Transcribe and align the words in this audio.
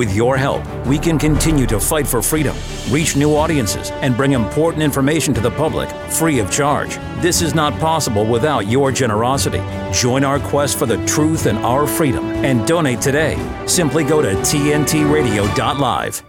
With 0.00 0.16
your 0.16 0.38
help, 0.38 0.64
we 0.86 0.98
can 0.98 1.18
continue 1.18 1.66
to 1.66 1.78
fight 1.78 2.06
for 2.06 2.22
freedom, 2.22 2.56
reach 2.88 3.16
new 3.16 3.36
audiences, 3.36 3.90
and 4.00 4.16
bring 4.16 4.32
important 4.32 4.82
information 4.82 5.34
to 5.34 5.42
the 5.42 5.50
public 5.50 5.90
free 6.10 6.38
of 6.38 6.50
charge. 6.50 6.96
This 7.20 7.42
is 7.42 7.54
not 7.54 7.78
possible 7.78 8.24
without 8.24 8.66
your 8.66 8.92
generosity. 8.92 9.60
Join 9.92 10.24
our 10.24 10.40
quest 10.40 10.78
for 10.78 10.86
the 10.86 11.04
truth 11.04 11.44
and 11.44 11.58
our 11.58 11.86
freedom 11.86 12.24
and 12.42 12.66
donate 12.66 13.02
today. 13.02 13.36
Simply 13.66 14.02
go 14.02 14.22
to 14.22 14.32
tntradio.live. 14.36 16.22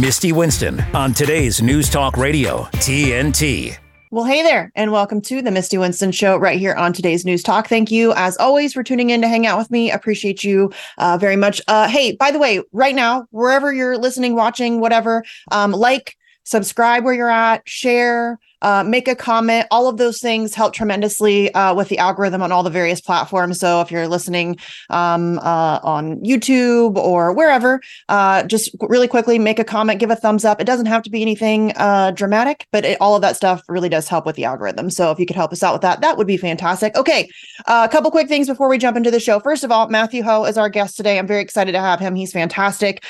Misty 0.00 0.32
Winston 0.32 0.80
on 0.94 1.12
today's 1.12 1.60
News 1.60 1.90
Talk 1.90 2.16
Radio, 2.16 2.62
TNT. 2.76 3.76
Well, 4.10 4.24
hey 4.24 4.42
there, 4.42 4.72
and 4.74 4.90
welcome 4.90 5.20
to 5.22 5.42
the 5.42 5.50
Misty 5.50 5.76
Winston 5.76 6.12
Show 6.12 6.38
right 6.38 6.58
here 6.58 6.72
on 6.72 6.94
today's 6.94 7.26
News 7.26 7.42
Talk. 7.42 7.68
Thank 7.68 7.90
you, 7.90 8.14
as 8.14 8.38
always, 8.38 8.72
for 8.72 8.82
tuning 8.82 9.10
in 9.10 9.20
to 9.20 9.28
hang 9.28 9.46
out 9.46 9.58
with 9.58 9.70
me. 9.70 9.90
Appreciate 9.90 10.42
you 10.42 10.72
uh, 10.96 11.18
very 11.20 11.36
much. 11.36 11.60
Uh, 11.68 11.86
hey, 11.88 12.12
by 12.12 12.30
the 12.30 12.38
way, 12.38 12.62
right 12.72 12.94
now, 12.94 13.26
wherever 13.32 13.70
you're 13.70 13.98
listening, 13.98 14.34
watching, 14.34 14.80
whatever, 14.80 15.24
um, 15.50 15.72
like, 15.72 16.16
subscribe 16.44 17.04
where 17.04 17.12
you're 17.12 17.28
at, 17.28 17.68
share, 17.68 18.38
uh, 18.62 18.84
make 18.84 19.08
a 19.08 19.14
comment. 19.14 19.66
All 19.70 19.88
of 19.88 19.96
those 19.96 20.20
things 20.20 20.54
help 20.54 20.72
tremendously 20.72 21.52
uh, 21.54 21.74
with 21.74 21.88
the 21.88 21.98
algorithm 21.98 22.42
on 22.42 22.52
all 22.52 22.62
the 22.62 22.70
various 22.70 23.00
platforms. 23.00 23.60
So 23.60 23.80
if 23.80 23.90
you're 23.90 24.08
listening 24.08 24.58
um, 24.90 25.38
uh, 25.38 25.80
on 25.82 26.16
YouTube 26.20 26.96
or 26.96 27.32
wherever, 27.32 27.80
uh, 28.08 28.44
just 28.44 28.74
really 28.80 29.08
quickly 29.08 29.38
make 29.38 29.58
a 29.58 29.64
comment, 29.64 30.00
give 30.00 30.10
a 30.10 30.16
thumbs 30.16 30.44
up. 30.44 30.60
It 30.60 30.64
doesn't 30.64 30.86
have 30.86 31.02
to 31.02 31.10
be 31.10 31.22
anything 31.22 31.72
uh, 31.76 32.12
dramatic, 32.12 32.66
but 32.72 32.84
it, 32.84 32.98
all 33.00 33.14
of 33.14 33.22
that 33.22 33.36
stuff 33.36 33.62
really 33.68 33.88
does 33.88 34.08
help 34.08 34.26
with 34.26 34.36
the 34.36 34.44
algorithm. 34.44 34.90
So 34.90 35.10
if 35.10 35.18
you 35.18 35.26
could 35.26 35.36
help 35.36 35.52
us 35.52 35.62
out 35.62 35.74
with 35.74 35.82
that, 35.82 36.00
that 36.00 36.16
would 36.16 36.26
be 36.26 36.36
fantastic. 36.36 36.96
Okay, 36.96 37.28
uh, 37.66 37.86
a 37.88 37.92
couple 37.92 38.10
quick 38.10 38.28
things 38.28 38.48
before 38.48 38.68
we 38.68 38.78
jump 38.78 38.96
into 38.96 39.10
the 39.10 39.20
show. 39.20 39.40
First 39.40 39.64
of 39.64 39.70
all, 39.70 39.88
Matthew 39.88 40.22
Hoh 40.22 40.44
is 40.44 40.58
our 40.58 40.68
guest 40.68 40.96
today. 40.96 41.18
I'm 41.18 41.26
very 41.26 41.42
excited 41.42 41.72
to 41.72 41.80
have 41.80 42.00
him. 42.00 42.14
He's 42.14 42.32
fantastic. 42.32 43.04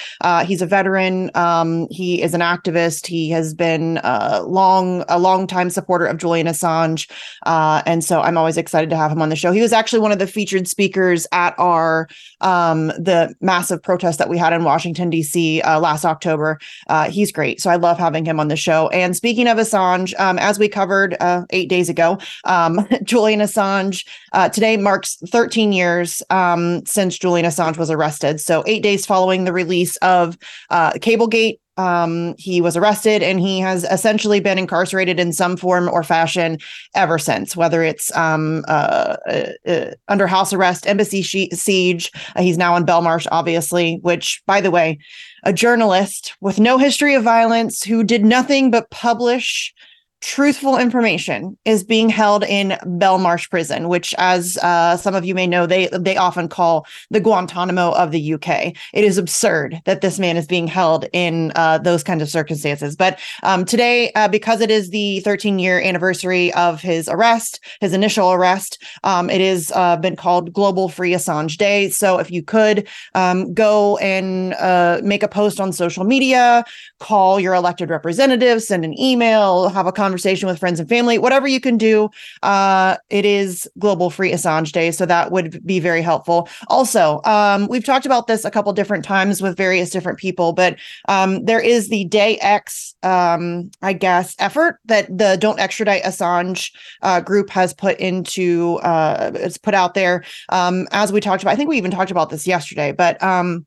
he's 0.45 0.63
a 0.63 0.67
veteran. 0.67 1.31
Um, 1.35 1.87
he 1.91 2.23
is 2.23 2.35
an 2.35 2.41
activist. 2.41 3.07
He 3.07 3.31
has 3.31 3.55
been 3.55 4.01
long 4.05 5.05
a 5.09 5.19
long 5.19 5.38
longtime 5.39 5.71
supporter 5.71 6.07
of 6.07 6.19
Julian 6.19 6.47
Assange. 6.47 7.09
Uh, 7.47 7.83
and 7.87 8.03
so 8.03 8.21
I'm 8.21 8.37
always 8.37 8.57
excited 8.57 8.91
to 8.91 8.97
have 8.97 9.13
him 9.13 9.23
on 9.23 9.29
the 9.29 9.37
show. 9.37 9.53
He 9.53 9.61
was 9.61 9.73
actually 9.73 10.01
one 10.01 10.11
of 10.11 10.19
the 10.19 10.27
featured 10.27 10.67
speakers 10.67 11.27
at 11.33 11.55
our 11.59 12.09
um, 12.41 12.89
the 12.89 13.35
massive 13.41 13.83
protest 13.83 14.19
that 14.19 14.29
we 14.29 14.37
had 14.37 14.53
in 14.53 14.65
Washington, 14.65 15.11
D.C. 15.11 15.61
Uh, 15.63 15.79
last 15.79 16.05
October. 16.05 16.59
Uh, 16.89 17.11
he's 17.11 17.31
great. 17.31 17.61
So 17.61 17.71
I 17.71 17.77
love 17.77 17.99
having 17.99 18.25
him 18.25 18.41
on 18.41 18.49
the 18.49 18.57
show. 18.57 18.89
And 18.89 19.17
speaking 19.17 19.47
of 19.47 19.59
Assange, 19.59 20.19
um, 20.19 20.39
as 20.39 20.59
we 20.59 20.69
covered 20.69 21.17
uh, 21.21 21.45
eight 21.51 21.69
days 21.69 21.89
ago, 21.89 22.19
um, 22.45 22.87
Julian 23.05 23.41
Assange 23.41 24.05
uh, 24.33 24.49
today 24.49 24.77
marks 24.77 25.17
13 25.29 25.73
years 25.73 26.23
um, 26.31 26.85
since 26.85 27.17
Julian 27.17 27.47
Assange 27.47 27.77
was 27.77 27.91
arrested. 27.91 28.41
So 28.41 28.65
eight 28.67 28.83
days 28.83 29.07
following 29.07 29.45
the 29.45 29.53
release 29.53 29.97
of 29.97 30.37
uh, 30.71 30.93
Cablegate 31.01 31.61
um, 31.79 32.35
he 32.37 32.61
was 32.61 32.77
arrested 32.77 33.23
and 33.23 33.41
he 33.41 33.61
has 33.61 33.85
essentially 33.85 34.41
been 34.41 34.59
incarcerated 34.59 35.19
in 35.19 35.33
some 35.33 35.57
form 35.57 35.89
or 35.89 36.03
fashion 36.03 36.59
ever 36.95 37.19
since, 37.19 37.57
whether 37.57 37.83
it's 37.83 38.15
um, 38.17 38.65
uh, 38.69 39.17
uh, 39.29 39.47
uh 39.67 39.91
under 40.09 40.27
house 40.27 40.53
arrest, 40.53 40.87
embassy 40.87 41.23
siege. 41.23 42.11
Uh, 42.37 42.43
he's 42.43 42.59
now 42.59 42.77
in 42.77 42.85
Belmarsh, 42.85 43.27
obviously, 43.31 44.01
which, 44.03 44.43
by 44.45 44.61
the 44.61 44.73
way, 44.73 44.99
a 45.45 45.53
journalist 45.53 46.35
with 46.41 46.59
no 46.59 46.79
history 46.79 47.15
of 47.15 47.23
violence 47.23 47.85
who 47.85 48.03
did 48.03 48.25
nothing 48.25 48.71
but 48.71 48.91
publish 48.91 49.73
truthful 50.21 50.77
information 50.77 51.57
is 51.65 51.85
being 51.85 52.09
held 52.09 52.45
in 52.45 52.77
Belmarsh 52.85 53.49
prison, 53.51 53.89
which, 53.89 54.15
as 54.19 54.57
uh, 54.59 54.97
some 54.97 55.15
of 55.15 55.25
you 55.25 55.35
may 55.35 55.47
know, 55.47 55.67
they 55.67 55.89
they 55.93 56.17
often 56.17 56.49
call 56.49 56.87
the 57.11 57.21
Guantanamo 57.21 57.93
of 57.93 58.11
the 58.11 58.35
UK. 58.35 58.75
It 58.93 59.05
is 59.05 59.19
absurd 59.19 59.81
that 59.85 60.01
this 60.01 60.19
man 60.19 60.37
is 60.37 60.47
being 60.47 60.67
held 60.67 61.07
in 61.13 61.53
uh, 61.55 61.79
those 61.79 62.03
kinds 62.03 62.23
of 62.23 62.29
circumstances. 62.29 62.97
But 62.97 63.19
um, 63.43 63.65
today, 63.65 64.11
uh, 64.13 64.29
because 64.29 64.61
it 64.61 64.71
is 64.71 64.91
the 64.91 65.21
13 65.21 65.59
year 65.59 65.81
anniversary 65.81 66.53
of 66.55 66.81
his 66.81 67.09
arrest, 67.09 67.61
his 67.81 67.93
initial 67.93 68.33
arrest, 68.33 68.83
um, 69.05 69.31
it 69.31 69.41
has 69.41 69.71
uh, 69.75 69.97
been 69.97 70.17
called 70.17 70.53
Global 70.53 70.89
Free 70.89 71.13
Assange 71.13 71.57
Day. 71.57 71.91
So 71.91 72.19
if 72.19 72.31
you 72.31 72.43
could 72.43 72.89
um, 73.15 73.55
go 73.55 73.97
and 73.99 74.55
uh, 74.55 75.01
make 75.03 75.23
a 75.23 75.29
post 75.29 75.61
on 75.61 75.73
social 75.73 76.05
media, 76.05 76.65
call 76.99 77.39
your 77.39 77.55
elected 77.55 77.89
representatives, 77.91 78.67
send 78.67 78.85
an 78.85 78.99
email, 78.99 79.69
have 79.69 79.87
a 79.87 79.93
conversation 79.93 80.08
with 80.13 80.59
friends 80.59 80.81
and 80.81 80.89
family, 80.89 81.19
whatever 81.19 81.47
you 81.49 81.61
can 81.61 81.77
do. 81.77 82.11
Uh, 82.43 82.97
it 83.11 83.25
is 83.25 83.69
Global 83.79 84.11
Free 84.11 84.33
Assange 84.33 84.73
Day, 84.73 84.91
so 84.91 85.07
that 85.07 85.31
would 85.31 85.65
be 85.67 85.81
very 85.81 86.03
helpful. 86.03 86.49
Also, 86.69 87.21
um, 87.25 87.69
we've 87.69 87.85
talked 87.85 88.07
about 88.07 88.27
this 88.27 88.45
a 88.45 88.51
couple 88.51 88.73
different 88.73 89.05
times 89.05 89.41
with 89.43 89.57
various 89.57 89.91
different 89.91 90.19
people, 90.19 90.53
but 90.53 90.77
um, 91.09 91.45
there 91.45 91.61
is 91.61 91.89
the 91.89 92.05
Day 92.05 92.39
X, 92.39 92.95
um, 93.03 93.71
I 93.83 93.93
guess, 93.93 94.35
effort 94.39 94.79
that 94.87 95.07
the 95.17 95.37
Don't 95.41 95.59
Extradite 95.59 96.03
Assange 96.03 96.71
uh, 97.03 97.21
group 97.21 97.51
has 97.51 97.75
put 97.75 97.99
into, 97.99 98.77
uh, 98.83 99.33
it's 99.35 99.59
put 99.59 99.75
out 99.75 99.95
there. 99.95 100.25
Um, 100.49 100.87
as 100.93 101.13
we 101.13 101.21
talked 101.21 101.43
about, 101.43 101.53
I 101.53 101.57
think 101.57 101.69
we 101.69 101.79
even 101.79 101.91
talked 101.91 102.11
about 102.11 102.31
this 102.31 102.47
yesterday, 102.47 102.93
but 102.93 103.23
um, 103.23 103.67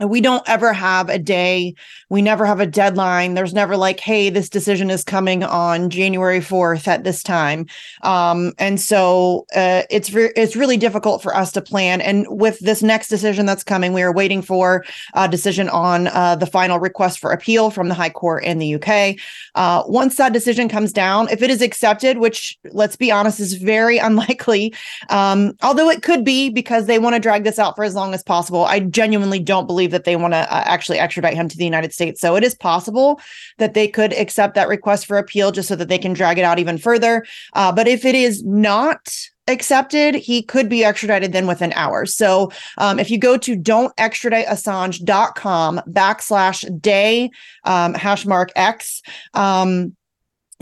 we 0.00 0.20
don't 0.20 0.42
ever 0.48 0.72
have 0.72 1.08
a 1.08 1.18
day 1.18 1.74
we 2.10 2.22
never 2.22 2.46
have 2.46 2.60
a 2.60 2.66
deadline. 2.66 3.34
There's 3.34 3.54
never 3.54 3.76
like 3.76 3.98
hey 3.98 4.30
this 4.30 4.48
decision 4.48 4.88
is 4.88 5.02
coming 5.02 5.42
on 5.42 5.90
january 5.90 6.40
4th 6.40 6.86
at 6.86 7.02
this 7.02 7.22
time. 7.22 7.66
Um, 8.02 8.52
and 8.58 8.80
so 8.80 9.46
uh, 9.54 9.82
it's 9.90 10.12
re- 10.12 10.32
it's 10.36 10.54
really 10.54 10.76
difficult 10.76 11.22
for 11.22 11.34
us 11.34 11.50
to 11.52 11.60
plan. 11.60 12.00
And 12.00 12.26
with 12.28 12.60
this 12.60 12.82
next 12.82 13.08
decision 13.08 13.46
that's 13.46 13.64
coming 13.64 13.92
we 13.92 14.02
are 14.02 14.12
waiting 14.12 14.42
for 14.42 14.84
a 15.14 15.28
decision 15.28 15.68
on 15.68 16.06
uh, 16.08 16.36
the 16.36 16.46
final 16.46 16.78
request 16.78 17.18
for 17.18 17.32
appeal 17.32 17.70
from 17.70 17.88
the 17.88 17.94
high 17.94 18.10
court 18.10 18.44
in 18.44 18.58
the 18.58 18.74
uk 18.74 19.16
uh, 19.54 19.82
once 19.86 20.16
that 20.16 20.32
decision 20.32 20.68
comes 20.68 20.92
down 20.92 21.28
if 21.30 21.42
it 21.42 21.50
is 21.50 21.62
accepted 21.62 22.18
which 22.18 22.56
let's 22.70 22.96
be 22.96 23.10
honest 23.10 23.40
is 23.40 23.54
very 23.54 23.98
unlikely 24.08 24.72
um, 25.08 25.52
although 25.62 25.90
it 25.90 26.02
could 26.02 26.24
be 26.24 26.50
because 26.50 26.86
they 26.86 26.98
want 26.98 27.14
to 27.14 27.20
drag 27.20 27.44
this 27.44 27.58
out 27.58 27.74
for 27.74 27.84
as 27.84 27.94
long 27.94 28.14
as 28.14 28.22
possible 28.22 28.64
i 28.64 28.78
genuinely 28.78 29.38
don't 29.38 29.66
believe 29.66 29.83
believe 29.84 29.92
that 29.92 30.04
they 30.04 30.16
want 30.16 30.32
to 30.32 30.38
uh, 30.38 30.62
actually 30.64 30.98
extradite 30.98 31.34
him 31.34 31.48
to 31.48 31.56
the 31.56 31.64
United 31.64 31.92
States. 31.92 32.20
So 32.20 32.36
it 32.36 32.44
is 32.44 32.54
possible 32.54 33.20
that 33.58 33.74
they 33.74 33.88
could 33.88 34.12
accept 34.14 34.54
that 34.54 34.68
request 34.68 35.06
for 35.06 35.18
appeal 35.18 35.52
just 35.52 35.68
so 35.68 35.76
that 35.76 35.88
they 35.88 35.98
can 35.98 36.14
drag 36.14 36.38
it 36.38 36.44
out 36.44 36.58
even 36.58 36.78
further. 36.78 37.26
Uh, 37.52 37.70
but 37.72 37.86
if 37.86 38.04
it 38.04 38.14
is 38.14 38.42
not 38.44 39.14
accepted, 39.46 40.14
he 40.14 40.42
could 40.42 40.70
be 40.70 40.84
extradited 40.84 41.32
then 41.32 41.46
within 41.46 41.74
hours. 41.74 42.14
So 42.14 42.50
um, 42.78 42.98
if 42.98 43.10
you 43.10 43.18
go 43.18 43.36
to 43.36 43.56
don'textraditeassange.com 43.56 45.80
backslash 45.88 46.80
day 46.80 47.30
um, 47.64 47.92
hash 47.92 48.24
mark 48.24 48.50
X, 48.56 49.02
um, 49.34 49.94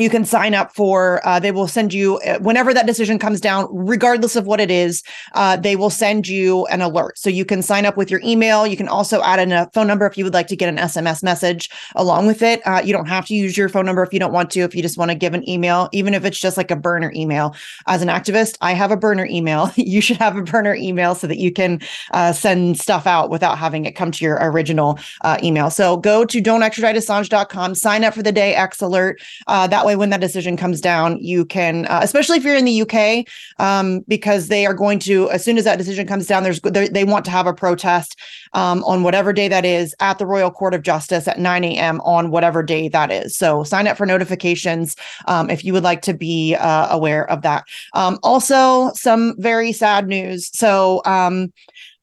you 0.02 0.10
can 0.10 0.24
sign 0.24 0.54
up 0.54 0.74
for 0.74 1.20
uh, 1.26 1.38
they 1.38 1.52
will 1.52 1.68
send 1.68 1.94
you 1.94 2.18
uh, 2.18 2.38
whenever 2.40 2.74
that 2.74 2.86
decision 2.86 3.18
comes 3.18 3.40
down 3.40 3.68
regardless 3.70 4.34
of 4.36 4.46
what 4.46 4.60
it 4.60 4.70
is 4.70 5.02
uh, 5.34 5.56
they 5.56 5.76
will 5.76 5.90
send 5.90 6.26
you 6.26 6.66
an 6.66 6.80
alert. 6.80 7.18
So 7.18 7.30
you 7.30 7.44
can 7.44 7.62
sign 7.62 7.86
up 7.86 7.96
with 7.96 8.10
your 8.10 8.20
email. 8.24 8.66
You 8.66 8.76
can 8.76 8.88
also 8.88 9.22
add 9.22 9.38
in 9.38 9.52
a 9.52 9.70
phone 9.72 9.86
number 9.86 10.06
if 10.06 10.18
you 10.18 10.24
would 10.24 10.34
like 10.34 10.48
to 10.48 10.56
get 10.56 10.68
an 10.68 10.76
sms 10.76 11.22
message 11.22 11.70
along 11.94 12.26
with 12.26 12.42
it. 12.42 12.60
Uh, 12.66 12.82
you 12.84 12.92
don't 12.92 13.06
have 13.06 13.26
to 13.26 13.34
use 13.34 13.56
your 13.56 13.68
phone 13.68 13.86
number 13.86 14.02
if 14.02 14.12
you 14.12 14.18
don't 14.18 14.32
want 14.32 14.50
to 14.52 14.60
if 14.60 14.74
you 14.74 14.82
just 14.82 14.98
want 14.98 15.10
to 15.10 15.14
give 15.14 15.34
an 15.34 15.48
email 15.48 15.88
even 15.92 16.14
if 16.14 16.24
it's 16.24 16.38
just 16.38 16.56
like 16.56 16.70
a 16.70 16.76
burner 16.76 17.12
email. 17.14 17.54
As 17.86 18.02
an 18.02 18.08
activist 18.08 18.56
i 18.60 18.72
have 18.72 18.90
a 18.90 18.96
burner 18.96 19.26
email. 19.26 19.70
You 19.92 20.00
should 20.00 20.16
have 20.18 20.36
a 20.36 20.42
burner 20.42 20.74
email 20.74 21.14
so 21.14 21.26
that 21.26 21.38
you 21.38 21.52
can 21.52 21.80
uh, 22.12 22.32
send 22.32 22.78
stuff 22.78 23.06
out 23.06 23.30
without 23.30 23.58
having 23.58 23.84
it 23.84 23.92
come 23.92 24.10
to 24.10 24.24
your 24.24 24.38
original 24.40 24.98
uh, 25.22 25.38
email. 25.42 25.70
So 25.70 25.96
go 25.98 26.24
to 26.24 26.40
don'textraditeassange.com 26.40 27.74
sign 27.74 28.04
up 28.04 28.14
for 28.14 28.22
the 28.22 28.32
day 28.32 28.54
x 28.54 28.80
alert. 28.80 29.20
That 29.48 29.82
that 29.82 29.86
way 29.92 29.96
when 29.96 30.10
that 30.10 30.20
decision 30.20 30.56
comes 30.56 30.80
down 30.80 31.18
you 31.18 31.44
can 31.44 31.86
uh, 31.86 32.00
especially 32.02 32.36
if 32.36 32.44
you're 32.44 32.56
in 32.56 32.64
the 32.64 32.82
uk 32.82 33.26
um, 33.58 34.00
because 34.08 34.48
they 34.48 34.66
are 34.66 34.74
going 34.74 34.98
to 34.98 35.30
as 35.30 35.44
soon 35.44 35.58
as 35.58 35.64
that 35.64 35.78
decision 35.78 36.06
comes 36.06 36.26
down 36.26 36.42
there's 36.42 36.60
they 36.60 37.04
want 37.04 37.24
to 37.24 37.30
have 37.30 37.46
a 37.46 37.54
protest 37.54 38.18
um, 38.52 38.84
on 38.84 39.02
whatever 39.02 39.32
day 39.32 39.48
that 39.48 39.64
is 39.64 39.94
at 40.00 40.18
the 40.18 40.26
royal 40.26 40.50
court 40.50 40.74
of 40.74 40.82
justice 40.82 41.26
at 41.26 41.38
9 41.38 41.64
a.m 41.64 42.00
on 42.04 42.30
whatever 42.30 42.62
day 42.62 42.88
that 42.88 43.10
is. 43.10 43.36
So 43.36 43.64
sign 43.64 43.86
up 43.86 43.96
for 43.96 44.06
notifications 44.06 44.96
um, 45.26 45.50
if 45.50 45.64
you 45.64 45.72
would 45.72 45.82
like 45.82 46.02
to 46.02 46.14
be 46.14 46.54
uh, 46.54 46.88
aware 46.90 47.28
of 47.30 47.42
that. 47.42 47.64
Um, 47.94 48.18
also 48.22 48.92
some 48.94 49.34
very 49.38 49.72
sad 49.72 50.06
news. 50.06 50.50
So 50.56 51.02
um, 51.04 51.52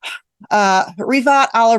uh, 0.52 0.86
Rifat 0.98 1.48
Al 1.54 1.78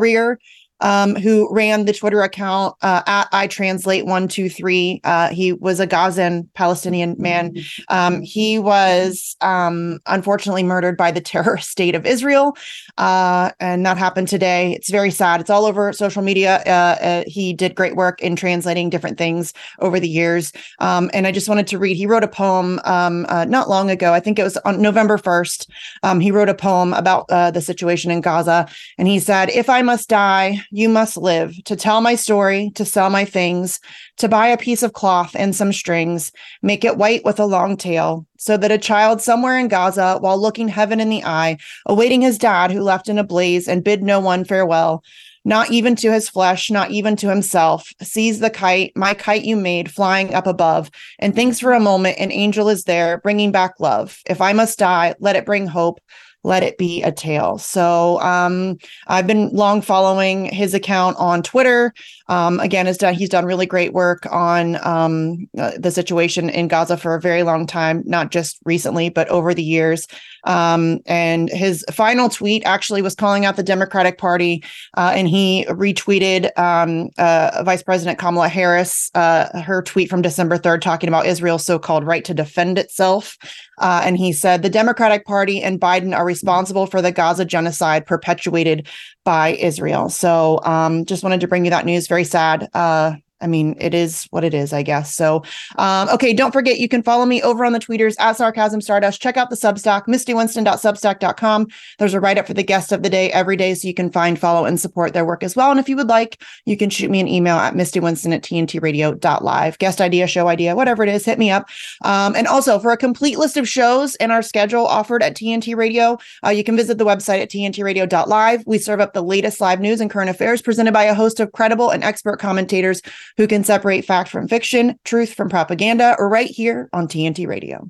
um, 0.80 1.14
who 1.14 1.52
ran 1.52 1.84
the 1.84 1.92
Twitter 1.92 2.22
account 2.22 2.74
uh, 2.82 3.02
at 3.06 3.28
I 3.32 3.46
Translate 3.46 4.06
One 4.06 4.28
Two 4.28 4.48
Three. 4.48 5.00
Uh, 5.04 5.28
he 5.28 5.52
was 5.52 5.80
a 5.80 5.86
Gazan 5.86 6.48
Palestinian 6.54 7.16
man. 7.18 7.56
Um, 7.88 8.22
he 8.22 8.58
was 8.58 9.36
um, 9.40 10.00
unfortunately 10.06 10.62
murdered 10.62 10.96
by 10.96 11.10
the 11.10 11.20
terrorist 11.20 11.70
state 11.70 11.94
of 11.94 12.06
Israel, 12.06 12.56
uh, 12.98 13.50
and 13.60 13.84
that 13.86 13.98
happened 13.98 14.28
today. 14.28 14.72
It's 14.72 14.90
very 14.90 15.10
sad. 15.10 15.40
It's 15.40 15.50
all 15.50 15.64
over 15.64 15.92
social 15.92 16.22
media. 16.22 16.62
Uh, 16.66 16.70
uh, 16.70 17.24
he 17.26 17.52
did 17.52 17.74
great 17.74 17.96
work 17.96 18.20
in 18.20 18.36
translating 18.36 18.90
different 18.90 19.18
things 19.18 19.52
over 19.80 20.00
the 20.00 20.08
years, 20.08 20.52
um, 20.78 21.10
and 21.12 21.26
I 21.26 21.32
just 21.32 21.48
wanted 21.48 21.66
to 21.68 21.78
read. 21.78 21.96
He 21.96 22.06
wrote 22.06 22.24
a 22.24 22.28
poem 22.28 22.80
um, 22.84 23.26
uh, 23.28 23.44
not 23.44 23.68
long 23.68 23.90
ago. 23.90 24.12
I 24.12 24.20
think 24.20 24.38
it 24.38 24.44
was 24.44 24.56
on 24.58 24.80
November 24.80 25.18
first. 25.18 25.70
Um, 26.02 26.20
he 26.20 26.30
wrote 26.30 26.48
a 26.48 26.54
poem 26.54 26.92
about 26.94 27.28
the 27.28 27.60
situation 27.60 28.10
in 28.10 28.20
Gaza, 28.20 28.68
and 28.98 29.08
he 29.08 29.18
said, 29.18 29.50
"If 29.50 29.68
I 29.68 29.82
must 29.82 30.08
die." 30.08 30.60
You 30.70 30.88
must 30.88 31.16
live 31.16 31.54
to 31.64 31.76
tell 31.76 32.00
my 32.00 32.14
story, 32.14 32.70
to 32.76 32.84
sell 32.84 33.10
my 33.10 33.24
things, 33.24 33.80
to 34.18 34.28
buy 34.28 34.46
a 34.46 34.56
piece 34.56 34.82
of 34.82 34.92
cloth 34.92 35.34
and 35.34 35.54
some 35.54 35.72
strings, 35.72 36.32
make 36.62 36.84
it 36.84 36.96
white 36.96 37.24
with 37.24 37.40
a 37.40 37.46
long 37.46 37.76
tail, 37.76 38.26
so 38.38 38.56
that 38.56 38.70
a 38.70 38.78
child 38.78 39.20
somewhere 39.20 39.58
in 39.58 39.68
Gaza, 39.68 40.18
while 40.20 40.40
looking 40.40 40.68
heaven 40.68 41.00
in 41.00 41.10
the 41.10 41.24
eye, 41.24 41.58
awaiting 41.86 42.20
his 42.20 42.38
dad 42.38 42.70
who 42.70 42.80
left 42.80 43.08
in 43.08 43.18
a 43.18 43.24
blaze 43.24 43.66
and 43.66 43.84
bid 43.84 44.02
no 44.02 44.20
one 44.20 44.44
farewell, 44.44 45.02
not 45.44 45.70
even 45.70 45.96
to 45.96 46.12
his 46.12 46.28
flesh, 46.28 46.70
not 46.70 46.90
even 46.90 47.16
to 47.16 47.28
himself, 47.28 47.90
sees 48.02 48.40
the 48.40 48.50
kite, 48.50 48.92
my 48.94 49.14
kite 49.14 49.44
you 49.44 49.56
made, 49.56 49.90
flying 49.90 50.34
up 50.34 50.46
above, 50.46 50.90
and 51.18 51.34
thinks 51.34 51.58
for 51.58 51.72
a 51.72 51.80
moment 51.80 52.18
an 52.18 52.30
angel 52.30 52.68
is 52.68 52.84
there, 52.84 53.18
bringing 53.18 53.50
back 53.50 53.80
love. 53.80 54.18
If 54.26 54.40
I 54.40 54.52
must 54.52 54.78
die, 54.78 55.14
let 55.18 55.36
it 55.36 55.46
bring 55.46 55.66
hope 55.66 56.00
let 56.42 56.62
it 56.62 56.78
be 56.78 57.02
a 57.02 57.12
tale. 57.12 57.58
So 57.58 58.20
um, 58.20 58.78
I've 59.06 59.26
been 59.26 59.50
long 59.50 59.82
following 59.82 60.46
his 60.46 60.74
account 60.74 61.16
on 61.18 61.42
Twitter. 61.42 61.92
Um, 62.28 62.60
again, 62.60 62.86
has 62.86 62.96
done 62.96 63.14
he's 63.14 63.28
done 63.28 63.44
really 63.44 63.66
great 63.66 63.92
work 63.92 64.26
on 64.30 64.76
um, 64.86 65.48
uh, 65.58 65.72
the 65.76 65.90
situation 65.90 66.48
in 66.48 66.68
Gaza 66.68 66.96
for 66.96 67.14
a 67.14 67.20
very 67.20 67.42
long 67.42 67.66
time, 67.66 68.02
not 68.06 68.30
just 68.30 68.58
recently, 68.64 69.08
but 69.08 69.28
over 69.28 69.52
the 69.52 69.62
years. 69.62 70.06
Um, 70.44 71.00
and 71.06 71.50
his 71.50 71.84
final 71.90 72.28
tweet 72.28 72.64
actually 72.64 73.02
was 73.02 73.14
calling 73.14 73.44
out 73.44 73.56
the 73.56 73.62
Democratic 73.62 74.16
Party, 74.16 74.64
uh, 74.96 75.12
and 75.14 75.28
he 75.28 75.66
retweeted 75.68 76.56
um, 76.58 77.10
uh, 77.18 77.62
Vice 77.64 77.82
President 77.82 78.18
Kamala 78.18 78.48
Harris, 78.48 79.10
uh, 79.14 79.60
her 79.60 79.82
tweet 79.82 80.08
from 80.08 80.22
December 80.22 80.56
3rd, 80.56 80.80
talking 80.80 81.08
about 81.08 81.26
Israel's 81.26 81.64
so 81.64 81.78
called 81.78 82.04
right 82.04 82.24
to 82.24 82.32
defend 82.32 82.78
itself. 82.78 83.36
Uh, 83.78 84.02
and 84.04 84.16
he 84.16 84.32
said 84.32 84.62
the 84.62 84.70
Democratic 84.70 85.24
Party 85.24 85.62
and 85.62 85.80
Biden 85.80 86.16
are 86.16 86.24
responsible 86.34 86.86
for 86.86 87.02
the 87.02 87.12
Gaza 87.12 87.44
genocide 87.44 88.06
perpetuated 88.06 88.86
by 89.24 89.46
Israel. 89.70 90.08
So 90.08 90.60
um, 90.64 91.04
just 91.04 91.22
wanted 91.24 91.40
to 91.40 91.48
bring 91.48 91.64
you 91.64 91.70
that 91.70 91.84
news. 91.84 92.06
Very 92.06 92.24
sad. 92.24 92.68
Uh, 92.72 93.14
I 93.40 93.46
mean, 93.46 93.76
it 93.80 93.94
is 93.94 94.26
what 94.30 94.44
it 94.44 94.54
is, 94.54 94.72
I 94.72 94.82
guess. 94.82 95.14
So, 95.14 95.42
um, 95.76 96.08
okay, 96.10 96.32
don't 96.32 96.52
forget 96.52 96.78
you 96.78 96.88
can 96.88 97.02
follow 97.02 97.24
me 97.24 97.42
over 97.42 97.64
on 97.64 97.72
the 97.72 97.78
tweeters 97.78 98.14
at 98.18 98.36
Sarcasm 98.36 98.80
Stardust. 98.80 99.22
Check 99.22 99.36
out 99.36 99.50
the 99.50 99.56
Substack, 99.56 100.06
mistywinston.substack.com. 100.06 101.66
There's 101.98 102.14
a 102.14 102.20
write 102.20 102.38
up 102.38 102.46
for 102.46 102.54
the 102.54 102.62
guest 102.62 102.92
of 102.92 103.02
the 103.02 103.10
day 103.10 103.30
every 103.32 103.56
day, 103.56 103.74
so 103.74 103.88
you 103.88 103.94
can 103.94 104.10
find, 104.10 104.38
follow, 104.38 104.64
and 104.64 104.78
support 104.78 105.14
their 105.14 105.24
work 105.24 105.42
as 105.42 105.56
well. 105.56 105.70
And 105.70 105.80
if 105.80 105.88
you 105.88 105.96
would 105.96 106.08
like, 106.08 106.42
you 106.66 106.76
can 106.76 106.90
shoot 106.90 107.10
me 107.10 107.20
an 107.20 107.28
email 107.28 107.56
at 107.56 107.74
mistywinston 107.74 108.34
at 108.34 108.42
tntradio.live. 108.42 109.78
Guest 109.78 110.00
idea, 110.00 110.26
show 110.26 110.48
idea, 110.48 110.76
whatever 110.76 111.02
it 111.02 111.08
is, 111.08 111.24
hit 111.24 111.38
me 111.38 111.50
up. 111.50 111.68
Um, 112.02 112.36
and 112.36 112.46
also 112.46 112.78
for 112.78 112.92
a 112.92 112.96
complete 112.96 113.38
list 113.38 113.56
of 113.56 113.68
shows 113.68 114.16
and 114.16 114.32
our 114.32 114.42
schedule 114.42 114.86
offered 114.86 115.22
at 115.22 115.34
TNT 115.34 115.74
Radio, 115.76 116.18
uh, 116.44 116.50
you 116.50 116.64
can 116.64 116.76
visit 116.76 116.98
the 116.98 117.04
website 117.04 117.40
at 117.40 117.50
tntradio.live. 117.50 118.64
We 118.66 118.78
serve 118.78 119.00
up 119.00 119.14
the 119.14 119.22
latest 119.22 119.60
live 119.60 119.80
news 119.80 120.00
and 120.00 120.10
current 120.10 120.30
affairs 120.30 120.62
presented 120.62 120.92
by 120.92 121.04
a 121.04 121.14
host 121.14 121.40
of 121.40 121.52
credible 121.52 121.90
and 121.90 122.04
expert 122.04 122.38
commentators 122.38 123.00
who 123.36 123.46
can 123.46 123.64
separate 123.64 124.04
fact 124.04 124.28
from 124.28 124.48
fiction, 124.48 124.98
truth 125.04 125.32
from 125.34 125.48
propaganda, 125.48 126.14
or 126.18 126.28
right 126.28 126.50
here 126.50 126.88
on 126.92 127.08
TNT 127.08 127.46
Radio. 127.46 127.88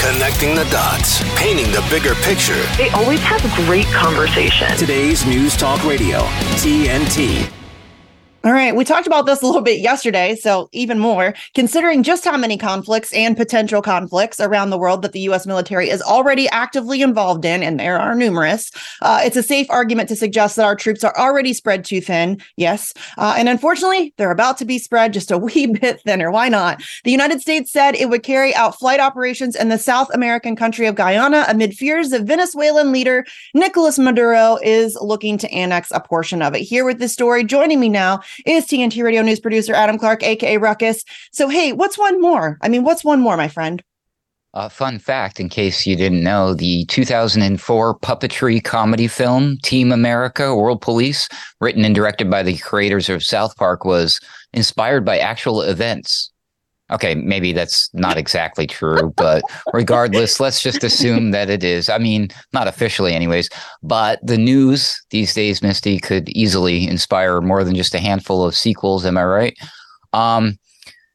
Connecting 0.00 0.54
the 0.54 0.66
dots, 0.70 1.20
painting 1.38 1.70
the 1.72 1.86
bigger 1.90 2.14
picture. 2.22 2.62
They 2.78 2.88
always 2.90 3.20
have 3.20 3.42
great 3.66 3.86
conversation. 3.86 4.74
Today's 4.76 5.26
News 5.26 5.56
Talk 5.56 5.84
Radio, 5.84 6.20
TNT. 6.56 7.59
All 8.42 8.52
right. 8.52 8.74
We 8.74 8.86
talked 8.86 9.06
about 9.06 9.26
this 9.26 9.42
a 9.42 9.46
little 9.46 9.60
bit 9.60 9.80
yesterday. 9.80 10.34
So, 10.34 10.70
even 10.72 10.98
more, 10.98 11.34
considering 11.54 12.02
just 12.02 12.24
how 12.24 12.38
many 12.38 12.56
conflicts 12.56 13.12
and 13.12 13.36
potential 13.36 13.82
conflicts 13.82 14.40
around 14.40 14.70
the 14.70 14.78
world 14.78 15.02
that 15.02 15.12
the 15.12 15.20
U.S. 15.20 15.46
military 15.46 15.90
is 15.90 16.00
already 16.00 16.48
actively 16.48 17.02
involved 17.02 17.44
in, 17.44 17.62
and 17.62 17.78
there 17.78 17.98
are 17.98 18.14
numerous, 18.14 18.70
uh, 19.02 19.20
it's 19.22 19.36
a 19.36 19.42
safe 19.42 19.66
argument 19.68 20.08
to 20.08 20.16
suggest 20.16 20.56
that 20.56 20.64
our 20.64 20.74
troops 20.74 21.04
are 21.04 21.14
already 21.18 21.52
spread 21.52 21.84
too 21.84 22.00
thin. 22.00 22.40
Yes. 22.56 22.94
Uh, 23.18 23.34
and 23.36 23.46
unfortunately, 23.46 24.14
they're 24.16 24.30
about 24.30 24.56
to 24.56 24.64
be 24.64 24.78
spread 24.78 25.12
just 25.12 25.30
a 25.30 25.36
wee 25.50 25.66
bit 25.66 26.00
thinner. 26.00 26.30
Why 26.30 26.48
not? 26.48 26.82
The 27.04 27.10
United 27.10 27.42
States 27.42 27.70
said 27.70 27.94
it 27.94 28.08
would 28.08 28.22
carry 28.22 28.54
out 28.54 28.78
flight 28.78 29.00
operations 29.00 29.54
in 29.54 29.68
the 29.68 29.76
South 29.76 30.08
American 30.14 30.56
country 30.56 30.86
of 30.86 30.94
Guyana 30.94 31.44
amid 31.46 31.74
fears 31.74 32.08
that 32.08 32.22
Venezuelan 32.22 32.90
leader 32.90 33.26
Nicolas 33.52 33.98
Maduro 33.98 34.58
is 34.62 34.96
looking 35.02 35.36
to 35.36 35.50
annex 35.52 35.90
a 35.90 36.00
portion 36.00 36.40
of 36.40 36.54
it. 36.54 36.60
Here 36.60 36.86
with 36.86 37.00
this 37.00 37.12
story, 37.12 37.44
joining 37.44 37.80
me 37.80 37.90
now 37.90 38.22
is 38.46 38.66
TNT 38.66 39.02
Radio 39.02 39.22
News 39.22 39.40
producer 39.40 39.74
Adam 39.74 39.98
Clark, 39.98 40.22
aka 40.22 40.56
Ruckus. 40.56 41.04
So, 41.32 41.48
hey, 41.48 41.72
what's 41.72 41.98
one 41.98 42.20
more? 42.20 42.58
I 42.62 42.68
mean, 42.68 42.84
what's 42.84 43.04
one 43.04 43.20
more, 43.20 43.36
my 43.36 43.48
friend? 43.48 43.82
A 44.52 44.58
uh, 44.58 44.68
fun 44.68 44.98
fact, 44.98 45.38
in 45.38 45.48
case 45.48 45.86
you 45.86 45.94
didn't 45.94 46.24
know, 46.24 46.54
the 46.54 46.84
2004 46.86 47.98
puppetry 48.00 48.62
comedy 48.62 49.06
film 49.06 49.58
Team 49.62 49.92
America 49.92 50.56
World 50.56 50.80
Police, 50.80 51.28
written 51.60 51.84
and 51.84 51.94
directed 51.94 52.28
by 52.28 52.42
the 52.42 52.58
creators 52.58 53.08
of 53.08 53.22
South 53.22 53.56
Park, 53.56 53.84
was 53.84 54.18
inspired 54.52 55.04
by 55.04 55.18
actual 55.18 55.62
events. 55.62 56.32
Okay, 56.92 57.14
maybe 57.14 57.52
that's 57.52 57.88
not 57.94 58.16
exactly 58.16 58.66
true, 58.66 59.12
but 59.16 59.42
regardless, 59.72 60.40
let's 60.40 60.60
just 60.60 60.82
assume 60.82 61.30
that 61.30 61.48
it 61.48 61.62
is. 61.62 61.88
I 61.88 61.98
mean, 61.98 62.28
not 62.52 62.66
officially, 62.68 63.14
anyways. 63.14 63.48
But 63.82 64.18
the 64.26 64.38
news 64.38 65.00
these 65.10 65.32
days, 65.32 65.62
Misty, 65.62 65.98
could 65.98 66.28
easily 66.30 66.88
inspire 66.88 67.40
more 67.40 67.64
than 67.64 67.74
just 67.74 67.94
a 67.94 68.00
handful 68.00 68.44
of 68.44 68.56
sequels. 68.56 69.06
Am 69.06 69.16
I 69.16 69.24
right? 69.24 69.58
Um, 70.12 70.58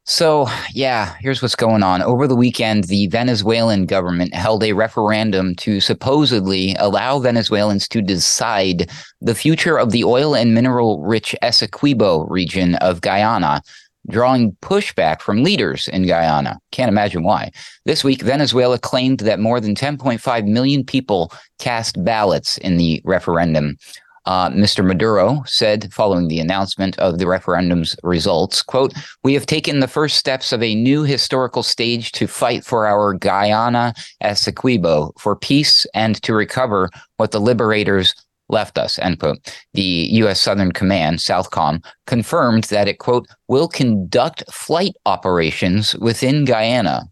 so, 0.07 0.47
yeah, 0.71 1.15
here's 1.19 1.41
what's 1.41 1.55
going 1.55 1.81
on. 1.81 2.03
Over 2.03 2.27
the 2.27 2.35
weekend, 2.35 2.83
the 2.83 3.07
Venezuelan 3.07 3.87
government 3.87 4.35
held 4.35 4.63
a 4.63 4.73
referendum 4.73 5.55
to 5.55 5.81
supposedly 5.81 6.75
allow 6.77 7.17
Venezuelans 7.17 7.87
to 7.87 8.03
decide 8.03 8.91
the 9.19 9.33
future 9.33 9.79
of 9.79 9.91
the 9.91 10.03
oil 10.03 10.35
and 10.35 10.53
mineral 10.53 11.01
rich 11.01 11.35
Essequibo 11.41 12.29
region 12.29 12.75
of 12.75 13.01
Guyana 13.01 13.63
drawing 14.09 14.53
pushback 14.61 15.21
from 15.21 15.43
leaders 15.43 15.87
in 15.87 16.05
Guyana. 16.07 16.59
Can't 16.71 16.89
imagine 16.89 17.23
why. 17.23 17.51
This 17.85 18.03
week, 18.03 18.21
Venezuela 18.21 18.79
claimed 18.79 19.19
that 19.19 19.39
more 19.39 19.59
than 19.59 19.75
10.5 19.75 20.47
million 20.47 20.83
people 20.83 21.31
cast 21.59 22.03
ballots 22.03 22.57
in 22.59 22.77
the 22.77 23.01
referendum. 23.05 23.77
Uh, 24.25 24.49
Mr. 24.49 24.83
Maduro 24.83 25.43
said 25.45 25.93
following 25.93 26.27
the 26.27 26.39
announcement 26.39 26.97
of 26.97 27.19
the 27.19 27.27
referendum's 27.27 27.95
results, 28.01 28.63
quote, 28.63 28.93
we 29.23 29.35
have 29.35 29.45
taken 29.45 29.79
the 29.79 29.87
first 29.87 30.17
steps 30.17 30.51
of 30.51 30.63
a 30.63 30.73
new 30.73 31.03
historical 31.03 31.61
stage 31.61 32.11
to 32.13 32.25
fight 32.25 32.63
for 32.63 32.87
our 32.87 33.13
Guyana 33.13 33.93
Essequibo, 34.23 35.11
for 35.19 35.35
peace 35.35 35.85
and 35.93 36.19
to 36.23 36.33
recover 36.33 36.89
what 37.17 37.31
the 37.31 37.39
liberators 37.39 38.15
left 38.49 38.77
us, 38.77 38.99
end 38.99 39.19
quote. 39.19 39.37
The 39.73 40.09
U.S. 40.13 40.39
Southern 40.39 40.71
Command, 40.71 41.19
Southcom, 41.19 41.83
confirmed 42.05 42.65
that 42.65 42.87
it, 42.87 42.99
quote, 42.99 43.27
will 43.47 43.67
conduct 43.67 44.43
flight 44.51 44.95
operations 45.05 45.95
within 45.95 46.45
Guyana, 46.45 47.05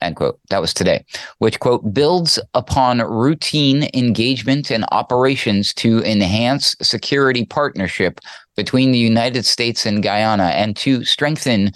end 0.00 0.16
quote. 0.16 0.38
That 0.50 0.60
was 0.60 0.74
today, 0.74 1.04
which, 1.38 1.60
quote, 1.60 1.92
builds 1.92 2.38
upon 2.54 2.98
routine 2.98 3.88
engagement 3.94 4.70
and 4.70 4.84
operations 4.92 5.72
to 5.74 6.02
enhance 6.04 6.76
security 6.82 7.44
partnership 7.44 8.20
between 8.56 8.92
the 8.92 8.98
United 8.98 9.46
States 9.46 9.86
and 9.86 10.02
Guyana 10.02 10.48
and 10.48 10.76
to 10.76 11.04
strengthen 11.04 11.72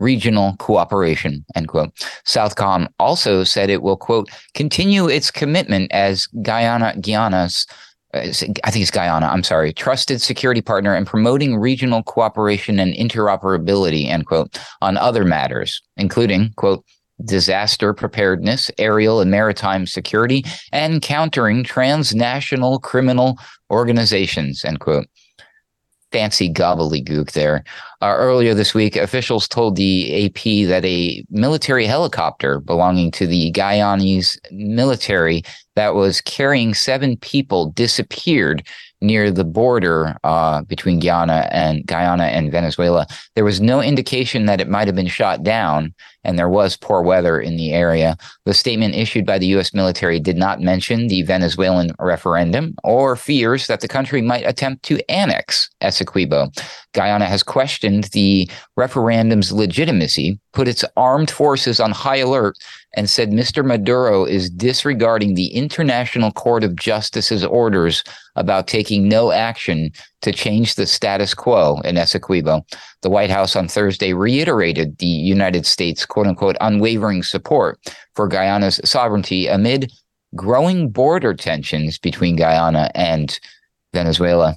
regional 0.00 0.56
cooperation, 0.58 1.44
end 1.54 1.68
quote. 1.68 1.94
Southcom 2.26 2.88
also 2.98 3.44
said 3.44 3.70
it 3.70 3.82
will, 3.82 3.96
quote, 3.96 4.28
continue 4.54 5.08
its 5.08 5.30
commitment 5.30 5.90
as 5.92 6.26
Guyana, 6.42 6.94
Guyana's 7.00 7.66
I 8.14 8.30
think 8.32 8.60
it's 8.64 8.90
Guyana, 8.90 9.26
I'm 9.26 9.42
sorry, 9.42 9.72
trusted 9.72 10.22
security 10.22 10.62
partner 10.62 10.94
and 10.94 11.06
promoting 11.06 11.56
regional 11.56 12.02
cooperation 12.02 12.78
and 12.78 12.94
interoperability, 12.94 14.06
end 14.06 14.26
quote, 14.26 14.56
on 14.80 14.96
other 14.96 15.24
matters, 15.24 15.82
including, 15.96 16.52
quote, 16.56 16.84
disaster 17.24 17.92
preparedness, 17.92 18.70
aerial 18.78 19.20
and 19.20 19.30
maritime 19.30 19.86
security, 19.86 20.44
and 20.72 21.02
countering 21.02 21.64
transnational 21.64 22.78
criminal 22.78 23.38
organizations, 23.70 24.64
end 24.64 24.80
quote 24.80 25.06
fancy 26.14 26.48
gobbledygook 26.48 27.32
there. 27.32 27.64
Uh, 28.00 28.14
earlier 28.16 28.54
this 28.54 28.72
week, 28.72 28.94
officials 28.94 29.48
told 29.48 29.74
the 29.74 30.26
AP 30.26 30.68
that 30.68 30.84
a 30.84 31.24
military 31.28 31.86
helicopter 31.86 32.60
belonging 32.60 33.10
to 33.10 33.26
the 33.26 33.50
Guyanese 33.50 34.38
military 34.52 35.42
that 35.74 35.96
was 35.96 36.20
carrying 36.20 36.72
seven 36.72 37.16
people 37.16 37.72
disappeared 37.72 38.64
near 39.00 39.30
the 39.30 39.44
border 39.44 40.16
uh, 40.24 40.62
between 40.62 41.00
Guyana 41.00 41.48
and 41.50 41.86
Guyana 41.86 42.24
and 42.24 42.50
Venezuela. 42.50 43.06
There 43.34 43.44
was 43.44 43.60
no 43.60 43.82
indication 43.82 44.46
that 44.46 44.60
it 44.60 44.68
might 44.68 44.86
have 44.88 44.96
been 44.96 45.06
shot 45.06 45.42
down, 45.42 45.94
and 46.24 46.38
there 46.38 46.48
was 46.48 46.76
poor 46.76 47.02
weather 47.02 47.38
in 47.40 47.56
the 47.56 47.72
area. 47.72 48.16
The 48.44 48.54
statement 48.54 48.94
issued 48.94 49.26
by 49.26 49.38
the 49.38 49.46
U.S. 49.48 49.74
military 49.74 50.18
did 50.20 50.36
not 50.36 50.60
mention 50.60 51.08
the 51.08 51.22
Venezuelan 51.22 51.92
referendum 51.98 52.74
or 52.82 53.16
fears 53.16 53.66
that 53.66 53.80
the 53.80 53.88
country 53.88 54.22
might 54.22 54.46
attempt 54.46 54.82
to 54.84 55.10
annex 55.10 55.68
Essequibo. 55.82 56.50
Guyana 56.92 57.26
has 57.26 57.42
questioned 57.42 58.04
the 58.12 58.48
referendum's 58.76 59.52
legitimacy, 59.52 60.38
put 60.52 60.68
its 60.68 60.84
armed 60.96 61.30
forces 61.30 61.80
on 61.80 61.90
high 61.90 62.18
alert, 62.18 62.56
and 62.96 63.10
said 63.10 63.30
Mr. 63.30 63.64
Maduro 63.64 64.24
is 64.24 64.50
disregarding 64.50 65.34
the 65.34 65.48
International 65.48 66.32
Court 66.32 66.64
of 66.64 66.76
Justice's 66.76 67.44
orders 67.44 68.04
about 68.36 68.66
taking 68.66 69.08
no 69.08 69.32
action 69.32 69.90
to 70.22 70.32
change 70.32 70.74
the 70.74 70.86
status 70.86 71.34
quo 71.34 71.80
in 71.80 71.96
Essequibo. 71.96 72.62
The 73.02 73.10
White 73.10 73.30
House 73.30 73.56
on 73.56 73.68
Thursday 73.68 74.12
reiterated 74.12 74.98
the 74.98 75.06
United 75.06 75.66
States' 75.66 76.06
quote 76.06 76.26
unquote 76.26 76.56
unwavering 76.60 77.22
support 77.22 77.78
for 78.14 78.28
Guyana's 78.28 78.80
sovereignty 78.84 79.46
amid 79.46 79.92
growing 80.34 80.90
border 80.90 81.34
tensions 81.34 81.98
between 81.98 82.36
Guyana 82.36 82.90
and 82.94 83.38
Venezuela. 83.92 84.56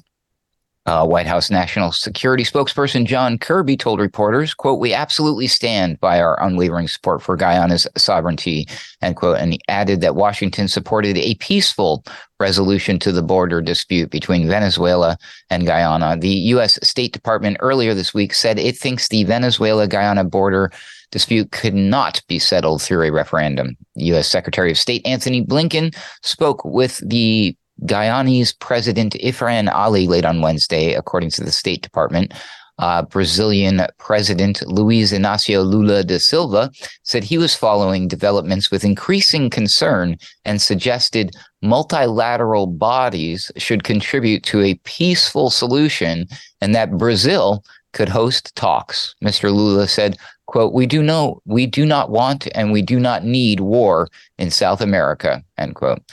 Uh, 0.88 1.06
White 1.06 1.28
House 1.28 1.52
National 1.52 1.92
Security 1.92 2.46
spokesperson 2.46 3.06
John 3.06 3.38
Kirby 3.38 3.76
told 3.76 4.00
reporters, 4.00 4.54
quote, 4.54 4.80
we 4.80 4.94
absolutely 4.94 5.48
stand 5.48 6.00
by 6.00 6.22
our 6.22 6.42
unwavering 6.42 6.88
support 6.88 7.22
for 7.22 7.36
Guyana's 7.36 7.86
sovereignty, 7.98 8.70
end 9.02 9.18
quote. 9.18 9.38
And 9.38 9.52
he 9.52 9.60
added 9.68 10.00
that 10.00 10.16
Washington 10.16 10.70
supported 10.70 11.18
a 11.18 11.36
peaceful 11.36 12.06
resolution 12.40 13.00
to 13.00 13.12
the 13.12 13.22
border 13.22 13.62
dispute 13.62 14.10
between 14.12 14.48
Venezuela 14.48 15.18
and 15.50 15.66
Guyana. 15.66 16.16
The 16.18 16.30
U.S. 16.30 16.80
State 16.82 17.12
Department 17.12 17.58
earlier 17.60 17.94
this 17.94 18.14
week 18.14 18.34
said 18.34 18.58
it 18.58 18.78
thinks 18.78 19.10
the 19.10 19.26
Venezuela 19.26 19.90
Guyana 19.90 20.24
border 20.24 20.72
dispute 21.12 21.52
could 21.52 21.74
not 21.76 22.22
be 22.30 22.40
settled 22.40 22.82
through 22.82 23.04
a 23.04 23.12
referendum. 23.12 23.76
U.S. 23.96 24.30
Secretary 24.30 24.72
of 24.72 24.78
State 24.78 25.06
Antony 25.06 25.44
Blinken 25.44 25.94
spoke 26.24 26.64
with 26.64 27.02
the 27.06 27.58
Guyanese 27.84 28.58
President 28.60 29.14
Irfaan 29.16 29.72
Ali 29.72 30.08
late 30.08 30.26
on 30.26 30.42
Wednesday, 30.42 30.94
according 30.94 31.30
to 31.32 31.44
the 31.44 31.52
State 31.52 31.82
Department. 31.82 32.34
Uh, 32.80 33.02
Brazilian 33.02 33.82
President 33.98 34.62
Luiz 34.68 35.12
Inácio 35.12 35.66
Lula 35.66 36.04
da 36.04 36.20
Silva 36.20 36.70
said 37.02 37.24
he 37.24 37.40
was 37.40 37.56
following 37.56 38.08
developments 38.08 38.70
with 38.70 38.86
increasing 38.86 39.50
concern 39.50 40.16
and 40.46 40.62
suggested 40.62 41.36
multilateral 41.64 42.68
bodies 42.68 43.52
should 43.58 43.84
contribute 43.84 44.44
to 44.44 44.62
a 44.62 44.76
peaceful 44.84 45.50
solution 45.50 46.28
and 46.62 46.76
that 46.76 46.98
Brazil 47.00 47.64
could 47.94 48.10
host 48.10 48.56
talks. 48.56 49.16
Mr. 49.24 49.52
Lula 49.52 49.88
said, 49.88 50.16
quote, 50.46 50.72
we 50.72 50.86
do 50.86 51.02
know 51.02 51.42
we 51.46 51.66
do 51.66 51.84
not 51.84 52.12
want 52.12 52.48
and 52.54 52.72
we 52.72 52.84
do 52.84 53.00
not 53.00 53.24
need 53.24 53.60
war 53.60 54.08
in 54.38 54.52
South 54.52 54.82
America, 54.82 55.44
end 55.58 55.74
quote. 55.74 56.04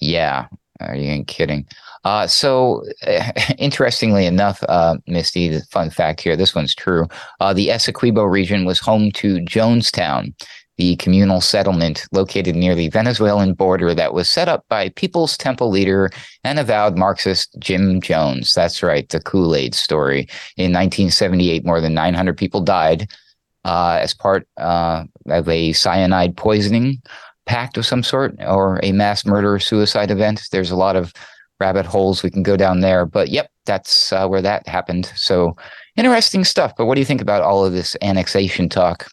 Yeah, 0.00 0.46
are 0.80 0.96
you 0.96 1.24
kidding? 1.24 1.66
Uh, 2.04 2.26
so, 2.26 2.82
uh, 3.06 3.32
interestingly 3.58 4.26
enough, 4.26 4.62
uh, 4.68 4.96
Misty, 5.06 5.48
the 5.48 5.60
fun 5.70 5.90
fact 5.90 6.20
here, 6.20 6.36
this 6.36 6.54
one's 6.54 6.74
true. 6.74 7.06
Uh, 7.40 7.52
the 7.52 7.68
Essequibo 7.68 8.30
region 8.30 8.64
was 8.64 8.78
home 8.78 9.10
to 9.12 9.36
Jonestown, 9.40 10.34
the 10.76 10.96
communal 10.96 11.40
settlement 11.40 12.06
located 12.12 12.56
near 12.56 12.74
the 12.74 12.88
Venezuelan 12.88 13.54
border 13.54 13.94
that 13.94 14.12
was 14.12 14.28
set 14.28 14.48
up 14.48 14.64
by 14.68 14.88
People's 14.90 15.36
Temple 15.36 15.70
leader 15.70 16.10
and 16.42 16.58
avowed 16.58 16.98
Marxist 16.98 17.56
Jim 17.58 18.00
Jones. 18.00 18.52
That's 18.54 18.82
right, 18.82 19.08
the 19.08 19.20
Kool 19.20 19.54
Aid 19.54 19.74
story. 19.74 20.28
In 20.56 20.72
1978, 20.72 21.64
more 21.64 21.80
than 21.80 21.94
900 21.94 22.36
people 22.36 22.60
died 22.60 23.08
uh, 23.64 23.98
as 24.02 24.12
part 24.12 24.46
uh, 24.56 25.04
of 25.26 25.48
a 25.48 25.72
cyanide 25.72 26.36
poisoning 26.36 27.00
pact 27.46 27.76
of 27.76 27.86
some 27.86 28.02
sort 28.02 28.34
or 28.40 28.80
a 28.82 28.92
mass 28.92 29.24
murder 29.26 29.58
suicide 29.58 30.10
event. 30.10 30.48
There's 30.50 30.70
a 30.70 30.76
lot 30.76 30.96
of 30.96 31.12
rabbit 31.60 31.86
holes 31.86 32.22
we 32.22 32.30
can 32.30 32.42
go 32.42 32.56
down 32.56 32.80
there, 32.80 33.06
but 33.06 33.28
yep, 33.28 33.50
that's 33.66 34.12
uh, 34.12 34.26
where 34.26 34.42
that 34.42 34.66
happened. 34.66 35.12
So 35.14 35.56
interesting 35.96 36.44
stuff. 36.44 36.72
But 36.76 36.86
what 36.86 36.94
do 36.94 37.00
you 37.00 37.04
think 37.06 37.20
about 37.20 37.42
all 37.42 37.64
of 37.64 37.72
this 37.72 37.96
annexation 38.02 38.68
talk? 38.68 39.08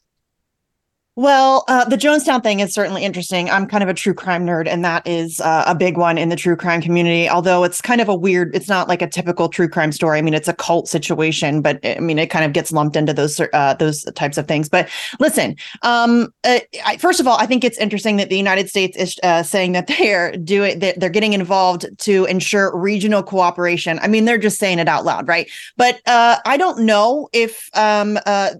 Well, 1.17 1.65
uh, 1.67 1.83
the 1.83 1.97
Jonestown 1.97 2.41
thing 2.41 2.61
is 2.61 2.73
certainly 2.73 3.03
interesting. 3.03 3.49
I'm 3.49 3.67
kind 3.67 3.83
of 3.83 3.89
a 3.89 3.93
true 3.93 4.13
crime 4.13 4.45
nerd, 4.45 4.65
and 4.65 4.85
that 4.85 5.05
is 5.05 5.41
uh, 5.41 5.65
a 5.67 5.75
big 5.75 5.97
one 5.97 6.17
in 6.17 6.29
the 6.29 6.37
true 6.37 6.55
crime 6.55 6.81
community. 6.81 7.27
Although 7.27 7.65
it's 7.65 7.81
kind 7.81 7.99
of 7.99 8.07
a 8.07 8.15
weird, 8.15 8.55
it's 8.55 8.69
not 8.69 8.87
like 8.87 9.01
a 9.01 9.09
typical 9.09 9.49
true 9.49 9.67
crime 9.67 9.91
story. 9.91 10.19
I 10.19 10.21
mean, 10.21 10.33
it's 10.33 10.47
a 10.47 10.53
cult 10.53 10.87
situation, 10.87 11.61
but 11.61 11.85
I 11.85 11.99
mean, 11.99 12.17
it 12.17 12.27
kind 12.27 12.45
of 12.45 12.53
gets 12.53 12.71
lumped 12.71 12.95
into 12.95 13.11
those 13.11 13.41
uh, 13.51 13.73
those 13.73 14.05
types 14.15 14.37
of 14.37 14.47
things. 14.47 14.69
But 14.69 14.87
listen, 15.19 15.57
um, 15.81 16.33
uh, 16.45 16.59
I, 16.85 16.95
first 16.95 17.19
of 17.19 17.27
all, 17.27 17.37
I 17.37 17.45
think 17.45 17.65
it's 17.65 17.77
interesting 17.77 18.15
that 18.15 18.29
the 18.29 18.37
United 18.37 18.69
States 18.69 18.95
is 18.95 19.19
uh, 19.21 19.43
saying 19.43 19.73
that 19.73 19.87
they're 19.99 20.31
doing 20.37 20.79
they're, 20.79 20.93
they're 20.95 21.09
getting 21.09 21.33
involved 21.33 21.87
to 22.05 22.23
ensure 22.25 22.73
regional 22.73 23.21
cooperation. 23.21 23.99
I 24.01 24.07
mean, 24.07 24.23
they're 24.23 24.37
just 24.37 24.59
saying 24.59 24.79
it 24.79 24.87
out 24.87 25.03
loud, 25.03 25.27
right? 25.27 25.51
But 25.75 25.99
uh, 26.05 26.37
I 26.45 26.55
don't 26.55 26.85
know 26.85 27.27
if 27.33 27.69
um, 27.73 28.17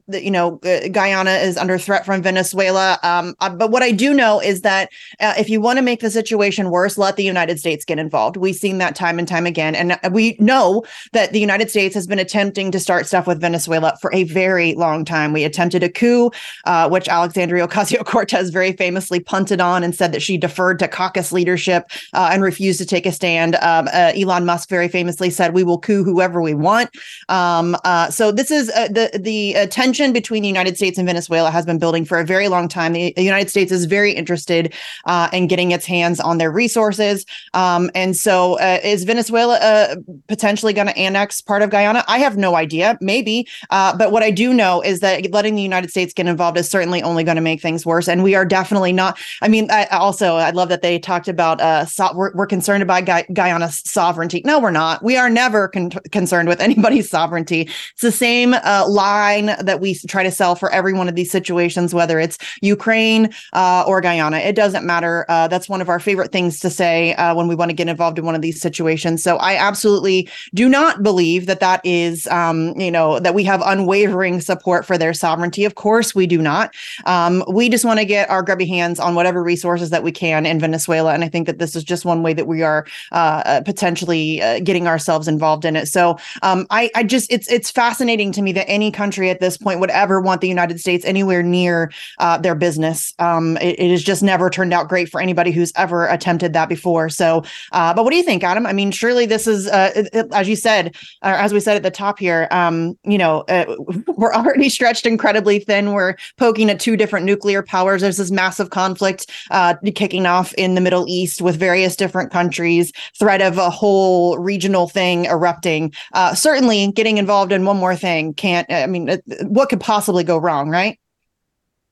you 0.09 0.31
know 0.31 0.59
Guyana 0.91 1.35
is 1.35 1.55
under 1.55 1.77
threat 1.77 2.05
from 2.05 2.21
Venezuela 2.21 2.41
Venezuela. 2.51 2.99
Um, 3.03 3.35
uh, 3.39 3.49
but 3.49 3.71
what 3.71 3.83
I 3.83 3.91
do 3.91 4.13
know 4.13 4.39
is 4.39 4.61
that 4.61 4.91
uh, 5.19 5.33
if 5.37 5.49
you 5.49 5.61
want 5.61 5.77
to 5.77 5.81
make 5.81 6.01
the 6.01 6.11
situation 6.11 6.69
worse, 6.69 6.97
let 6.97 7.15
the 7.15 7.23
United 7.23 7.59
States 7.59 7.85
get 7.85 7.99
involved. 7.99 8.37
We've 8.37 8.55
seen 8.55 8.77
that 8.79 8.95
time 8.95 9.19
and 9.19 9.27
time 9.27 9.45
again. 9.45 9.75
And 9.75 9.93
uh, 9.93 10.09
we 10.11 10.35
know 10.39 10.83
that 11.13 11.31
the 11.31 11.39
United 11.39 11.69
States 11.69 11.95
has 11.95 12.07
been 12.07 12.19
attempting 12.19 12.71
to 12.71 12.79
start 12.79 13.07
stuff 13.07 13.27
with 13.27 13.39
Venezuela 13.39 13.97
for 14.01 14.13
a 14.13 14.23
very 14.23 14.73
long 14.73 15.05
time. 15.05 15.33
We 15.33 15.43
attempted 15.43 15.83
a 15.83 15.89
coup, 15.89 16.31
uh, 16.65 16.89
which 16.89 17.07
Alexandria 17.07 17.67
Ocasio 17.67 18.05
Cortez 18.05 18.49
very 18.49 18.73
famously 18.73 19.19
punted 19.19 19.61
on 19.61 19.83
and 19.83 19.95
said 19.95 20.11
that 20.11 20.21
she 20.21 20.37
deferred 20.37 20.79
to 20.79 20.87
caucus 20.87 21.31
leadership 21.31 21.89
uh, 22.13 22.29
and 22.31 22.43
refused 22.43 22.79
to 22.79 22.85
take 22.85 23.05
a 23.05 23.11
stand. 23.11 23.55
Um, 23.55 23.87
uh, 23.93 24.11
Elon 24.15 24.45
Musk 24.45 24.69
very 24.69 24.87
famously 24.87 25.29
said, 25.29 25.53
"We 25.53 25.63
will 25.63 25.79
coup 25.79 26.03
whoever 26.03 26.41
we 26.41 26.53
want." 26.53 26.89
Um, 27.29 27.77
so 28.09 28.31
this 28.31 28.51
is 28.51 28.67
the 28.67 29.09
the 29.13 29.67
tension 29.67 30.11
between 30.13 30.41
the 30.41 30.47
United 30.47 30.75
States 30.75 30.97
and 30.97 31.07
Venezuela 31.07 31.51
has 31.51 31.65
been 31.65 31.79
building 31.79 32.05
for 32.05 32.19
a 32.19 32.25
very 32.31 32.47
long 32.47 32.67
time. 32.69 32.93
The, 32.93 33.11
the 33.17 33.23
United 33.23 33.49
States 33.49 33.71
is 33.71 33.83
very 33.83 34.13
interested 34.13 34.73
uh, 35.03 35.27
in 35.33 35.47
getting 35.47 35.71
its 35.71 35.85
hands 35.85 36.19
on 36.19 36.37
their 36.37 36.51
resources. 36.63 37.25
Um, 37.53 37.91
and 37.93 38.15
so, 38.15 38.57
uh, 38.59 38.79
is 38.83 39.03
Venezuela 39.03 39.57
uh, 39.57 39.95
potentially 40.29 40.71
going 40.71 40.87
to 40.87 40.97
annex 40.97 41.41
part 41.41 41.61
of 41.61 41.69
Guyana? 41.69 42.05
I 42.07 42.19
have 42.19 42.37
no 42.37 42.55
idea. 42.55 42.97
Maybe. 43.01 43.47
Uh, 43.69 43.95
but 43.97 44.13
what 44.13 44.23
I 44.23 44.31
do 44.31 44.53
know 44.53 44.81
is 44.81 45.01
that 45.01 45.29
letting 45.31 45.55
the 45.55 45.61
United 45.61 45.89
States 45.89 46.13
get 46.13 46.25
involved 46.27 46.57
is 46.57 46.69
certainly 46.69 47.03
only 47.03 47.25
going 47.25 47.35
to 47.35 47.41
make 47.41 47.61
things 47.61 47.85
worse. 47.85 48.07
And 48.07 48.23
we 48.23 48.33
are 48.33 48.45
definitely 48.45 48.93
not. 48.93 49.19
I 49.41 49.49
mean, 49.49 49.69
I, 49.69 49.85
also, 49.87 50.35
I 50.35 50.51
love 50.51 50.69
that 50.69 50.81
they 50.81 50.97
talked 50.99 51.27
about 51.27 51.59
uh, 51.59 51.85
so, 51.85 52.09
we're, 52.15 52.31
we're, 52.33 52.47
concerned 52.51 52.83
about 52.83 53.05
Guy, 53.05 53.25
Guyana's 53.33 53.81
sovereignty. 53.85 54.41
No, 54.45 54.59
we're 54.59 54.71
not. 54.71 55.03
We 55.03 55.17
are 55.17 55.29
never 55.29 55.67
con- 55.67 55.91
concerned 56.11 56.47
with 56.47 56.59
anybody's 56.69 57.09
sovereignty. 57.09 57.61
It's 57.61 58.01
the 58.01 58.11
same 58.11 58.53
uh, 58.53 58.85
line 58.87 59.47
that 59.59 59.79
we 59.81 59.95
try 59.95 60.23
to 60.23 60.31
sell 60.31 60.55
for 60.55 60.69
every 60.71 60.93
one 60.93 61.09
of 61.09 61.15
these 61.15 61.31
situations, 61.31 61.93
whether 61.93 62.19
it's 62.21 62.37
Ukraine 62.61 63.29
uh, 63.53 63.83
or 63.87 64.01
Guyana. 64.01 64.37
It 64.37 64.55
doesn't 64.55 64.85
matter. 64.85 65.25
Uh, 65.29 65.47
that's 65.47 65.67
one 65.67 65.81
of 65.81 65.89
our 65.89 65.99
favorite 65.99 66.31
things 66.31 66.59
to 66.59 66.69
say 66.69 67.13
uh, 67.15 67.35
when 67.35 67.47
we 67.47 67.55
want 67.55 67.69
to 67.69 67.75
get 67.75 67.87
involved 67.87 68.17
in 68.19 68.25
one 68.25 68.35
of 68.35 68.41
these 68.41 68.61
situations. 68.61 69.23
So 69.23 69.37
I 69.37 69.55
absolutely 69.55 70.29
do 70.53 70.69
not 70.69 71.03
believe 71.03 71.45
that 71.47 71.59
that 71.59 71.81
is, 71.83 72.27
um, 72.27 72.79
you 72.79 72.91
know, 72.91 73.19
that 73.19 73.33
we 73.33 73.43
have 73.43 73.61
unwavering 73.65 74.41
support 74.41 74.85
for 74.85 74.97
their 74.97 75.13
sovereignty. 75.13 75.65
Of 75.65 75.75
course, 75.75 76.15
we 76.15 76.27
do 76.27 76.41
not. 76.41 76.73
Um, 77.05 77.43
we 77.47 77.69
just 77.69 77.85
want 77.85 77.99
to 77.99 78.05
get 78.05 78.29
our 78.29 78.43
grubby 78.43 78.65
hands 78.65 78.99
on 78.99 79.15
whatever 79.15 79.43
resources 79.43 79.89
that 79.89 80.03
we 80.03 80.11
can 80.11 80.45
in 80.45 80.59
Venezuela, 80.59 81.13
and 81.13 81.23
I 81.23 81.29
think 81.29 81.47
that 81.47 81.59
this 81.59 81.75
is 81.75 81.83
just 81.83 82.05
one 82.05 82.23
way 82.23 82.33
that 82.33 82.47
we 82.47 82.63
are 82.63 82.85
uh, 83.11 83.41
uh, 83.45 83.61
potentially 83.61 84.41
getting 84.63 84.87
ourselves 84.87 85.27
involved 85.27 85.65
in 85.65 85.75
it. 85.75 85.87
So 85.87 86.17
um, 86.41 86.67
I, 86.69 86.89
I 86.95 87.03
just, 87.03 87.31
it's 87.31 87.49
it's 87.51 87.71
fascinating 87.71 88.31
to 88.33 88.41
me 88.41 88.51
that 88.53 88.69
any 88.69 88.91
country 88.91 89.29
at 89.29 89.39
this 89.39 89.57
point 89.57 89.79
would 89.79 89.89
ever 89.89 90.21
want 90.21 90.41
the 90.41 90.47
United 90.47 90.79
States 90.79 91.05
anywhere 91.05 91.43
near 91.43 91.91
uh, 92.19 92.37
their 92.37 92.55
business. 92.55 93.13
Um, 93.19 93.57
it, 93.57 93.79
it, 93.79 93.91
has 93.91 94.03
just 94.03 94.23
never 94.23 94.49
turned 94.49 94.73
out 94.73 94.89
great 94.89 95.09
for 95.09 95.21
anybody 95.21 95.51
who's 95.51 95.71
ever 95.75 96.07
attempted 96.07 96.53
that 96.53 96.69
before. 96.69 97.09
So, 97.09 97.43
uh, 97.71 97.93
but 97.93 98.03
what 98.03 98.11
do 98.11 98.17
you 98.17 98.23
think, 98.23 98.43
Adam? 98.43 98.65
I 98.65 98.73
mean, 98.73 98.91
surely 98.91 99.25
this 99.25 99.47
is, 99.47 99.67
uh, 99.67 99.91
it, 99.95 100.09
it, 100.13 100.27
as 100.33 100.47
you 100.47 100.55
said, 100.55 100.95
or 101.23 101.31
as 101.31 101.53
we 101.53 101.59
said 101.59 101.75
at 101.75 101.83
the 101.83 101.91
top 101.91 102.19
here, 102.19 102.47
um, 102.51 102.97
you 103.03 103.17
know, 103.17 103.41
uh, 103.47 103.75
we're 104.15 104.33
already 104.33 104.69
stretched 104.69 105.05
incredibly 105.05 105.59
thin. 105.59 105.93
We're 105.93 106.15
poking 106.37 106.69
at 106.69 106.79
two 106.79 106.97
different 106.97 107.25
nuclear 107.25 107.63
powers. 107.63 108.01
There's 108.01 108.17
this 108.17 108.31
massive 108.31 108.69
conflict 108.69 109.29
uh, 109.51 109.75
kicking 109.95 110.25
off 110.25 110.53
in 110.55 110.75
the 110.75 110.81
Middle 110.81 111.05
East 111.07 111.41
with 111.41 111.57
various 111.57 111.95
different 111.95 112.31
countries, 112.31 112.91
threat 113.17 113.41
of 113.41 113.57
a 113.57 113.69
whole 113.69 114.37
regional 114.37 114.87
thing 114.87 115.25
erupting. 115.25 115.93
Uh, 116.13 116.33
certainly, 116.33 116.91
getting 116.91 117.17
involved 117.17 117.51
in 117.51 117.65
one 117.65 117.77
more 117.77 117.95
thing 117.95 118.33
can't. 118.33 118.71
I 118.71 118.87
mean, 118.87 119.19
what 119.43 119.69
could 119.69 119.79
possibly 119.79 120.23
go 120.23 120.37
wrong, 120.37 120.69
right? 120.69 120.97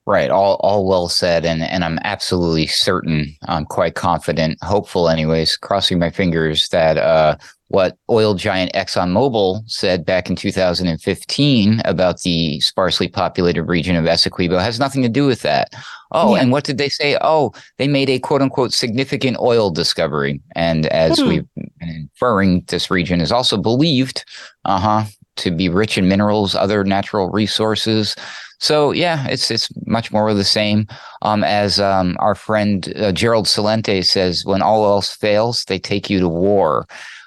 Right, 0.10 0.32
all 0.32 0.56
all 0.62 0.88
well 0.88 1.08
said, 1.08 1.46
and 1.46 1.62
and 1.62 1.86
I'm 1.86 2.00
absolutely 2.04 2.66
certain, 2.66 3.38
I'm 3.48 3.64
quite 3.64 3.94
confident, 3.94 4.58
hopeful, 4.64 5.08
anyways, 5.08 5.56
crossing 5.56 6.00
my 6.00 6.10
fingers 6.10 6.68
that 6.70 6.98
uh, 6.98 7.38
what 7.68 7.96
oil 8.10 8.34
giant 8.34 8.74
ExxonMobil 8.74 9.70
said 9.70 10.04
back 10.04 10.28
in 10.28 10.36
2015 10.36 11.84
about 11.86 12.22
the 12.22 12.60
sparsely 12.60 13.08
populated 13.08 13.66
region 13.66 13.96
of 13.96 14.06
Essequibo 14.06 14.60
has 14.60 14.80
nothing 14.80 15.04
to 15.04 15.10
do 15.10 15.28
with 15.28 15.44
that. 15.44 15.76
Oh, 16.12 16.34
yeah. 16.34 16.42
and 16.42 16.52
what 16.52 16.64
did 16.64 16.80
they 16.80 16.90
say? 16.90 17.16
Oh, 17.22 17.54
they 17.78 17.88
made 17.88 18.10
a 18.10 18.18
quote 18.18 18.42
unquote 18.42 18.74
significant 18.74 19.38
oil 19.38 19.70
discovery. 19.70 20.42
And 20.56 20.88
as 20.88 21.20
hmm. 21.20 21.28
we've 21.28 21.48
been 21.56 21.70
inferring, 21.82 22.64
this 22.68 22.90
region 22.90 23.22
is 23.22 23.32
also 23.32 23.58
believed, 23.58 24.26
uh 24.66 24.80
huh, 24.80 25.04
to 25.36 25.52
be 25.52 25.70
rich 25.70 26.00
in 26.00 26.08
minerals, 26.08 26.56
other 26.56 26.84
natural 26.84 27.30
resources. 27.30 28.16
So 28.60 28.92
yeah, 28.92 29.28
it's 29.28 29.50
it's 29.50 29.70
much 29.86 30.12
more 30.12 30.30
of 30.30 30.38
the 30.38 30.44
same. 30.44 30.88
Um, 31.22 31.44
as 31.44 31.80
um, 31.80 32.18
our 32.20 32.36
friend 32.36 32.94
uh, 32.98 33.12
Gerald 33.12 33.46
Celente 33.46 34.06
says, 34.06 34.46
when 34.46 34.62
all 34.62 34.86
else 34.86 35.16
fails, 35.16 35.64
they 35.66 35.80
take 35.80 36.10
you 36.10 36.20
to 36.20 36.30
war. 36.30 36.86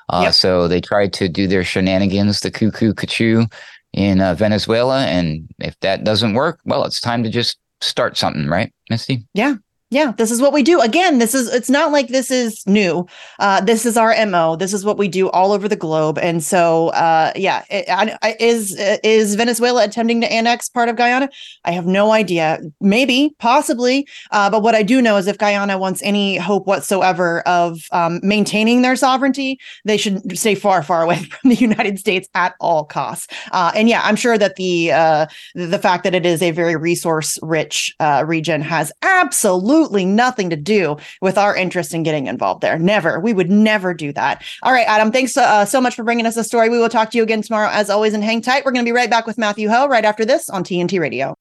Uh, 0.09 0.23
yep. 0.25 0.35
So 0.35 0.69
they 0.69 0.81
tried 0.81 1.12
to 1.15 1.29
do 1.29 1.47
their 1.47 1.65
shenanigans, 1.65 2.41
the 2.41 2.51
cuckoo 2.51 2.93
cuckoo 2.93 3.47
in 3.93 4.21
uh, 4.21 4.35
Venezuela, 4.35 5.05
and 5.07 5.49
if 5.59 5.79
that 5.81 6.05
doesn't 6.05 6.35
work, 6.35 6.61
well, 6.65 6.85
it's 6.85 7.01
time 7.01 7.23
to 7.23 7.31
just 7.31 7.59
start 7.81 8.17
something, 8.17 8.47
right, 8.47 8.73
Misty? 8.89 9.25
Yeah, 9.35 9.57
yeah, 9.93 10.13
this 10.17 10.31
is 10.31 10.41
what 10.41 10.55
we 10.55 10.63
do. 10.63 10.81
Again, 10.81 11.19
this 11.19 11.35
is 11.35 11.53
it's 11.53 11.69
not 11.69 11.93
like 11.93 12.09
this 12.09 12.31
is 12.31 12.67
new. 12.67 13.07
Uh, 13.39 13.61
this 13.61 13.85
is 13.85 13.99
our 13.99 14.15
mo. 14.25 14.57
This 14.57 14.73
is 14.73 14.87
what 14.87 14.97
we 14.97 15.07
do 15.07 15.29
all 15.29 15.53
over 15.53 15.69
the 15.69 15.77
globe. 15.77 16.19
And 16.19 16.43
so, 16.43 16.89
uh, 16.89 17.31
yeah, 17.37 17.63
it, 17.69 17.85
I, 17.91 18.35
is 18.41 18.75
is 19.05 19.35
Venezuela 19.35 19.85
attempting 19.85 20.23
to 20.23 20.33
annex 20.33 20.71
part 20.71 20.89
of 20.89 20.97
Guyana? 20.97 21.29
I 21.67 21.73
have 21.73 21.85
no 21.85 22.11
idea. 22.11 22.59
Maybe, 22.81 23.37
possibly. 23.39 24.09
Uh, 24.31 24.49
but 24.49 24.63
what 24.63 24.75
I 24.75 24.83
do 24.83 25.03
know 25.03 25.19
is 25.19 25.27
if 25.27 25.37
Guyana 25.37 25.77
wants 25.77 26.01
any 26.03 26.39
hope 26.39 26.67
whatsoever 26.67 27.47
of 27.47 27.83
um, 27.93 28.19
maintaining 28.23 28.81
their 28.81 28.97
sovereignty, 28.97 29.61
they 29.85 29.99
should 29.99 30.39
stay 30.39 30.55
far, 30.55 30.83
far 30.83 31.03
away 31.03 31.17
from 31.25 31.51
the 31.51 31.57
United 31.57 31.99
States 31.99 32.31
at 32.35 32.55
all 32.61 32.85
costs. 32.87 33.27
Uh, 33.53 33.73
and 33.75 33.91
yeah, 33.91 34.01
I'm 34.05 34.17
sure 34.17 34.39
that 34.39 34.57
the 34.57 34.93
uh, 34.93 35.27
the 35.55 35.79
fact 35.79 36.05
that 36.05 36.15
it 36.15 36.25
is 36.25 36.41
a 36.41 36.51
very 36.51 36.77
resource 36.77 37.39
rich 37.43 37.95
uh, 38.01 38.25
region 38.27 38.63
has 38.63 38.91
absolutely 39.03 39.82
absolutely 39.83 40.05
nothing 40.05 40.49
to 40.49 40.55
do 40.55 40.97
with 41.21 41.37
our 41.37 41.57
interest 41.57 41.93
in 41.93 42.05
getting 42.05 42.29
involved 42.29 42.61
there. 42.61 42.79
Never. 42.79 43.19
We 43.19 43.33
would 43.33 43.51
never 43.51 43.93
do 43.93 44.12
that. 44.12 44.45
All 44.62 44.73
right, 44.73 44.87
Adam, 44.87 45.11
thanks 45.11 45.33
so, 45.33 45.43
uh, 45.43 45.65
so 45.65 45.81
much 45.81 45.97
for 45.97 46.05
bringing 46.05 46.25
us 46.25 46.37
a 46.37 46.45
story. 46.45 46.69
We 46.69 46.79
will 46.79 46.89
talk 46.89 47.11
to 47.11 47.17
you 47.17 47.25
again 47.25 47.43
tomorrow, 47.43 47.69
as 47.69 47.91
always, 47.91 48.15
and 48.15 48.23
hang 48.23 48.43
tight. 48.43 48.65
We're 48.65 48.71
going 48.71 48.85
to 48.85 48.89
be 48.89 48.95
right 48.95 49.11
back 49.11 49.27
with 49.27 49.39
Matthew 49.39 49.69
Hoh 49.69 49.89
right 49.89 50.05
after 50.05 50.25
this 50.25 50.49
on 50.49 50.62
TNT 50.62 51.01
Radio. 51.01 51.35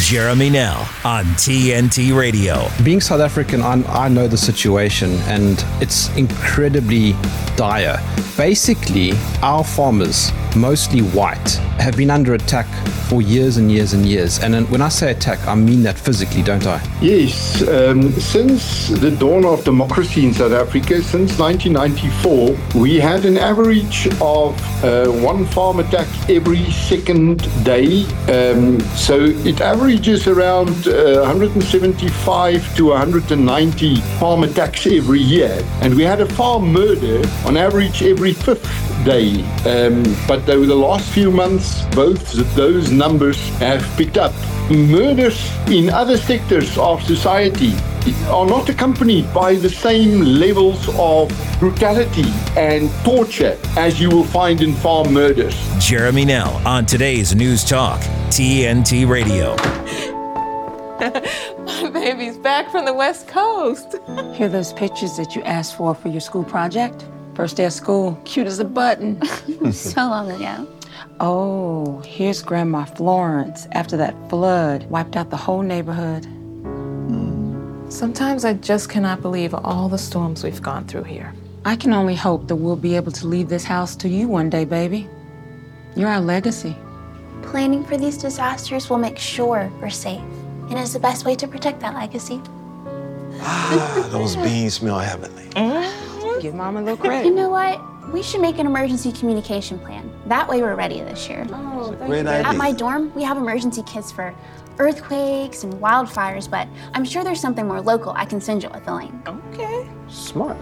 Jeremy 0.00 0.50
now 0.50 0.80
on 1.04 1.24
TNT 1.36 2.16
Radio. 2.16 2.68
Being 2.84 3.00
South 3.00 3.20
African, 3.20 3.62
I'm, 3.62 3.84
I 3.88 4.08
know 4.08 4.28
the 4.28 4.38
situation, 4.38 5.12
and 5.26 5.64
it's 5.80 6.14
incredibly 6.16 7.14
dire. 7.56 7.98
Basically, 8.36 9.12
our 9.42 9.64
farmers, 9.64 10.30
mostly 10.56 11.00
white, 11.00 11.50
have 11.78 11.96
been 11.96 12.10
under 12.10 12.34
attack 12.34 12.66
for 13.08 13.20
years 13.20 13.56
and 13.56 13.70
years 13.70 13.92
and 13.92 14.06
years. 14.06 14.38
And 14.38 14.68
when 14.70 14.80
I 14.80 14.88
say 14.88 15.10
attack, 15.10 15.46
I 15.46 15.54
mean 15.54 15.82
that 15.82 15.98
physically, 15.98 16.42
don't 16.42 16.66
I? 16.66 16.80
Yes. 17.00 17.62
Um, 17.78 18.10
since 18.12 18.88
the 18.88 19.12
dawn 19.12 19.44
of 19.44 19.62
democracy 19.62 20.26
in 20.26 20.34
South 20.34 20.50
Africa, 20.50 21.00
since 21.00 21.38
1994, 21.38 22.80
we 22.80 22.98
had 22.98 23.24
an 23.24 23.38
average 23.38 24.08
of 24.20 24.84
uh, 24.84 25.06
one 25.06 25.46
farm 25.46 25.78
attack 25.78 26.08
every 26.28 26.64
second 26.72 27.38
day. 27.64 28.02
Um, 28.26 28.80
so 28.96 29.16
it 29.20 29.60
averages 29.60 30.26
around 30.26 30.88
uh, 30.88 31.20
175 31.20 32.76
to 32.76 32.86
190 32.86 34.00
farm 34.18 34.42
attacks 34.42 34.86
every 34.88 35.20
year. 35.20 35.64
And 35.80 35.94
we 35.94 36.02
had 36.02 36.20
a 36.20 36.26
farm 36.26 36.72
murder 36.72 37.22
on 37.46 37.56
average 37.56 38.02
every 38.02 38.32
fifth 38.32 38.66
day. 39.04 39.42
Um, 39.64 40.02
but 40.26 40.48
over 40.48 40.66
the 40.66 40.76
last 40.76 41.10
few 41.10 41.30
months, 41.30 41.84
both 41.94 42.32
those 42.54 42.90
numbers 42.90 43.38
have 43.58 43.82
picked 43.96 44.18
up. 44.18 44.32
Murders 44.70 45.50
in 45.68 45.88
other 45.90 46.16
sectors 46.16 46.76
of 46.78 47.02
society 47.02 47.74
are 48.28 48.46
not 48.46 48.68
accompanied 48.68 49.32
by 49.32 49.54
the 49.54 49.68
same 49.68 50.20
levels 50.20 50.88
of 50.98 51.28
brutality 51.58 52.30
and 52.56 52.90
torture 53.04 53.58
as 53.76 54.00
you 54.00 54.08
will 54.10 54.24
find 54.24 54.60
in 54.60 54.74
farm 54.74 55.12
murders. 55.12 55.56
Jeremy 55.78 56.24
Nell 56.24 56.60
on 56.66 56.86
today's 56.86 57.34
News 57.34 57.64
Talk, 57.64 58.00
TNT 58.30 59.08
Radio. 59.08 59.56
My 61.82 61.90
baby's 61.90 62.38
back 62.38 62.70
from 62.70 62.84
the 62.84 62.94
West 62.94 63.28
Coast. 63.28 63.96
Hear 64.34 64.48
those 64.48 64.72
pictures 64.72 65.16
that 65.16 65.36
you 65.36 65.42
asked 65.42 65.76
for 65.76 65.94
for 65.94 66.08
your 66.08 66.20
school 66.20 66.44
project? 66.44 67.04
First 67.38 67.56
day 67.56 67.66
of 67.66 67.72
school, 67.72 68.20
cute 68.24 68.48
as 68.48 68.58
a 68.58 68.64
button. 68.64 69.24
so 69.72 70.00
long 70.00 70.28
ago. 70.28 70.66
Oh, 71.20 72.02
here's 72.04 72.42
Grandma 72.42 72.84
Florence 72.84 73.68
after 73.70 73.96
that 73.96 74.16
flood 74.28 74.90
wiped 74.90 75.14
out 75.14 75.30
the 75.30 75.36
whole 75.36 75.62
neighborhood. 75.62 76.26
Sometimes 77.92 78.44
I 78.44 78.54
just 78.54 78.90
cannot 78.90 79.22
believe 79.22 79.54
all 79.54 79.88
the 79.88 79.98
storms 79.98 80.42
we've 80.42 80.60
gone 80.60 80.84
through 80.88 81.04
here. 81.04 81.32
I 81.64 81.76
can 81.76 81.92
only 81.92 82.16
hope 82.16 82.48
that 82.48 82.56
we'll 82.56 82.74
be 82.74 82.96
able 82.96 83.12
to 83.12 83.28
leave 83.28 83.48
this 83.48 83.62
house 83.62 83.94
to 83.94 84.08
you 84.08 84.26
one 84.26 84.50
day, 84.50 84.64
baby. 84.64 85.08
You're 85.94 86.08
our 86.08 86.20
legacy. 86.20 86.74
Planning 87.42 87.84
for 87.84 87.96
these 87.96 88.18
disasters 88.18 88.90
will 88.90 88.98
make 88.98 89.16
sure 89.16 89.70
we're 89.80 89.90
safe, 89.90 90.20
and 90.70 90.76
is 90.76 90.92
the 90.92 90.98
best 90.98 91.24
way 91.24 91.36
to 91.36 91.46
protect 91.46 91.78
that 91.82 91.94
legacy. 91.94 92.40
Ah, 93.40 94.08
those 94.10 94.34
beans 94.34 94.74
smell 94.74 94.98
heavenly. 94.98 95.44
Mm-hmm. 95.58 95.97
Give 96.40 96.54
Mom 96.54 96.76
a 96.76 96.80
little 96.80 96.96
credit. 96.96 97.26
You 97.26 97.34
know 97.34 97.50
what? 97.50 97.80
We 98.12 98.22
should 98.22 98.40
make 98.40 98.58
an 98.58 98.66
emergency 98.66 99.12
communication 99.12 99.78
plan. 99.78 100.10
That 100.26 100.48
way 100.48 100.62
we're 100.62 100.74
ready 100.74 101.00
this 101.00 101.28
year. 101.28 101.46
Oh, 101.52 101.92
great 102.06 102.26
idea. 102.26 102.48
At 102.48 102.56
my 102.56 102.72
dorm, 102.72 103.12
we 103.14 103.22
have 103.22 103.36
emergency 103.36 103.82
kits 103.82 104.10
for 104.10 104.34
earthquakes 104.78 105.64
and 105.64 105.74
wildfires, 105.74 106.50
but 106.50 106.68
I'm 106.94 107.04
sure 107.04 107.22
there's 107.22 107.40
something 107.40 107.66
more 107.66 107.80
local 107.80 108.12
I 108.16 108.24
can 108.24 108.40
send 108.40 108.62
you 108.62 108.70
with 108.70 108.84
the 108.86 108.94
link. 108.94 109.12
Okay. 109.28 109.88
Smart. 110.08 110.56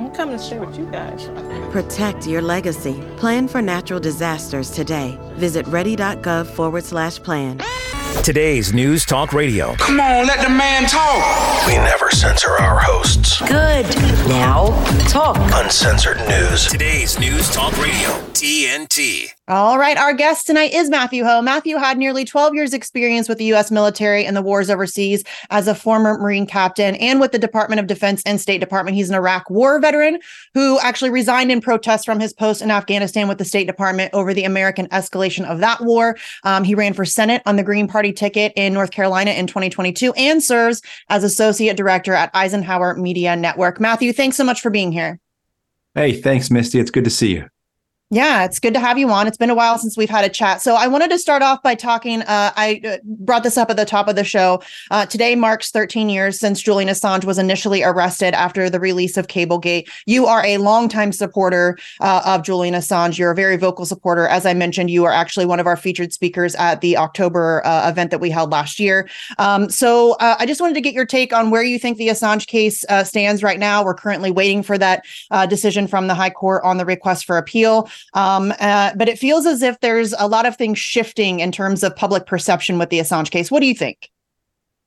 I'm 0.00 0.10
coming 0.12 0.38
to 0.38 0.42
share 0.42 0.60
with 0.64 0.78
you 0.78 0.86
guys. 0.86 1.28
Protect 1.70 2.26
your 2.26 2.40
legacy. 2.40 3.02
Plan 3.18 3.46
for 3.46 3.60
natural 3.60 4.00
disasters 4.00 4.70
today. 4.70 5.18
Visit 5.34 5.66
ready.gov 5.68 6.46
forward 6.46 6.84
slash 6.84 7.18
plan. 7.18 7.60
Today's 8.18 8.74
News 8.74 9.06
Talk 9.06 9.32
Radio. 9.32 9.74
Come 9.76 9.98
on, 9.98 10.26
let 10.26 10.42
the 10.42 10.50
man 10.50 10.86
talk. 10.86 11.66
We 11.66 11.74
never 11.76 12.10
censor 12.10 12.50
our 12.50 12.78
hosts. 12.78 13.40
Good. 13.40 13.86
Now, 14.28 14.66
talk. 15.08 15.38
Uncensored 15.54 16.18
news. 16.28 16.66
Today's 16.66 17.18
News 17.18 17.48
Talk 17.50 17.72
Radio, 17.78 18.10
TNT. 18.34 19.30
All 19.50 19.80
right, 19.80 19.96
our 19.96 20.14
guest 20.14 20.46
tonight 20.46 20.72
is 20.72 20.88
Matthew 20.88 21.24
Hoh. 21.24 21.42
Matthew 21.42 21.76
had 21.76 21.98
nearly 21.98 22.24
12 22.24 22.54
years 22.54 22.72
experience 22.72 23.28
with 23.28 23.38
the 23.38 23.52
US 23.52 23.72
military 23.72 24.24
and 24.24 24.36
the 24.36 24.42
wars 24.42 24.70
overseas 24.70 25.24
as 25.50 25.66
a 25.66 25.74
former 25.74 26.16
Marine 26.18 26.46
captain 26.46 26.94
and 26.94 27.18
with 27.18 27.32
the 27.32 27.38
Department 27.40 27.80
of 27.80 27.88
Defense 27.88 28.22
and 28.24 28.40
State 28.40 28.60
Department. 28.60 28.96
He's 28.96 29.08
an 29.08 29.16
Iraq 29.16 29.50
war 29.50 29.80
veteran 29.80 30.20
who 30.54 30.78
actually 30.78 31.10
resigned 31.10 31.50
in 31.50 31.60
protest 31.60 32.04
from 32.04 32.20
his 32.20 32.32
post 32.32 32.62
in 32.62 32.70
Afghanistan 32.70 33.26
with 33.26 33.38
the 33.38 33.44
State 33.44 33.66
Department 33.66 34.14
over 34.14 34.32
the 34.32 34.44
American 34.44 34.86
escalation 34.90 35.44
of 35.44 35.58
that 35.58 35.80
war. 35.80 36.16
Um, 36.44 36.62
he 36.62 36.76
ran 36.76 36.94
for 36.94 37.04
Senate 37.04 37.42
on 37.44 37.56
the 37.56 37.64
Green 37.64 37.88
Party 37.88 38.12
ticket 38.12 38.52
in 38.54 38.72
North 38.72 38.92
Carolina 38.92 39.32
in 39.32 39.48
2022 39.48 40.12
and 40.12 40.40
serves 40.40 40.80
as 41.08 41.24
associate 41.24 41.76
director 41.76 42.12
at 42.12 42.30
Eisenhower 42.34 42.94
Media 42.94 43.34
Network. 43.34 43.80
Matthew, 43.80 44.12
thanks 44.12 44.36
so 44.36 44.44
much 44.44 44.60
for 44.60 44.70
being 44.70 44.92
here. 44.92 45.18
Hey, 45.96 46.12
thanks, 46.12 46.52
Misty. 46.52 46.78
It's 46.78 46.92
good 46.92 47.02
to 47.02 47.10
see 47.10 47.32
you. 47.32 47.48
Yeah, 48.12 48.44
it's 48.44 48.58
good 48.58 48.74
to 48.74 48.80
have 48.80 48.98
you 48.98 49.08
on. 49.10 49.28
It's 49.28 49.36
been 49.36 49.50
a 49.50 49.54
while 49.54 49.78
since 49.78 49.96
we've 49.96 50.10
had 50.10 50.24
a 50.24 50.28
chat. 50.28 50.60
So 50.60 50.74
I 50.74 50.88
wanted 50.88 51.10
to 51.10 51.18
start 51.18 51.42
off 51.42 51.62
by 51.62 51.76
talking. 51.76 52.22
Uh, 52.22 52.50
I 52.56 52.80
uh, 52.84 52.96
brought 53.04 53.44
this 53.44 53.56
up 53.56 53.70
at 53.70 53.76
the 53.76 53.84
top 53.84 54.08
of 54.08 54.16
the 54.16 54.24
show. 54.24 54.60
Uh, 54.90 55.06
today 55.06 55.36
marks 55.36 55.70
13 55.70 56.08
years 56.08 56.40
since 56.40 56.60
Julian 56.60 56.88
Assange 56.88 57.24
was 57.24 57.38
initially 57.38 57.84
arrested 57.84 58.34
after 58.34 58.68
the 58.68 58.80
release 58.80 59.16
of 59.16 59.28
Cablegate. 59.28 59.88
You 60.06 60.26
are 60.26 60.44
a 60.44 60.56
longtime 60.56 61.12
supporter 61.12 61.78
uh, 62.00 62.22
of 62.26 62.42
Julian 62.42 62.74
Assange. 62.74 63.16
You're 63.16 63.30
a 63.30 63.34
very 63.36 63.56
vocal 63.56 63.86
supporter. 63.86 64.26
As 64.26 64.44
I 64.44 64.54
mentioned, 64.54 64.90
you 64.90 65.04
are 65.04 65.12
actually 65.12 65.46
one 65.46 65.60
of 65.60 65.68
our 65.68 65.76
featured 65.76 66.12
speakers 66.12 66.56
at 66.56 66.80
the 66.80 66.96
October 66.96 67.64
uh, 67.64 67.88
event 67.88 68.10
that 68.10 68.18
we 68.18 68.28
held 68.28 68.50
last 68.50 68.80
year. 68.80 69.08
Um, 69.38 69.70
so 69.70 70.14
uh, 70.14 70.34
I 70.36 70.46
just 70.46 70.60
wanted 70.60 70.74
to 70.74 70.80
get 70.80 70.94
your 70.94 71.06
take 71.06 71.32
on 71.32 71.50
where 71.50 71.62
you 71.62 71.78
think 71.78 71.96
the 71.96 72.08
Assange 72.08 72.48
case 72.48 72.84
stands 73.04 73.44
right 73.44 73.60
now. 73.60 73.84
We're 73.84 73.94
currently 73.94 74.32
waiting 74.32 74.64
for 74.64 74.76
that 74.78 75.04
decision 75.48 75.86
from 75.86 76.08
the 76.08 76.14
High 76.14 76.30
Court 76.30 76.64
on 76.64 76.76
the 76.76 76.84
request 76.84 77.24
for 77.24 77.38
appeal. 77.38 77.88
Um, 78.14 78.52
uh, 78.60 78.92
but 78.96 79.08
it 79.08 79.18
feels 79.18 79.46
as 79.46 79.62
if 79.62 79.78
there's 79.80 80.12
a 80.18 80.28
lot 80.28 80.46
of 80.46 80.56
things 80.56 80.78
shifting 80.78 81.40
in 81.40 81.52
terms 81.52 81.82
of 81.82 81.94
public 81.94 82.26
perception 82.26 82.78
with 82.78 82.90
the 82.90 82.98
Assange 82.98 83.30
case. 83.30 83.50
What 83.50 83.60
do 83.60 83.66
you 83.66 83.74
think? 83.74 84.10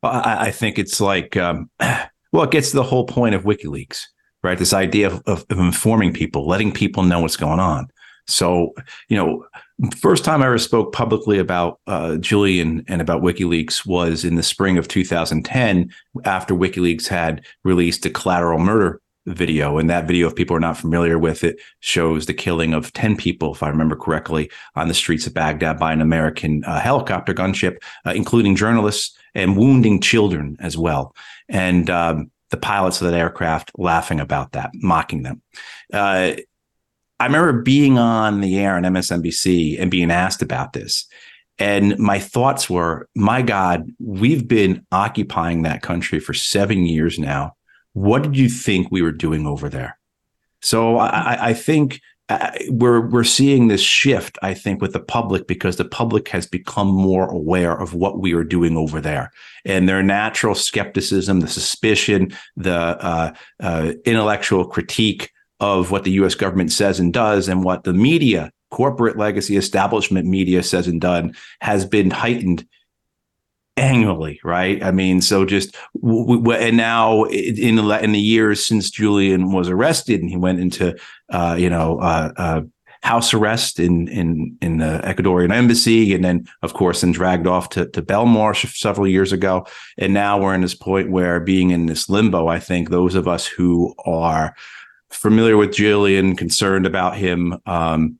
Well, 0.01 0.11
I, 0.13 0.47
I 0.47 0.51
think 0.51 0.77
it's 0.77 0.99
like, 0.99 1.37
um, 1.37 1.69
well, 1.79 2.43
it 2.43 2.51
gets 2.51 2.71
to 2.71 2.75
the 2.75 2.83
whole 2.83 3.05
point 3.05 3.35
of 3.35 3.43
WikiLeaks, 3.43 4.03
right? 4.43 4.57
This 4.57 4.73
idea 4.73 5.07
of, 5.07 5.23
of, 5.25 5.45
informing 5.49 6.13
people, 6.13 6.47
letting 6.47 6.71
people 6.71 7.03
know 7.03 7.21
what's 7.21 7.37
going 7.37 7.59
on. 7.59 7.87
So, 8.27 8.73
you 9.09 9.17
know, 9.17 9.45
first 9.97 10.23
time 10.23 10.41
I 10.41 10.45
ever 10.45 10.57
spoke 10.57 10.93
publicly 10.93 11.39
about 11.39 11.79
uh, 11.87 12.17
Julian 12.17 12.85
and 12.87 13.01
about 13.01 13.21
WikiLeaks 13.21 13.85
was 13.85 14.23
in 14.23 14.35
the 14.35 14.43
spring 14.43 14.77
of 14.77 14.87
2010 14.87 15.91
after 16.23 16.53
WikiLeaks 16.53 17.07
had 17.07 17.45
released 17.63 18.05
a 18.05 18.09
collateral 18.09 18.59
murder 18.59 19.01
video. 19.25 19.77
And 19.77 19.89
that 19.89 20.07
video, 20.07 20.27
if 20.27 20.35
people 20.35 20.55
are 20.55 20.61
not 20.61 20.77
familiar 20.77 21.17
with 21.17 21.43
it, 21.43 21.59
shows 21.79 22.25
the 22.25 22.33
killing 22.33 22.73
of 22.73 22.91
10 22.93 23.15
people, 23.15 23.53
if 23.53 23.63
I 23.63 23.69
remember 23.69 23.95
correctly, 23.95 24.51
on 24.75 24.87
the 24.87 24.93
streets 24.93 25.27
of 25.27 25.33
Baghdad 25.33 25.79
by 25.79 25.93
an 25.93 26.01
American 26.01 26.63
uh, 26.65 26.79
helicopter 26.79 27.33
gunship, 27.33 27.77
uh, 28.05 28.11
including 28.11 28.55
journalists 28.55 29.17
and 29.33 29.57
wounding 29.57 30.01
children 30.01 30.57
as 30.59 30.77
well. 30.77 31.15
And 31.49 31.89
um, 31.89 32.31
the 32.49 32.57
pilots 32.57 33.01
of 33.01 33.09
that 33.09 33.17
aircraft 33.17 33.71
laughing 33.77 34.19
about 34.19 34.51
that, 34.53 34.71
mocking 34.75 35.23
them. 35.23 35.41
Uh, 35.91 36.33
I 37.19 37.25
remember 37.25 37.61
being 37.61 37.97
on 37.97 38.41
the 38.41 38.59
air 38.59 38.75
on 38.75 38.83
MSNBC 38.83 39.81
and 39.81 39.89
being 39.89 40.11
asked 40.11 40.41
about 40.41 40.73
this. 40.73 41.07
And 41.59 41.97
my 41.97 42.19
thoughts 42.19 42.69
were, 42.69 43.07
my 43.15 43.41
God, 43.41 43.89
we've 43.99 44.47
been 44.47 44.85
occupying 44.91 45.61
that 45.61 45.81
country 45.81 46.19
for 46.19 46.33
seven 46.33 46.85
years 46.85 47.19
now 47.19 47.55
what 47.93 48.23
did 48.23 48.35
you 48.35 48.49
think 48.49 48.87
we 48.91 49.01
were 49.01 49.11
doing 49.11 49.47
over 49.47 49.69
there? 49.69 49.97
So 50.61 50.97
I, 50.97 51.49
I 51.49 51.53
think 51.53 52.01
uh, 52.29 52.51
we're 52.69 53.07
we're 53.09 53.23
seeing 53.23 53.67
this 53.67 53.81
shift. 53.81 54.37
I 54.41 54.53
think 54.53 54.81
with 54.81 54.93
the 54.93 54.99
public 54.99 55.45
because 55.45 55.75
the 55.75 55.85
public 55.85 56.29
has 56.29 56.47
become 56.47 56.87
more 56.87 57.29
aware 57.29 57.77
of 57.77 57.93
what 57.93 58.19
we 58.19 58.33
are 58.33 58.45
doing 58.45 58.77
over 58.77 59.01
there, 59.01 59.31
and 59.65 59.87
their 59.89 60.01
natural 60.01 60.55
skepticism, 60.55 61.41
the 61.41 61.47
suspicion, 61.47 62.33
the 62.55 62.73
uh, 62.73 63.33
uh, 63.59 63.93
intellectual 64.05 64.65
critique 64.65 65.31
of 65.59 65.91
what 65.91 66.05
the 66.05 66.11
U.S. 66.11 66.33
government 66.33 66.71
says 66.71 66.99
and 66.99 67.13
does, 67.13 67.49
and 67.49 67.63
what 67.63 67.83
the 67.83 67.93
media, 67.93 68.51
corporate 68.71 69.17
legacy 69.17 69.57
establishment 69.57 70.25
media 70.25 70.63
says 70.63 70.87
and 70.87 71.01
done, 71.01 71.35
has 71.59 71.85
been 71.85 72.09
heightened 72.09 72.65
annually, 73.77 74.39
right? 74.43 74.83
I 74.83 74.91
mean, 74.91 75.21
so 75.21 75.45
just 75.45 75.75
and 76.03 76.77
now 76.77 77.23
in 77.25 77.75
the 77.75 77.99
in 78.03 78.11
the 78.11 78.19
years 78.19 78.65
since 78.65 78.89
Julian 78.89 79.51
was 79.51 79.69
arrested 79.69 80.21
and 80.21 80.29
he 80.29 80.37
went 80.37 80.59
into 80.59 80.95
uh, 81.29 81.55
you 81.57 81.69
know 81.69 81.99
uh, 81.99 82.31
uh, 82.37 82.61
house 83.01 83.33
arrest 83.33 83.79
in 83.79 84.07
in 84.07 84.57
in 84.61 84.77
the 84.77 85.01
Ecuadorian 85.03 85.51
embassy, 85.51 86.13
and 86.13 86.23
then 86.23 86.47
of 86.61 86.73
course 86.73 87.01
then 87.01 87.11
dragged 87.11 87.47
off 87.47 87.69
to 87.69 87.87
to 87.89 88.01
Belmarsh 88.01 88.75
several 88.77 89.07
years 89.07 89.31
ago, 89.31 89.65
and 89.97 90.13
now 90.13 90.39
we're 90.39 90.55
in 90.55 90.61
this 90.61 90.75
point 90.75 91.11
where 91.11 91.39
being 91.39 91.71
in 91.71 91.87
this 91.87 92.09
limbo. 92.09 92.47
I 92.47 92.59
think 92.59 92.89
those 92.89 93.15
of 93.15 93.27
us 93.27 93.47
who 93.47 93.93
are 94.05 94.55
familiar 95.09 95.57
with 95.57 95.73
Julian, 95.73 96.35
concerned 96.35 96.85
about 96.85 97.17
him. 97.17 97.57
Um, 97.65 98.19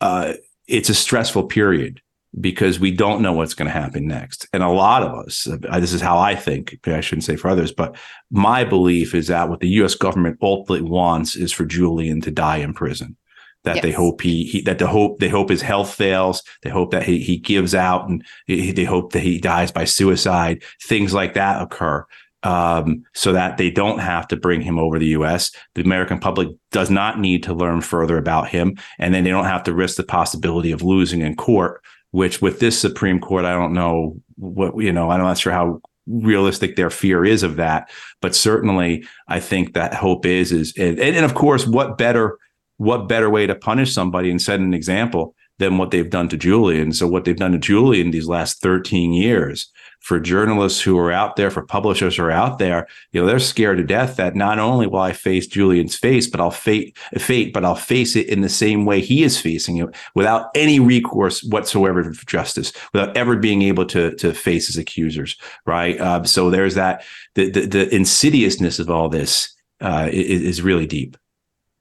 uh, 0.00 0.34
it's 0.66 0.88
a 0.88 0.94
stressful 0.94 1.44
period 1.44 2.00
because 2.38 2.78
we 2.78 2.90
don't 2.90 3.22
know 3.22 3.32
what's 3.32 3.54
going 3.54 3.66
to 3.66 3.72
happen 3.72 4.06
next. 4.06 4.46
And 4.52 4.62
a 4.62 4.68
lot 4.68 5.02
of 5.02 5.26
us, 5.26 5.48
this 5.80 5.92
is 5.92 6.00
how 6.00 6.18
I 6.18 6.36
think, 6.36 6.78
I 6.86 7.00
shouldn't 7.00 7.24
say 7.24 7.36
for 7.36 7.48
others, 7.48 7.72
but 7.72 7.96
my 8.30 8.62
belief 8.62 9.14
is 9.14 9.26
that 9.26 9.48
what 9.48 9.60
the 9.60 9.68
US 9.68 9.94
government 9.94 10.38
ultimately 10.40 10.88
wants 10.88 11.34
is 11.34 11.52
for 11.52 11.64
Julian 11.64 12.20
to 12.22 12.30
die 12.30 12.58
in 12.58 12.72
prison. 12.72 13.16
That 13.64 13.76
yes. 13.76 13.82
they 13.82 13.92
hope 13.92 14.22
he, 14.22 14.44
he, 14.44 14.62
that 14.62 14.78
the 14.78 14.86
hope 14.86 15.18
they 15.18 15.28
hope 15.28 15.50
his 15.50 15.60
health 15.60 15.92
fails. 15.92 16.42
They 16.62 16.70
hope 16.70 16.92
that 16.92 17.02
he 17.02 17.18
he 17.18 17.36
gives 17.36 17.74
out 17.74 18.08
and 18.08 18.24
he, 18.46 18.72
they 18.72 18.84
hope 18.84 19.12
that 19.12 19.20
he 19.20 19.38
dies 19.38 19.70
by 19.70 19.84
suicide. 19.84 20.62
Things 20.82 21.12
like 21.12 21.34
that 21.34 21.60
occur 21.60 22.06
um, 22.42 23.04
so 23.12 23.32
that 23.32 23.58
they 23.58 23.70
don't 23.70 23.98
have 23.98 24.26
to 24.28 24.36
bring 24.36 24.62
him 24.62 24.78
over 24.78 24.98
the 24.98 25.08
U.S. 25.08 25.52
The 25.74 25.82
American 25.82 26.18
public 26.18 26.48
does 26.72 26.90
not 26.90 27.18
need 27.18 27.42
to 27.42 27.54
learn 27.54 27.82
further 27.82 28.16
about 28.16 28.48
him, 28.48 28.78
and 28.98 29.14
then 29.14 29.24
they 29.24 29.30
don't 29.30 29.44
have 29.44 29.64
to 29.64 29.74
risk 29.74 29.96
the 29.96 30.04
possibility 30.04 30.72
of 30.72 30.82
losing 30.82 31.20
in 31.20 31.36
court 31.36 31.82
which 32.10 32.42
with 32.42 32.60
this 32.60 32.78
Supreme 32.78 33.20
Court, 33.20 33.44
I 33.44 33.52
don't 33.52 33.72
know 33.72 34.20
what, 34.36 34.76
you 34.78 34.92
know, 34.92 35.10
I'm 35.10 35.20
not 35.20 35.38
sure 35.38 35.52
how 35.52 35.80
realistic 36.06 36.76
their 36.76 36.90
fear 36.90 37.24
is 37.24 37.42
of 37.42 37.56
that. 37.56 37.90
But 38.20 38.34
certainly 38.34 39.06
I 39.28 39.40
think 39.40 39.74
that 39.74 39.94
hope 39.94 40.26
is, 40.26 40.52
is, 40.52 40.74
and, 40.76 40.98
and 40.98 41.24
of 41.24 41.34
course, 41.34 41.66
what 41.66 41.98
better, 41.98 42.38
what 42.78 43.08
better 43.08 43.30
way 43.30 43.46
to 43.46 43.54
punish 43.54 43.92
somebody 43.92 44.30
and 44.30 44.40
set 44.40 44.60
an 44.60 44.74
example 44.74 45.34
than 45.58 45.78
what 45.78 45.90
they've 45.90 46.10
done 46.10 46.28
to 46.30 46.36
Julian. 46.36 46.92
So 46.92 47.06
what 47.06 47.24
they've 47.24 47.36
done 47.36 47.52
to 47.52 47.58
Julian 47.58 48.10
these 48.10 48.26
last 48.26 48.60
13 48.62 49.12
years 49.12 49.70
for 50.00 50.18
journalists 50.18 50.80
who 50.80 50.98
are 50.98 51.12
out 51.12 51.36
there, 51.36 51.50
for 51.50 51.62
publishers 51.62 52.16
who 52.16 52.24
are 52.24 52.30
out 52.30 52.58
there, 52.58 52.88
you 53.12 53.20
know, 53.20 53.26
they're 53.26 53.38
scared 53.38 53.78
to 53.78 53.84
death 53.84 54.16
that 54.16 54.34
not 54.34 54.58
only 54.58 54.86
will 54.86 54.98
I 54.98 55.12
face 55.12 55.46
Julian's 55.46 55.94
face, 55.94 56.26
but 56.26 56.40
I'll 56.40 56.50
fate, 56.50 56.96
fate, 57.18 57.52
but 57.52 57.64
I'll 57.64 57.74
face 57.74 58.16
it 58.16 58.28
in 58.28 58.40
the 58.40 58.48
same 58.48 58.86
way 58.86 59.00
he 59.00 59.22
is 59.22 59.40
facing 59.40 59.76
it 59.76 59.94
without 60.14 60.50
any 60.54 60.80
recourse 60.80 61.42
whatsoever 61.44 62.02
for 62.12 62.26
justice, 62.26 62.72
without 62.92 63.16
ever 63.16 63.36
being 63.36 63.62
able 63.62 63.84
to, 63.86 64.14
to 64.16 64.32
face 64.32 64.66
his 64.66 64.78
accusers. 64.78 65.36
Right. 65.66 66.00
Uh, 66.00 66.24
so 66.24 66.50
there's 66.50 66.74
that, 66.74 67.04
the, 67.34 67.50
the, 67.50 67.66
the, 67.66 67.94
insidiousness 67.94 68.78
of 68.78 68.90
all 68.90 69.08
this 69.08 69.54
uh, 69.80 70.08
is, 70.10 70.42
is 70.42 70.62
really 70.62 70.86
deep. 70.86 71.16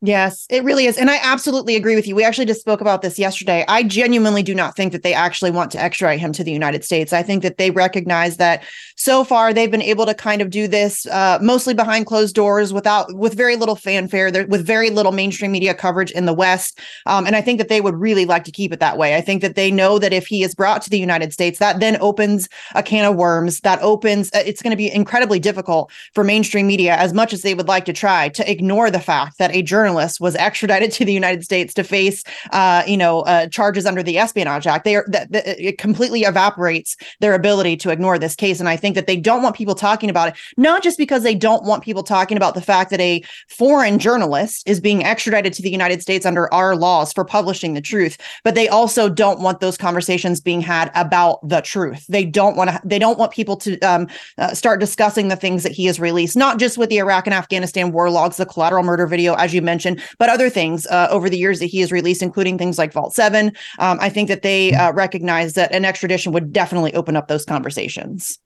Yes, 0.02 0.46
it 0.50 0.64
really 0.64 0.86
is. 0.86 0.98
And 0.98 1.10
I 1.10 1.20
absolutely 1.22 1.76
agree 1.76 1.96
with 1.96 2.08
you. 2.08 2.16
We 2.16 2.24
actually 2.24 2.46
just 2.46 2.62
spoke 2.62 2.80
about 2.80 3.02
this 3.02 3.20
yesterday. 3.20 3.66
I 3.68 3.84
genuinely 3.84 4.44
do 4.44 4.56
not 4.56 4.78
think 4.78 4.94
that 4.94 5.04
they 5.04 5.14
actually 5.14 5.52
want 5.52 5.72
to 5.72 5.82
extradite 5.82 6.22
him 6.22 6.32
to 6.34 6.44
the 6.44 6.54
United 6.54 6.86
States. 6.86 7.12
I 7.12 7.22
think 7.22 7.44
that 7.44 7.58
they 7.58 7.70
recognize 7.70 8.38
that 8.38 8.64
so 8.96 9.26
far 9.26 9.54
they've 9.54 9.70
been 9.70 9.82
able 9.82 10.06
to 10.06 10.14
kind 10.14 10.42
of 10.42 10.52
do 10.52 10.70
this 10.70 11.06
uh, 11.08 11.38
mostly 11.42 11.74
behind 11.74 12.06
closed 12.06 12.34
doors 12.34 12.72
without, 12.72 13.14
with 13.14 13.36
very 13.36 13.58
little 13.58 13.76
fanfare, 13.76 14.32
with 14.48 14.66
very 14.66 14.90
little 14.90 15.12
mainstream 15.12 15.52
media 15.52 15.74
coverage 15.74 16.12
in 16.12 16.26
the 16.26 16.34
West. 16.34 16.80
Um, 17.06 17.28
and 17.28 17.36
I 17.36 17.42
think 17.42 17.58
that 17.58 17.68
they 17.68 17.82
would 17.82 17.96
really 17.96 18.26
like 18.26 18.46
to 18.46 18.52
keep 18.52 18.72
it 18.72 18.80
that 18.80 18.98
way. 18.98 19.18
I 19.18 19.22
think 19.22 19.42
that 19.42 19.56
they 19.56 19.70
know 19.70 20.00
that 20.00 20.14
if 20.14 20.28
he 20.28 20.44
is 20.44 20.56
brought 20.56 20.82
to 20.84 20.90
the 20.90 21.00
United 21.00 21.34
States, 21.34 21.60
that 21.60 21.82
then 21.82 21.98
opens 22.00 22.48
a 22.74 22.82
can 22.82 23.04
of 23.04 23.18
worms, 23.18 23.60
that 23.62 23.82
opens, 23.82 24.30
uh, 24.34 24.44
it's 24.46 24.62
going 24.62 24.72
to 24.72 24.78
be 24.78 24.90
incredibly 24.90 25.40
difficult 25.40 25.92
for 26.14 26.24
mainstream 26.24 26.68
media, 26.68 26.96
as 26.96 27.14
much 27.14 27.34
as 27.34 27.42
they 27.42 27.54
would 27.54 27.68
like 27.68 27.84
to 27.84 27.94
try, 27.94 28.30
to 28.30 28.50
ignore 28.50 28.90
the 28.90 29.02
fact 29.02 29.38
that 29.40 29.54
a 29.54 29.62
journalist 29.62 29.88
journalist 29.89 30.21
was 30.21 30.36
extradited 30.36 30.91
to 30.91 31.06
the 31.06 31.13
United 31.13 31.43
States 31.43 31.73
to 31.73 31.84
face, 31.84 32.23
uh, 32.52 32.84
you 32.86 32.97
know, 32.97 33.21
uh, 33.21 33.47
charges 33.47 33.86
under 33.86 34.04
the 34.04 34.17
Espionage 34.19 34.67
Act. 34.67 34.86
They 34.86 34.95
are 34.95 35.06
that, 35.08 35.30
it 35.34 35.78
completely 35.78 36.21
evaporates 36.23 36.95
their 37.21 37.34
ability 37.34 37.75
to 37.78 37.89
ignore 37.89 38.19
this 38.19 38.36
case, 38.36 38.60
and 38.60 38.69
I 38.69 38.78
think 38.78 38.95
that 38.95 39.08
they 39.08 39.17
don't 39.17 39.41
want 39.41 39.56
people 39.56 39.73
talking 39.73 40.10
about 40.10 40.30
it, 40.30 40.36
not 40.58 40.84
just 40.84 40.97
because 40.97 41.23
they 41.23 41.36
don't 41.36 41.63
want 41.63 41.84
people 41.84 42.04
talking 42.04 42.38
about 42.38 42.54
the 42.54 42.62
fact 42.62 42.91
that 42.91 43.02
a 43.02 43.23
foreign 43.47 43.97
journalist 43.97 44.67
is 44.67 44.80
being 44.80 45.04
extradited 45.04 45.54
to 45.54 45.63
the 45.63 45.71
United 45.71 46.02
States 46.02 46.25
under 46.25 46.54
our 46.54 46.75
laws 46.75 47.12
for 47.12 47.25
publishing 47.25 47.73
the 47.73 47.82
truth, 47.82 48.17
but 48.43 48.54
they 48.54 48.67
also 48.67 49.10
don't 49.10 49.39
want 49.39 49.60
those 49.60 49.78
conversations 49.78 50.39
being 50.39 50.62
had 50.62 50.91
about 50.93 51.39
the 51.47 51.62
truth. 51.62 52.06
They 52.08 52.25
don't 52.25 52.56
want 52.56 52.69
to. 52.69 52.80
They 52.86 52.99
don't 52.99 53.17
want 53.17 53.32
people 53.32 53.58
to 53.58 53.80
um, 53.80 54.08
uh, 54.38 54.54
start 54.54 54.80
discussing 54.80 55.30
the 55.30 55.36
things 55.36 55.63
that 55.63 55.71
he 55.71 55.86
has 55.86 55.99
released, 55.99 56.38
not 56.38 56.60
just 56.60 56.78
with 56.78 56.89
the 56.89 56.97
Iraq 56.97 57.25
and 57.25 57.34
Afghanistan 57.34 57.91
war 57.91 58.10
logs, 58.10 58.38
the 58.38 58.45
collateral 58.45 58.84
murder 58.84 59.08
video, 59.08 59.34
as 59.34 59.54
you 59.54 59.62
mentioned, 59.62 59.79
but 60.18 60.30
other 60.30 60.50
things 60.50 60.88
uh, 60.88 61.08
over 61.10 61.30
the 61.30 61.38
years 61.38 61.60
that 61.60 61.68
he 61.68 61.80
has 61.80 61.92
released, 61.92 62.22
including 62.22 62.58
things 62.58 62.78
like 62.78 62.94
Vault 62.94 63.13
7. 63.13 63.48
Um, 63.80 63.98
I 64.02 64.10
think 64.10 64.28
that 64.28 64.42
they 64.42 64.74
uh, 64.74 64.92
recognize 64.94 65.54
that 65.54 65.74
an 65.74 65.86
extradition 65.86 66.32
would 66.34 66.52
definitely 66.54 66.94
open 66.94 67.15
up 67.15 67.28
those 67.28 67.46
conversations. 67.46 68.39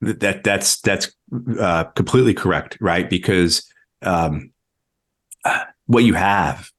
That 0.00 0.44
that's 0.44 0.80
that's 0.80 1.12
uh, 1.58 1.84
completely 1.84 2.32
correct, 2.32 2.78
right? 2.80 3.08
Because 3.08 3.70
um, 4.02 4.50
what 5.86 6.04
you 6.04 6.14
have 6.14 6.70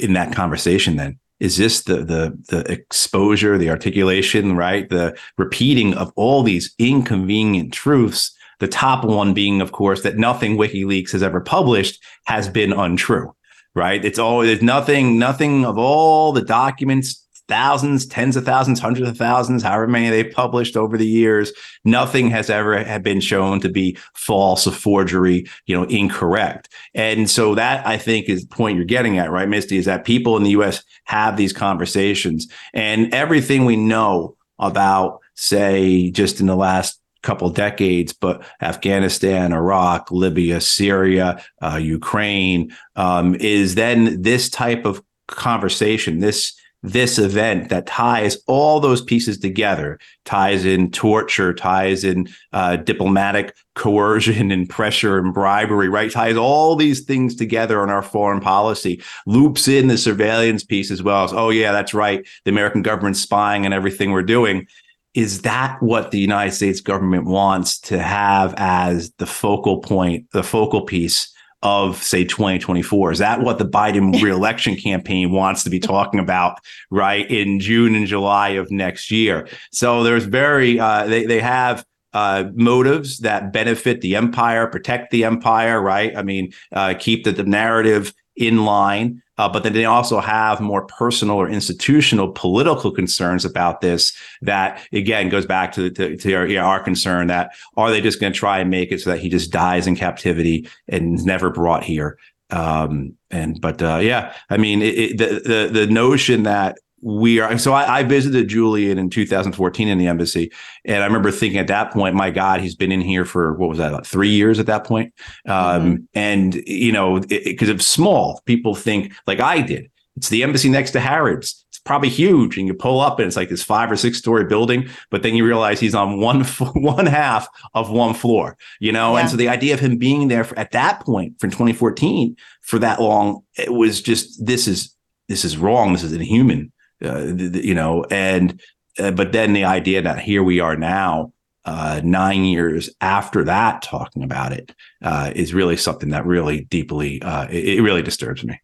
in 0.00 0.14
that 0.14 0.34
conversation 0.34 0.96
then 0.96 1.18
is 1.40 1.56
this 1.56 1.82
the 1.82 1.96
the 1.96 2.38
the 2.48 2.70
exposure, 2.72 3.58
the 3.58 3.70
articulation, 3.70 4.56
right? 4.56 4.88
The 4.88 5.16
repeating 5.36 5.94
of 5.94 6.12
all 6.16 6.42
these 6.42 6.74
inconvenient 6.78 7.72
truths 7.72 8.33
the 8.60 8.68
top 8.68 9.04
one 9.04 9.34
being, 9.34 9.60
of 9.60 9.72
course, 9.72 10.02
that 10.02 10.16
nothing 10.16 10.56
WikiLeaks 10.56 11.12
has 11.12 11.22
ever 11.22 11.40
published 11.40 12.02
has 12.26 12.48
been 12.48 12.72
untrue, 12.72 13.34
right? 13.74 14.04
It's 14.04 14.18
always 14.18 14.48
there's 14.48 14.62
nothing, 14.62 15.18
nothing 15.18 15.64
of 15.64 15.78
all 15.78 16.32
the 16.32 16.42
documents, 16.42 17.24
thousands, 17.48 18.06
tens 18.06 18.36
of 18.36 18.44
thousands, 18.44 18.80
hundreds 18.80 19.08
of 19.08 19.16
thousands, 19.16 19.62
however 19.62 19.86
many 19.86 20.08
they've 20.08 20.32
published 20.32 20.76
over 20.76 20.96
the 20.96 21.06
years, 21.06 21.52
nothing 21.84 22.30
has 22.30 22.48
ever 22.48 22.82
have 22.82 23.02
been 23.02 23.20
shown 23.20 23.60
to 23.60 23.68
be 23.68 23.96
false, 24.14 24.66
a 24.66 24.72
forgery, 24.72 25.46
you 25.66 25.76
know, 25.76 25.84
incorrect. 25.84 26.68
And 26.94 27.28
so 27.28 27.54
that 27.54 27.86
I 27.86 27.98
think 27.98 28.28
is 28.28 28.46
the 28.46 28.54
point 28.54 28.76
you're 28.76 28.86
getting 28.86 29.18
at, 29.18 29.30
right, 29.30 29.48
Misty, 29.48 29.76
is 29.76 29.84
that 29.84 30.04
people 30.04 30.36
in 30.36 30.42
the 30.42 30.50
US 30.50 30.82
have 31.04 31.36
these 31.36 31.52
conversations 31.52 32.48
and 32.72 33.12
everything 33.12 33.64
we 33.64 33.76
know 33.76 34.36
about, 34.58 35.20
say, 35.34 36.10
just 36.10 36.40
in 36.40 36.46
the 36.46 36.56
last 36.56 36.98
couple 37.24 37.50
decades, 37.50 38.12
but 38.12 38.44
Afghanistan, 38.62 39.52
Iraq, 39.52 40.10
Libya, 40.12 40.60
Syria, 40.60 41.42
uh, 41.60 41.76
Ukraine 41.76 42.72
um, 42.94 43.34
is 43.36 43.74
then 43.74 44.22
this 44.22 44.48
type 44.48 44.84
of 44.84 45.02
conversation, 45.26 46.20
this 46.20 46.54
this 46.84 47.18
event 47.18 47.70
that 47.70 47.86
ties 47.86 48.36
all 48.46 48.78
those 48.78 49.00
pieces 49.00 49.38
together, 49.38 49.98
ties 50.26 50.66
in 50.66 50.90
torture, 50.90 51.54
ties 51.54 52.04
in 52.04 52.28
uh, 52.52 52.76
diplomatic 52.76 53.56
coercion 53.74 54.50
and 54.50 54.68
pressure 54.68 55.18
and 55.18 55.32
bribery, 55.32 55.88
right? 55.88 56.10
Ties 56.10 56.36
all 56.36 56.76
these 56.76 57.00
things 57.00 57.34
together 57.34 57.80
on 57.80 57.88
our 57.88 58.02
foreign 58.02 58.40
policy, 58.40 59.02
loops 59.26 59.66
in 59.66 59.88
the 59.88 59.96
surveillance 59.96 60.62
piece 60.62 60.90
as 60.90 61.02
well 61.02 61.24
as, 61.24 61.32
oh, 61.32 61.48
yeah, 61.48 61.72
that's 61.72 61.94
right. 61.94 62.28
The 62.44 62.50
American 62.50 62.82
government 62.82 63.16
spying 63.16 63.64
and 63.64 63.72
everything 63.72 64.10
we're 64.10 64.22
doing 64.22 64.66
is 65.14 65.42
that 65.42 65.80
what 65.80 66.10
the 66.10 66.18
United 66.18 66.52
States 66.52 66.80
government 66.80 67.24
wants 67.24 67.78
to 67.78 68.02
have 68.02 68.52
as 68.56 69.12
the 69.18 69.26
focal 69.26 69.78
point, 69.78 70.28
the 70.32 70.42
focal 70.42 70.82
piece 70.82 71.30
of 71.62 72.02
say 72.02 72.24
2024 72.24 73.12
is 73.12 73.18
that 73.20 73.40
what 73.40 73.56
the 73.56 73.64
biden 73.64 74.12
reelection 74.22 74.76
campaign 74.76 75.32
wants 75.32 75.64
to 75.64 75.70
be 75.70 75.80
talking 75.80 76.20
about 76.20 76.58
right 76.90 77.30
in 77.30 77.58
june 77.58 77.94
and 77.94 78.06
july 78.06 78.50
of 78.50 78.70
next 78.70 79.10
year? 79.10 79.48
So 79.72 80.02
there's 80.02 80.26
very 80.26 80.78
uh, 80.78 81.06
they, 81.06 81.24
they 81.24 81.40
have 81.40 81.84
uh, 82.12 82.44
motives 82.54 83.18
that 83.20 83.52
benefit 83.52 84.02
the 84.02 84.14
empire 84.14 84.66
protect 84.66 85.10
the 85.10 85.24
empire 85.24 85.80
right? 85.80 86.14
I 86.14 86.22
mean 86.22 86.52
uh, 86.72 86.94
keep 86.98 87.24
the, 87.24 87.32
the 87.32 87.44
narrative 87.44 88.12
in 88.36 88.66
line 88.66 89.22
uh, 89.38 89.48
but 89.48 89.62
then 89.62 89.72
they 89.72 89.84
also 89.84 90.20
have 90.20 90.60
more 90.60 90.86
personal 90.86 91.36
or 91.36 91.48
institutional 91.48 92.30
political 92.32 92.90
concerns 92.90 93.44
about 93.44 93.80
this. 93.80 94.16
That 94.42 94.86
again 94.92 95.28
goes 95.28 95.46
back 95.46 95.72
to 95.72 95.90
to, 95.90 96.16
to 96.16 96.34
our, 96.34 96.58
our 96.58 96.82
concern 96.82 97.26
that 97.28 97.50
are 97.76 97.90
they 97.90 98.00
just 98.00 98.20
going 98.20 98.32
to 98.32 98.38
try 98.38 98.58
and 98.58 98.70
make 98.70 98.92
it 98.92 99.00
so 99.00 99.10
that 99.10 99.20
he 99.20 99.28
just 99.28 99.50
dies 99.50 99.86
in 99.86 99.96
captivity 99.96 100.68
and 100.88 101.24
never 101.24 101.50
brought 101.50 101.84
here? 101.84 102.18
Um, 102.50 103.16
and 103.30 103.60
but 103.60 103.82
uh, 103.82 103.98
yeah, 104.02 104.34
I 104.50 104.56
mean 104.56 104.82
it, 104.82 104.98
it, 104.98 105.18
the 105.18 105.40
the 105.40 105.80
the 105.80 105.86
notion 105.86 106.44
that 106.44 106.78
we 107.04 107.38
are 107.38 107.58
so 107.58 107.74
I, 107.74 107.98
I, 107.98 108.02
visited 108.02 108.48
Julian 108.48 108.96
in 108.96 109.10
2014 109.10 109.88
in 109.88 109.98
the 109.98 110.06
embassy, 110.06 110.50
and 110.86 111.02
I 111.02 111.06
remember 111.06 111.30
thinking 111.30 111.60
at 111.60 111.66
that 111.66 111.92
point, 111.92 112.14
my 112.14 112.30
God, 112.30 112.60
he's 112.60 112.74
been 112.74 112.90
in 112.90 113.02
here 113.02 113.26
for 113.26 113.52
what 113.54 113.68
was 113.68 113.76
that, 113.76 113.92
like 113.92 114.06
three 114.06 114.30
years 114.30 114.58
at 114.58 114.64
that 114.66 114.84
point? 114.84 115.12
Um, 115.46 115.54
mm-hmm. 115.54 115.94
And 116.14 116.54
you 116.66 116.92
know, 116.92 117.20
because 117.20 117.68
it, 117.68 117.76
it's 117.76 117.86
small, 117.86 118.40
people 118.46 118.74
think 118.74 119.12
like 119.26 119.38
I 119.38 119.60
did. 119.60 119.90
It's 120.16 120.30
the 120.30 120.42
embassy 120.42 120.70
next 120.70 120.92
to 120.92 121.00
Harrods. 121.00 121.66
It's 121.68 121.78
probably 121.78 122.08
huge, 122.08 122.56
and 122.56 122.66
you 122.66 122.72
pull 122.72 123.00
up, 123.00 123.18
and 123.18 123.26
it's 123.26 123.36
like 123.36 123.50
this 123.50 123.62
five 123.62 123.92
or 123.92 123.96
six 123.96 124.16
story 124.16 124.46
building. 124.46 124.88
But 125.10 125.22
then 125.22 125.34
you 125.34 125.44
realize 125.44 125.80
he's 125.80 125.94
on 125.94 126.20
one 126.20 126.44
one 126.74 127.04
half 127.04 127.46
of 127.74 127.90
one 127.90 128.14
floor, 128.14 128.56
you 128.80 128.92
know. 128.92 129.14
Yeah. 129.14 129.20
And 129.20 129.30
so 129.30 129.36
the 129.36 129.50
idea 129.50 129.74
of 129.74 129.80
him 129.80 129.98
being 129.98 130.28
there 130.28 130.44
for, 130.44 130.58
at 130.58 130.70
that 130.70 131.00
point 131.00 131.38
from 131.38 131.50
2014 131.50 132.34
for 132.62 132.78
that 132.78 132.98
long, 132.98 133.42
it 133.58 133.74
was 133.74 134.00
just 134.00 134.46
this 134.46 134.66
is 134.66 134.96
this 135.28 135.44
is 135.44 135.58
wrong. 135.58 135.92
This 135.92 136.02
is 136.02 136.14
inhuman 136.14 136.72
uh, 137.02 137.24
you 137.24 137.74
know, 137.74 138.04
and 138.10 138.60
uh, 138.98 139.10
but 139.10 139.32
then 139.32 139.52
the 139.52 139.64
idea 139.64 140.02
that 140.02 140.20
here 140.20 140.42
we 140.42 140.60
are 140.60 140.76
now, 140.76 141.32
uh, 141.64 142.00
nine 142.04 142.44
years 142.44 142.90
after 143.00 143.44
that, 143.44 143.82
talking 143.82 144.22
about 144.22 144.52
it 144.52 144.74
uh, 145.02 145.32
is 145.34 145.54
really 145.54 145.76
something 145.76 146.10
that 146.10 146.26
really 146.26 146.64
deeply 146.64 147.20
uh, 147.22 147.46
it, 147.48 147.78
it 147.78 147.82
really 147.82 148.02
disturbs 148.02 148.44
me. 148.44 148.60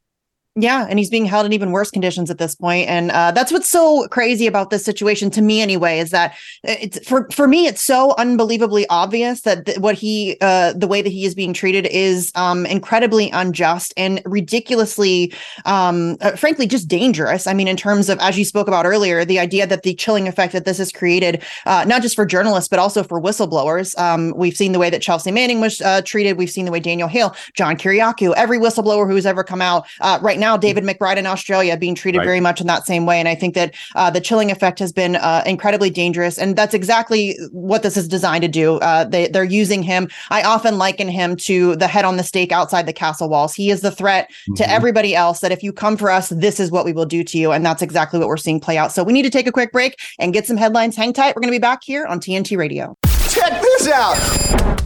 Yeah, 0.56 0.84
and 0.90 0.98
he's 0.98 1.10
being 1.10 1.26
held 1.26 1.46
in 1.46 1.52
even 1.52 1.70
worse 1.70 1.92
conditions 1.92 2.28
at 2.28 2.38
this 2.38 2.56
point, 2.56 2.88
and 2.88 3.12
uh, 3.12 3.30
that's 3.30 3.52
what's 3.52 3.68
so 3.68 4.08
crazy 4.08 4.48
about 4.48 4.70
this 4.70 4.84
situation 4.84 5.30
to 5.30 5.42
me, 5.42 5.60
anyway, 5.60 6.00
is 6.00 6.10
that 6.10 6.34
it's 6.64 6.98
for 7.08 7.28
for 7.30 7.46
me, 7.46 7.68
it's 7.68 7.80
so 7.80 8.16
unbelievably 8.18 8.84
obvious 8.88 9.42
that 9.42 9.66
th- 9.66 9.78
what 9.78 9.94
he, 9.94 10.36
uh, 10.40 10.72
the 10.72 10.88
way 10.88 11.02
that 11.02 11.10
he 11.10 11.24
is 11.24 11.36
being 11.36 11.52
treated, 11.52 11.86
is 11.86 12.32
um, 12.34 12.66
incredibly 12.66 13.30
unjust 13.30 13.94
and 13.96 14.20
ridiculously, 14.24 15.32
um, 15.66 16.16
uh, 16.20 16.32
frankly, 16.32 16.66
just 16.66 16.88
dangerous. 16.88 17.46
I 17.46 17.54
mean, 17.54 17.68
in 17.68 17.76
terms 17.76 18.08
of 18.08 18.18
as 18.18 18.36
you 18.36 18.44
spoke 18.44 18.66
about 18.66 18.86
earlier, 18.86 19.24
the 19.24 19.38
idea 19.38 19.68
that 19.68 19.84
the 19.84 19.94
chilling 19.94 20.26
effect 20.26 20.52
that 20.52 20.64
this 20.64 20.78
has 20.78 20.90
created, 20.90 21.44
uh, 21.64 21.84
not 21.86 22.02
just 22.02 22.16
for 22.16 22.26
journalists 22.26 22.68
but 22.68 22.80
also 22.80 23.04
for 23.04 23.20
whistleblowers. 23.20 23.96
Um, 24.00 24.34
we've 24.34 24.56
seen 24.56 24.72
the 24.72 24.80
way 24.80 24.90
that 24.90 25.00
Chelsea 25.00 25.30
Manning 25.30 25.60
was 25.60 25.80
uh, 25.80 26.02
treated. 26.02 26.36
We've 26.38 26.50
seen 26.50 26.64
the 26.64 26.72
way 26.72 26.80
Daniel 26.80 27.06
Hale, 27.06 27.36
John 27.54 27.76
Kiriakou, 27.76 28.34
every 28.36 28.58
whistleblower 28.58 29.08
who's 29.08 29.26
ever 29.26 29.44
come 29.44 29.62
out 29.62 29.86
uh, 30.00 30.18
right 30.20 30.39
now, 30.40 30.57
David 30.57 30.85
McBride 30.85 31.16
in 31.16 31.26
Australia 31.26 31.76
being 31.76 31.94
treated 31.94 32.18
right. 32.18 32.24
very 32.24 32.40
much 32.40 32.61
in 32.61 32.66
that 32.66 32.87
same 32.87 33.07
way. 33.07 33.18
And 33.18 33.29
I 33.29 33.35
think 33.35 33.55
that 33.55 33.74
uh, 33.94 34.11
the 34.11 34.20
chilling 34.20 34.50
effect 34.50 34.79
has 34.79 34.92
been 34.92 35.16
uh, 35.16 35.42
incredibly 35.46 35.90
dangerous. 35.90 36.38
And 36.38 36.57
that's 36.57 36.74
exactly 36.74 37.38
what 37.53 37.83
this 37.83 37.96
is 37.96 38.09
designed 38.09 38.42
to 38.42 38.48
do. 38.48 38.76
Uh, 38.76 39.05
they, 39.05 39.29
they're 39.29 39.44
using 39.44 39.83
him. 39.83 40.09
I 40.31 40.42
often 40.42 40.79
liken 40.79 41.09
him 41.09 41.37
to 41.37 41.76
the 41.76 41.87
head 41.87 42.05
on 42.05 42.16
the 42.16 42.24
stake 42.24 42.53
outside 42.53 42.87
the 42.87 42.92
castle 42.92 43.29
walls. 43.29 43.55
He 43.55 43.70
is 43.70 43.81
the 43.81 43.90
threat 43.90 44.31
mm-hmm. 44.31 44.55
to 44.55 44.70
everybody 44.70 45.14
else 45.14 45.40
that 45.40 45.53
if 45.53 45.62
you 45.62 45.72
come 45.72 45.96
for 45.96 46.11
us, 46.11 46.31
this 46.31 46.59
is 46.59 46.70
what 46.70 46.85
we 46.85 46.92
will 46.92 47.07
do 47.07 47.22
to 47.24 47.38
you. 47.38 47.53
And 47.53 47.64
that's 47.64 47.83
exactly 47.83 48.18
what 48.18 48.29
we're 48.29 48.37
seeing 48.37 48.61
play 48.61 48.79
out. 48.79 48.92
So 48.92 49.05
we 49.05 49.12
need 49.12 49.22
to 49.22 49.31
take 49.31 49.46
a 49.46 49.53
quick 49.53 49.72
break 49.72 50.00
and 50.18 50.33
get 50.33 50.46
some 50.46 50.57
headlines. 50.57 50.96
Hang 50.96 51.12
tight. 51.12 51.37
We're 51.37 51.42
going 51.42 51.53
to 51.53 51.59
be 51.59 51.59
back 51.59 51.85
here 51.85 52.07
on 52.07 52.20
TNT 52.20 52.57
Radio. 52.57 52.96
Check 53.29 53.61
this 53.61 53.88
out. 53.88 54.16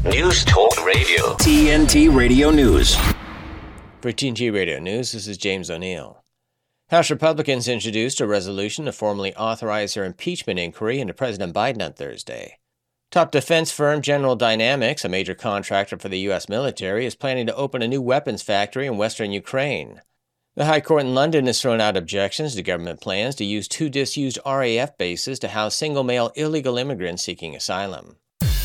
News 0.04 0.44
Talk 0.44 0.84
Radio. 0.84 1.34
TNT 1.36 2.14
Radio 2.14 2.50
News. 2.50 2.96
For 4.04 4.12
TNT 4.12 4.52
Radio 4.52 4.78
News, 4.80 5.12
this 5.12 5.26
is 5.26 5.38
James 5.38 5.70
O'Neill. 5.70 6.22
House 6.90 7.10
Republicans 7.10 7.66
introduced 7.66 8.20
a 8.20 8.26
resolution 8.26 8.84
to 8.84 8.92
formally 8.92 9.34
authorize 9.34 9.94
their 9.94 10.04
impeachment 10.04 10.58
inquiry 10.58 11.00
into 11.00 11.14
President 11.14 11.54
Biden 11.54 11.82
on 11.82 11.94
Thursday. 11.94 12.58
Top 13.10 13.30
defense 13.30 13.72
firm 13.72 14.02
General 14.02 14.36
Dynamics, 14.36 15.06
a 15.06 15.08
major 15.08 15.34
contractor 15.34 15.96
for 15.96 16.10
the 16.10 16.18
U.S. 16.18 16.50
military, 16.50 17.06
is 17.06 17.14
planning 17.14 17.46
to 17.46 17.56
open 17.56 17.80
a 17.80 17.88
new 17.88 18.02
weapons 18.02 18.42
factory 18.42 18.86
in 18.86 18.98
western 18.98 19.32
Ukraine. 19.32 20.02
The 20.54 20.66
High 20.66 20.82
Court 20.82 21.04
in 21.04 21.14
London 21.14 21.46
has 21.46 21.62
thrown 21.62 21.80
out 21.80 21.96
objections 21.96 22.54
to 22.56 22.62
government 22.62 23.00
plans 23.00 23.34
to 23.36 23.44
use 23.46 23.66
two 23.66 23.88
disused 23.88 24.38
RAF 24.44 24.98
bases 24.98 25.38
to 25.38 25.48
house 25.48 25.76
single 25.76 26.04
male 26.04 26.30
illegal 26.34 26.76
immigrants 26.76 27.22
seeking 27.24 27.56
asylum. 27.56 28.16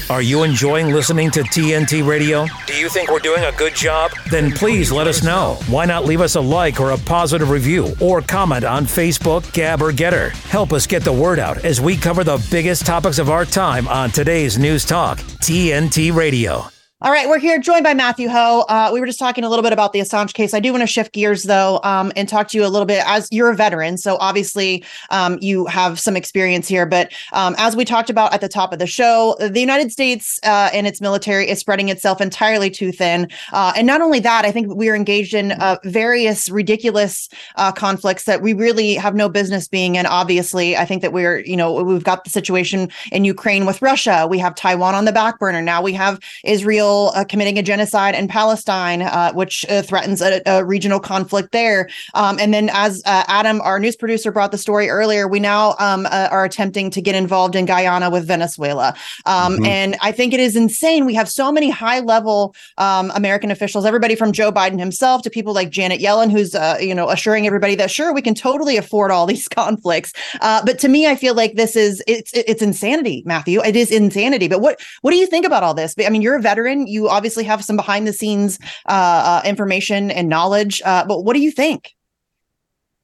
Are 0.10 0.24
you 0.24 0.42
enjoying 0.42 0.88
listening 0.88 1.30
to 1.32 1.42
TNT 1.42 2.04
Radio? 2.06 2.48
Do 2.66 2.74
you 2.74 2.90
think 2.90 3.12
we're 3.12 3.20
doing 3.20 3.44
a 3.44 3.52
good 3.52 3.76
job? 3.76 4.10
Then 4.32 4.52
please 4.52 4.92
let 4.92 5.06
us 5.06 5.24
know. 5.24 5.60
Why 5.68 5.86
not 5.86 6.04
leave 6.06 6.20
us 6.20 6.34
a 6.34 6.42
like 6.42 6.80
or 6.80 6.92
a 6.92 6.98
positive 6.98 7.52
review 7.52 7.96
or 8.00 8.20
comment 8.20 8.64
on 8.64 8.86
Facebook, 8.86 9.54
Gab, 9.54 9.84
or 9.84 9.92
Gettr? 9.92 10.32
Help 10.48 10.74
us 10.74 10.88
get 10.88 11.04
the 11.04 11.14
word 11.14 11.38
out 11.38 11.64
as 11.64 11.80
we 11.80 11.96
cover 11.96 12.24
the 12.24 12.44
biggest 12.50 12.88
topics 12.88 13.20
of 13.20 13.30
our 13.30 13.46
time 13.46 13.88
on 13.88 14.10
today's 14.10 14.58
News 14.58 14.84
Talk, 14.84 15.20
TNT 15.20 16.12
Radio. 16.12 16.70
All 17.02 17.14
right, 17.14 17.30
we're 17.30 17.40
here 17.40 17.58
joined 17.60 17.86
by 17.86 17.94
Matthew 17.94 18.28
Hoh. 18.28 18.66
Uh, 18.68 18.90
we 18.92 19.00
were 19.00 19.06
just 19.06 19.20
talking 19.20 19.46
a 19.46 19.50
little 19.50 19.64
bit 19.64 19.72
about 19.72 19.94
the 19.94 20.02
Assange 20.02 20.34
case. 20.34 20.54
I 20.54 20.60
do 20.60 20.74
want 20.74 20.82
to 20.82 20.88
shift 20.88 21.14
gears 21.14 21.44
though 21.44 21.80
um, 21.86 22.12
and 22.18 22.28
talk 22.28 22.50
to 22.50 22.58
you 22.58 22.66
a 22.66 22.68
little 22.68 22.86
bit 22.86 23.02
as 23.08 23.30
you're 23.32 23.50
a 23.50 23.56
veteran. 23.56 23.98
So 23.98 24.18
obviously 24.18 24.84
um, 25.10 25.38
you 25.40 25.66
have 25.68 25.98
some 25.98 26.18
experience 26.18 26.68
here. 26.68 26.86
But 26.86 27.14
um, 27.32 27.56
as 27.58 27.74
we 27.74 27.86
talked 27.86 28.10
about 28.10 28.34
at 28.34 28.42
the 28.42 28.50
top 28.50 28.74
of 28.74 28.80
the 28.80 28.86
show, 28.86 29.38
the 29.40 29.62
United 29.62 29.94
States 29.94 30.42
uh, 30.44 30.72
and 30.74 30.86
its 30.86 31.00
military 31.00 31.50
is 31.50 31.58
spreading 31.58 31.88
itself 31.88 32.20
entirely 32.20 32.70
too 32.70 32.92
thin. 32.92 33.30
Uh, 33.54 33.72
and 33.78 33.88
not 33.88 34.02
only 34.02 34.20
that, 34.20 34.44
I 34.44 34.52
think 34.52 34.68
we 34.68 34.90
are 34.90 34.96
engaged 34.96 35.34
in 35.34 35.54
uh, 35.54 35.78
various 35.86 36.50
ridiculous 36.50 37.30
uh, 37.56 37.72
conflicts 37.72 38.26
that 38.26 38.42
we 38.42 38.52
really 38.52 38.96
have 38.96 39.16
no 39.16 39.30
business 39.30 39.70
being 39.70 39.96
in. 39.96 40.06
Obviously, 40.06 40.76
I 40.76 40.84
think 40.84 41.02
that 41.04 41.14
we're, 41.14 41.40
you 41.46 41.56
know, 41.56 41.82
we've 41.82 42.04
got 42.04 42.26
the 42.26 42.30
situation 42.30 42.90
in 43.14 43.24
Ukraine 43.24 43.66
with 43.66 43.82
Russia. 43.82 44.28
We 44.30 44.38
have 44.40 44.54
Taiwan 44.54 44.96
on 44.96 45.06
the 45.06 45.14
back 45.14 45.40
burner. 45.40 45.62
Now 45.62 45.82
we 45.82 45.94
have 45.94 46.20
Israel 46.44 46.89
Israel 46.90 47.12
uh, 47.16 47.24
committing 47.24 47.58
a 47.58 47.64
genocide 47.64 48.16
in 48.16 48.28
Palestine, 48.28 49.02
uh, 49.02 49.32
which 49.34 49.66
uh, 49.70 49.82
threatens 49.82 50.22
a, 50.22 50.42
a, 50.46 50.64
regional 50.64 51.00
conflict 51.00 51.52
there. 51.52 51.90
Um, 52.14 52.40
and 52.40 52.54
then, 52.54 52.70
as 52.74 53.02
uh, 53.06 53.24
Adam, 53.28 53.62
our 53.62 53.80
news 53.80 53.96
producer, 53.96 54.32
brought 54.32 54.52
the 54.52 54.58
story 54.58 54.90
earlier, 54.90 55.28
we 55.28 55.40
now 55.40 55.76
um, 55.80 56.06
uh, 56.08 56.28
are 56.32 56.46
attempting 56.46 56.90
to 56.92 57.02
get 57.02 57.16
involved 57.16 57.56
in 57.56 57.66
Guyana 57.66 58.10
with 58.10 58.28
Venezuela. 58.28 58.96
Um, 59.26 59.56
mm-hmm. 59.56 59.66
And 59.66 59.98
I 60.02 60.12
think 60.12 60.34
it 60.34 60.40
is 60.40 60.56
insane. 60.56 61.06
We 61.06 61.14
have 61.16 61.30
so 61.30 61.52
many 61.52 61.70
high 61.70 62.00
level 62.00 62.56
um, 62.78 63.12
American 63.16 63.52
officials, 63.52 63.86
everybody 63.86 64.16
from 64.16 64.32
Joe 64.32 64.52
Biden 64.52 64.80
himself 64.80 65.22
to 65.24 65.30
people 65.30 65.54
like 65.54 65.70
Janet 65.70 66.02
Yellen, 66.02 66.32
who's 66.32 66.56
uh, 66.56 66.78
you 66.80 66.96
know 66.96 67.10
assuring 67.10 67.48
everybody 67.48 67.76
that 67.76 67.92
sure 67.92 68.14
we 68.14 68.22
can 68.22 68.36
totally 68.36 68.78
afford 68.78 69.12
all 69.12 69.26
these 69.34 69.48
conflicts. 69.48 70.14
but 70.42 70.80
to 70.80 70.88
me, 70.88 71.08
I 71.08 71.16
feel 71.16 71.36
like 71.36 71.56
this 71.56 71.76
is 71.76 72.04
it's 72.08 72.32
it's 72.34 72.62
insanity, 72.62 73.24
Matthew. 73.26 73.62
It 73.62 73.76
is 73.76 73.92
insanity. 73.92 74.48
But 74.48 74.62
what 74.62 74.80
what 75.02 75.12
do 75.12 75.18
you 75.18 75.28
think 75.28 75.46
about 75.46 75.64
all 75.64 75.74
this? 75.74 75.96
I 76.06 76.10
mean, 76.10 76.22
you're 76.22 76.36
a 76.36 76.42
veteran 76.42 76.79
you 76.88 77.10
obviously 77.10 77.44
have 77.44 77.64
some 77.64 77.76
behind 77.76 78.08
the 78.08 78.14
scenes 78.14 78.60
uh, 78.88 79.42
uh, 79.44 79.48
information 79.48 80.12
and 80.12 80.30
knowledge, 80.30 80.82
uh, 80.86 81.06
but 81.06 81.24
what 81.24 81.34
do 81.34 81.42
you 81.42 81.52
think? 81.52 81.94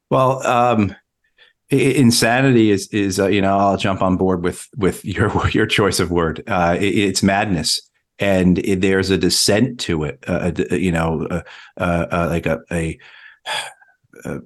Well, 0.10 0.46
um, 0.46 0.96
insanity 1.70 2.72
is 2.72 2.88
is 2.90 3.20
uh, 3.20 3.28
you 3.28 3.42
know 3.42 3.58
I'll 3.58 3.78
jump 3.78 4.02
on 4.02 4.18
board 4.18 4.44
with 4.44 4.68
with 4.78 5.04
your 5.06 5.50
your 5.50 5.66
choice 5.66 6.00
of 6.00 6.12
word. 6.12 6.44
Uh, 6.48 6.78
it, 6.80 6.96
it's 6.96 7.24
madness, 7.24 7.82
and 8.20 8.60
it, 8.60 8.82
there's 8.82 9.10
a 9.10 9.18
descent 9.18 9.80
to 9.82 10.04
it. 10.04 10.24
Uh, 10.28 10.52
you 10.72 10.92
know, 10.92 11.44
like 11.78 12.46
a, 12.46 12.60
a, 14.26 14.40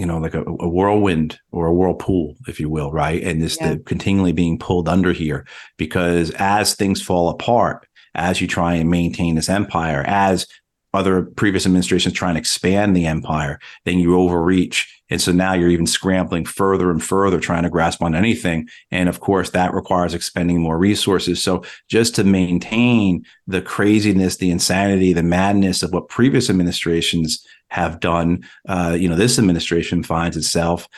you 0.00 0.06
know, 0.06 0.16
like 0.16 0.32
a, 0.32 0.42
a, 0.42 0.66
whirlwind 0.66 1.38
or 1.52 1.66
a 1.66 1.74
whirlpool, 1.74 2.34
if 2.48 2.58
you 2.58 2.70
will, 2.70 2.90
right? 2.90 3.22
And 3.22 3.42
this 3.42 3.58
yeah. 3.60 3.74
the, 3.74 3.78
continually 3.80 4.32
being 4.32 4.58
pulled 4.58 4.88
under 4.88 5.12
here 5.12 5.46
because 5.76 6.30
as 6.38 6.74
things 6.74 7.02
fall 7.02 7.28
apart, 7.28 7.86
as 8.14 8.40
you 8.40 8.46
try 8.46 8.74
and 8.74 8.90
maintain 8.90 9.34
this 9.34 9.48
empire, 9.48 10.04
as 10.06 10.46
other 10.92 11.22
previous 11.22 11.66
administrations 11.66 12.14
try 12.14 12.28
and 12.28 12.38
expand 12.38 12.96
the 12.96 13.06
empire, 13.06 13.60
then 13.84 13.98
you 13.98 14.18
overreach. 14.18 15.02
And 15.08 15.20
so 15.20 15.32
now 15.32 15.54
you're 15.54 15.68
even 15.68 15.86
scrambling 15.86 16.44
further 16.44 16.90
and 16.90 17.02
further, 17.02 17.38
trying 17.38 17.62
to 17.62 17.70
grasp 17.70 18.02
on 18.02 18.14
anything. 18.14 18.68
And 18.90 19.08
of 19.08 19.20
course, 19.20 19.50
that 19.50 19.74
requires 19.74 20.14
expending 20.14 20.60
more 20.60 20.78
resources. 20.78 21.42
So 21.42 21.64
just 21.88 22.14
to 22.16 22.24
maintain 22.24 23.24
the 23.46 23.62
craziness, 23.62 24.36
the 24.36 24.50
insanity, 24.50 25.12
the 25.12 25.22
madness 25.22 25.82
of 25.82 25.92
what 25.92 26.08
previous 26.08 26.50
administrations 26.50 27.44
have 27.68 28.00
done, 28.00 28.44
uh, 28.68 28.96
you 28.98 29.08
know, 29.08 29.16
this 29.16 29.38
administration 29.38 30.02
finds 30.02 30.36
itself 30.36 30.88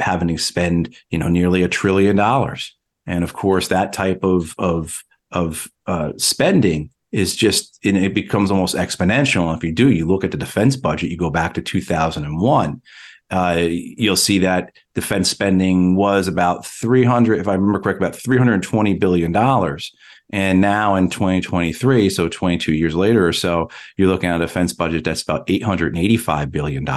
having 0.00 0.28
to 0.28 0.38
spend, 0.38 0.94
you 1.10 1.18
know, 1.18 1.28
nearly 1.28 1.62
a 1.62 1.68
trillion 1.68 2.16
dollars. 2.16 2.74
And 3.06 3.22
of 3.22 3.34
course, 3.34 3.68
that 3.68 3.92
type 3.92 4.22
of, 4.22 4.54
of, 4.58 5.02
of 5.32 5.68
uh, 5.86 6.12
spending 6.16 6.90
is 7.10 7.36
just 7.36 7.78
and 7.84 7.96
it 7.96 8.14
becomes 8.14 8.50
almost 8.50 8.74
exponential. 8.74 9.48
And 9.48 9.56
if 9.56 9.64
you 9.64 9.72
do, 9.72 9.90
you 9.90 10.06
look 10.06 10.24
at 10.24 10.30
the 10.30 10.36
defense 10.36 10.76
budget, 10.76 11.10
you 11.10 11.16
go 11.16 11.30
back 11.30 11.54
to 11.54 11.62
2001. 11.62 12.82
Uh, 13.30 13.66
you'll 13.68 14.16
see 14.16 14.38
that 14.38 14.74
defense 14.94 15.30
spending 15.30 15.96
was 15.96 16.28
about 16.28 16.66
300, 16.66 17.38
if 17.38 17.48
I 17.48 17.54
remember 17.54 17.80
correct, 17.80 17.98
about 17.98 18.16
320 18.16 18.94
billion 18.94 19.32
dollars. 19.32 19.92
And 20.32 20.62
now 20.62 20.94
in 20.94 21.10
2023, 21.10 22.08
so 22.08 22.28
22 22.28 22.72
years 22.72 22.94
later 22.94 23.26
or 23.26 23.34
so, 23.34 23.70
you're 23.96 24.08
looking 24.08 24.30
at 24.30 24.40
a 24.40 24.46
defense 24.46 24.72
budget 24.72 25.04
that's 25.04 25.22
about 25.22 25.46
$885 25.46 26.50
billion, 26.50 26.88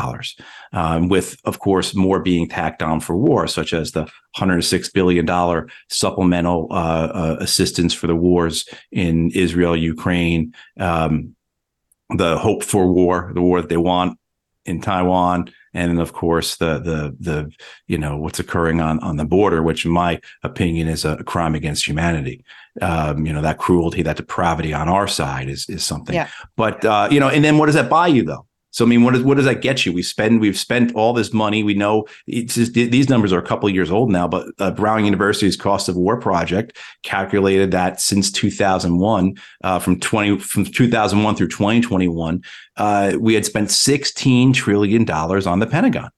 um, 0.71 1.09
with, 1.09 1.37
of 1.43 1.59
course, 1.59 1.93
more 1.93 2.21
being 2.21 2.47
tacked 2.47 2.81
on 2.81 3.01
for 3.01 3.17
war, 3.17 3.45
such 3.47 3.73
as 3.73 3.91
the 3.91 4.09
$106 4.37 4.93
billion 4.93 5.69
supplemental 5.89 6.67
uh, 6.71 6.73
uh, 6.73 7.37
assistance 7.41 7.93
for 7.93 8.07
the 8.07 8.15
wars 8.15 8.67
in 8.91 9.29
Israel, 9.31 9.75
Ukraine, 9.75 10.53
um, 10.79 11.35
the 12.09 12.37
hope 12.37 12.63
for 12.63 12.87
war, 12.87 13.31
the 13.33 13.41
war 13.41 13.61
that 13.61 13.69
they 13.69 13.77
want 13.77 14.17
in 14.65 14.79
Taiwan, 14.79 15.51
and 15.75 15.91
then 15.91 15.99
of 15.99 16.13
course 16.13 16.55
the 16.55 16.79
the 16.79 17.15
the 17.19 17.51
you 17.87 17.97
know 17.97 18.17
what's 18.17 18.39
occurring 18.39 18.81
on 18.81 18.99
on 18.99 19.17
the 19.17 19.25
border, 19.25 19.61
which 19.61 19.85
in 19.85 19.91
my 19.91 20.19
opinion 20.43 20.87
is 20.87 21.05
a 21.05 21.23
crime 21.23 21.53
against 21.53 21.87
humanity. 21.87 22.43
Um, 22.81 23.25
you 23.25 23.33
know 23.33 23.41
that 23.41 23.59
cruelty, 23.59 24.01
that 24.01 24.17
depravity 24.17 24.73
on 24.73 24.89
our 24.89 25.07
side 25.07 25.49
is 25.49 25.69
is 25.69 25.83
something. 25.83 26.15
Yeah. 26.15 26.29
But 26.55 26.83
uh, 26.83 27.09
you 27.11 27.19
know, 27.19 27.29
and 27.29 27.43
then 27.43 27.57
what 27.57 27.67
does 27.67 27.75
that 27.75 27.89
buy 27.89 28.07
you 28.07 28.23
though? 28.23 28.47
So 28.75 28.83
I 28.83 28.89
mean, 28.89 29.05
what 29.05 29.13
does 29.13 29.23
what 29.23 29.37
does 29.37 29.45
that 29.45 29.61
get 29.61 29.85
you? 29.85 29.93
We 29.93 30.03
spend 30.03 30.41
we've 30.41 30.59
spent 30.59 30.93
all 30.95 31.13
this 31.13 31.31
money. 31.31 31.63
We 31.63 31.75
know 31.75 32.07
it's 32.27 32.55
just, 32.55 32.73
these 32.73 33.07
numbers 33.07 33.31
are 33.31 33.39
a 33.39 33.45
couple 33.45 33.69
years 33.69 33.89
old 33.89 34.11
now, 34.11 34.27
but 34.27 34.47
uh, 34.59 34.71
Brown 34.71 35.05
University's 35.05 35.55
cost 35.55 35.87
of 35.87 35.95
war 35.95 36.19
project 36.19 36.77
calculated 37.01 37.71
that 37.71 38.01
since 38.01 38.29
2001, 38.33 39.35
uh, 39.63 39.79
from 39.79 39.97
20 39.97 40.39
from 40.39 40.65
2001 40.65 41.35
through 41.37 41.47
2021, 41.47 42.43
uh, 42.75 43.13
we 43.17 43.33
had 43.33 43.45
spent 43.45 43.71
16 43.71 44.51
trillion 44.51 45.05
dollars 45.05 45.47
on 45.47 45.59
the 45.59 45.67
Pentagon. 45.67 46.09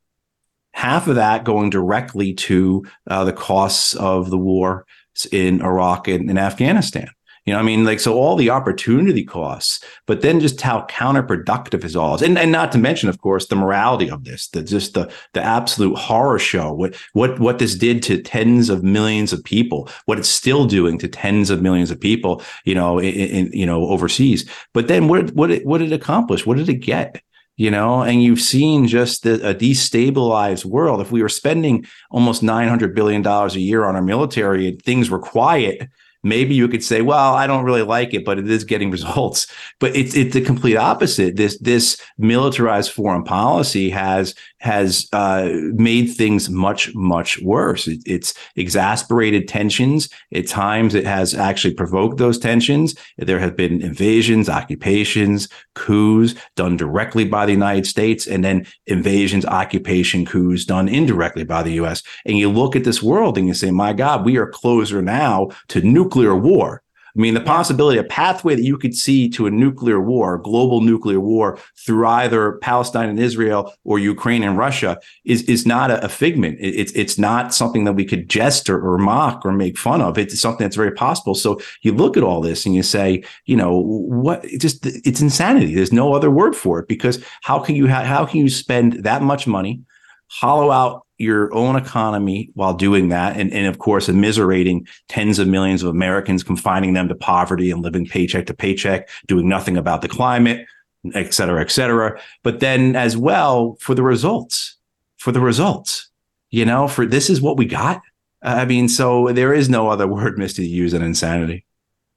Half 0.72 1.08
of 1.08 1.13
that 1.13 1.43
going 1.43 1.70
directly 1.70 2.34
to 2.34 2.88
uh, 3.06 3.24
the 3.24 3.34
costs 3.34 3.93
of 3.93 4.32
the 4.32 4.38
war 4.38 4.88
in 5.32 5.62
Iraq 5.62 6.08
and, 6.08 6.28
and 6.28 6.39
Afghanistan. 6.39 7.10
You 7.48 7.54
know, 7.54 7.60
I 7.60 7.64
mean, 7.64 7.86
like, 7.86 8.02
so 8.02 8.14
all 8.14 8.36
the 8.36 8.50
opportunity 8.50 9.24
costs, 9.24 9.82
but 10.06 10.20
then 10.20 10.42
just 10.42 10.60
how 10.60 10.86
counterproductive 10.88 11.86
is 11.86 11.96
all, 11.96 12.22
and 12.22 12.38
and 12.38 12.52
not 12.52 12.74
to 12.74 12.78
mention, 12.78 13.08
of 13.08 13.22
course, 13.22 13.48
the 13.48 13.56
morality 13.56 14.10
of 14.12 14.26
this, 14.26 14.50
the 14.50 14.62
just 14.62 14.96
the 14.96 15.10
the 15.32 15.42
absolute 15.42 15.98
horror 15.98 16.40
show, 16.40 16.74
what 16.74 16.96
what 17.14 17.40
what 17.40 17.60
this 17.60 17.74
did 17.74 18.04
to 18.04 18.22
tens 18.22 18.70
of 18.70 18.84
millions 18.84 19.32
of 19.32 19.42
people, 19.46 19.90
what 20.08 20.20
it's 20.20 20.28
still 20.28 20.66
doing 20.66 20.98
to 20.98 21.08
tens 21.08 21.50
of 21.50 21.62
millions 21.62 21.90
of 21.90 22.02
people, 22.02 22.44
you 22.66 22.76
know, 22.76 23.00
in, 23.00 23.14
in 23.14 23.52
you 23.54 23.66
know 23.66 23.88
overseas. 23.88 24.48
But 24.74 24.90
then 24.90 25.08
what 25.08 25.32
what 25.32 25.50
it, 25.50 25.66
what 25.66 25.78
did 25.78 25.94
it 25.94 25.96
accomplish? 25.96 26.46
What 26.46 26.58
did 26.58 26.68
it 26.68 26.76
get? 26.76 27.22
you 27.60 27.72
know 27.72 28.04
and 28.04 28.22
you've 28.22 28.40
seen 28.40 28.88
just 28.88 29.24
the, 29.24 29.50
a 29.50 29.56
destabilized 29.56 30.64
world 30.64 31.02
if 31.02 31.12
we 31.12 31.24
were 31.24 31.30
spending 31.30 31.84
almost 32.12 32.44
900 32.44 32.94
billion 32.94 33.24
dollars 33.24 33.56
a 33.56 33.60
year 33.60 33.84
on 33.84 33.96
our 33.96 34.02
military 34.04 34.68
and 34.68 34.80
things 34.84 35.10
were 35.10 35.18
quiet 35.18 35.90
maybe 36.28 36.56
you 36.56 36.68
could 36.68 36.84
say, 36.84 37.02
well, 37.02 37.34
I 37.34 37.48
don't 37.48 37.63
really 37.63 37.84
like 37.84 38.13
it, 38.13 38.26
but 38.26 38.40
it 38.40 38.50
is 38.50 38.63
getting 38.63 38.92
results. 38.98 39.48
But 39.80 39.96
it's 39.96 40.16
it's 40.16 40.34
the 40.34 40.42
complete 40.42 40.78
opposite. 40.78 41.36
This 41.36 41.58
this 41.60 42.02
militarized 42.18 42.92
foreign 42.92 43.24
policy 43.24 43.90
has 43.90 44.36
has 44.60 45.08
uh, 45.13 45.50
made 45.74 46.08
things 46.08 46.50
much 46.50 46.93
much 46.96 47.39
worse. 47.41 47.88
It, 47.88 48.02
it's 48.06 48.34
exasperated 48.56 49.48
tensions. 49.48 50.10
At 50.34 50.48
times, 50.48 50.96
it 50.96 51.06
has 51.06 51.34
actually 51.34 51.74
provoked 51.74 52.17
those 52.17 52.38
tensions. 52.38 52.96
There 53.17 53.39
have 53.39 53.56
been 53.56 53.82
invasions, 53.82 54.50
occupations, 54.50 55.48
coups 55.76 56.36
done 56.56 56.78
directly 56.78 57.26
by 57.26 57.46
the 57.46 57.52
United 57.54 57.88
States, 57.88 58.28
and 58.28 58.43
then 58.43 58.67
invasions, 58.86 59.46
occupation, 59.46 60.26
coups 60.26 60.65
done 60.65 60.89
indirectly 60.89 61.43
by 61.43 61.63
the 61.63 61.74
U.S. 61.74 62.04
And 62.26 62.38
you 62.38 62.50
look 62.50 62.76
at 62.76 62.84
this 62.84 63.02
world 63.02 63.38
and 63.38 63.48
you 63.48 63.54
say, 63.54 63.72
my 63.72 63.93
God, 63.93 64.26
we 64.26 64.38
are 64.38 64.48
closer 64.48 65.02
now 65.02 65.50
to 65.70 65.82
nuclear 65.82 66.17
nuclear 66.17 66.36
war. 66.36 66.82
I 67.18 67.20
mean, 67.20 67.34
the 67.34 67.42
possibility, 67.42 67.98
a 67.98 68.04
pathway 68.04 68.54
that 68.54 68.64
you 68.64 68.78
could 68.78 68.96
see 68.96 69.28
to 69.30 69.48
a 69.48 69.52
nuclear 69.52 70.00
war, 70.00 70.38
global 70.38 70.82
nuclear 70.82 71.20
war 71.20 71.58
through 71.76 72.06
either 72.06 72.60
Palestine 72.60 73.10
and 73.10 73.20
Israel 73.20 73.74
or 73.84 73.98
Ukraine 73.98 74.44
and 74.44 74.56
Russia 74.56 75.00
is, 75.26 75.42
is 75.44 75.66
not 75.66 75.90
a, 75.90 76.06
a 76.06 76.10
figment. 76.10 76.60
It, 76.60 76.76
it's, 76.76 76.92
it's 76.92 77.18
not 77.18 77.56
something 77.56 77.86
that 77.86 77.94
we 77.94 78.06
could 78.06 78.30
jest 78.30 78.70
or, 78.70 78.80
or, 78.80 79.00
mock 79.00 79.46
or 79.46 79.52
make 79.52 79.78
fun 79.80 80.02
of. 80.02 80.18
It's 80.18 80.40
something 80.40 80.64
that's 80.64 80.76
very 80.76 80.92
possible. 80.92 81.34
So 81.34 81.60
you 81.82 81.92
look 81.92 82.18
at 82.18 82.24
all 82.24 82.40
this 82.40 82.66
and 82.66 82.76
you 82.76 82.84
say, 82.84 83.24
you 83.46 83.56
know, 83.56 83.80
what, 83.80 84.46
it 84.46 84.62
just, 84.62 84.86
it's 84.86 85.22
insanity. 85.22 85.74
There's 85.74 85.94
no 85.94 86.14
other 86.14 86.30
word 86.30 86.56
for 86.56 86.80
it 86.80 86.88
because 86.88 87.24
how 87.42 87.58
can 87.58 87.76
you, 87.76 87.88
ha- 87.88 88.04
how 88.04 88.26
can 88.26 88.42
you 88.42 88.50
spend 88.50 89.04
that 89.06 89.24
much 89.24 89.48
money, 89.48 89.82
hollow 90.28 90.70
out 90.70 91.07
your 91.18 91.54
own 91.54 91.76
economy 91.76 92.50
while 92.54 92.74
doing 92.74 93.10
that. 93.10 93.38
And, 93.38 93.52
and 93.52 93.68
of 93.68 93.80
course, 93.80 94.08
immiserating 94.08 94.88
tens 95.08 95.40
of 95.40 95.48
millions 95.48 95.84
of 95.84 95.90
Americans, 95.90 96.44
confining 96.44 96.94
them 96.94 97.08
to 97.08 97.16
poverty 97.16 97.72
and 97.72 97.82
living 97.82 98.06
paycheck 98.06 98.46
to 98.48 98.54
paycheck, 98.54 99.10
doing 99.28 99.50
nothing 99.50 99.78
about 99.78 100.02
the 100.02 100.08
climate, 100.08 100.66
et 101.14 101.34
cetera, 101.34 101.62
et 101.62 101.72
cetera. 101.72 102.20
But 102.44 102.60
then 102.60 102.96
as 102.96 103.18
well 103.18 103.78
for 103.80 103.96
the 103.96 104.04
results, 104.04 104.76
for 105.18 105.32
the 105.32 105.42
results, 105.42 106.10
you 106.50 106.66
know, 106.66 106.88
for 106.88 107.06
this 107.06 107.30
is 107.30 107.42
what 107.42 107.58
we 107.58 107.66
got. 107.66 108.02
I 108.44 108.66
mean, 108.66 108.88
so 108.88 109.32
there 109.32 109.54
is 109.54 109.70
no 109.70 109.90
other 109.90 110.08
word, 110.14 110.38
Misty, 110.38 110.64
to 110.64 110.70
use 110.70 110.92
than 110.92 111.02
insanity. 111.02 111.66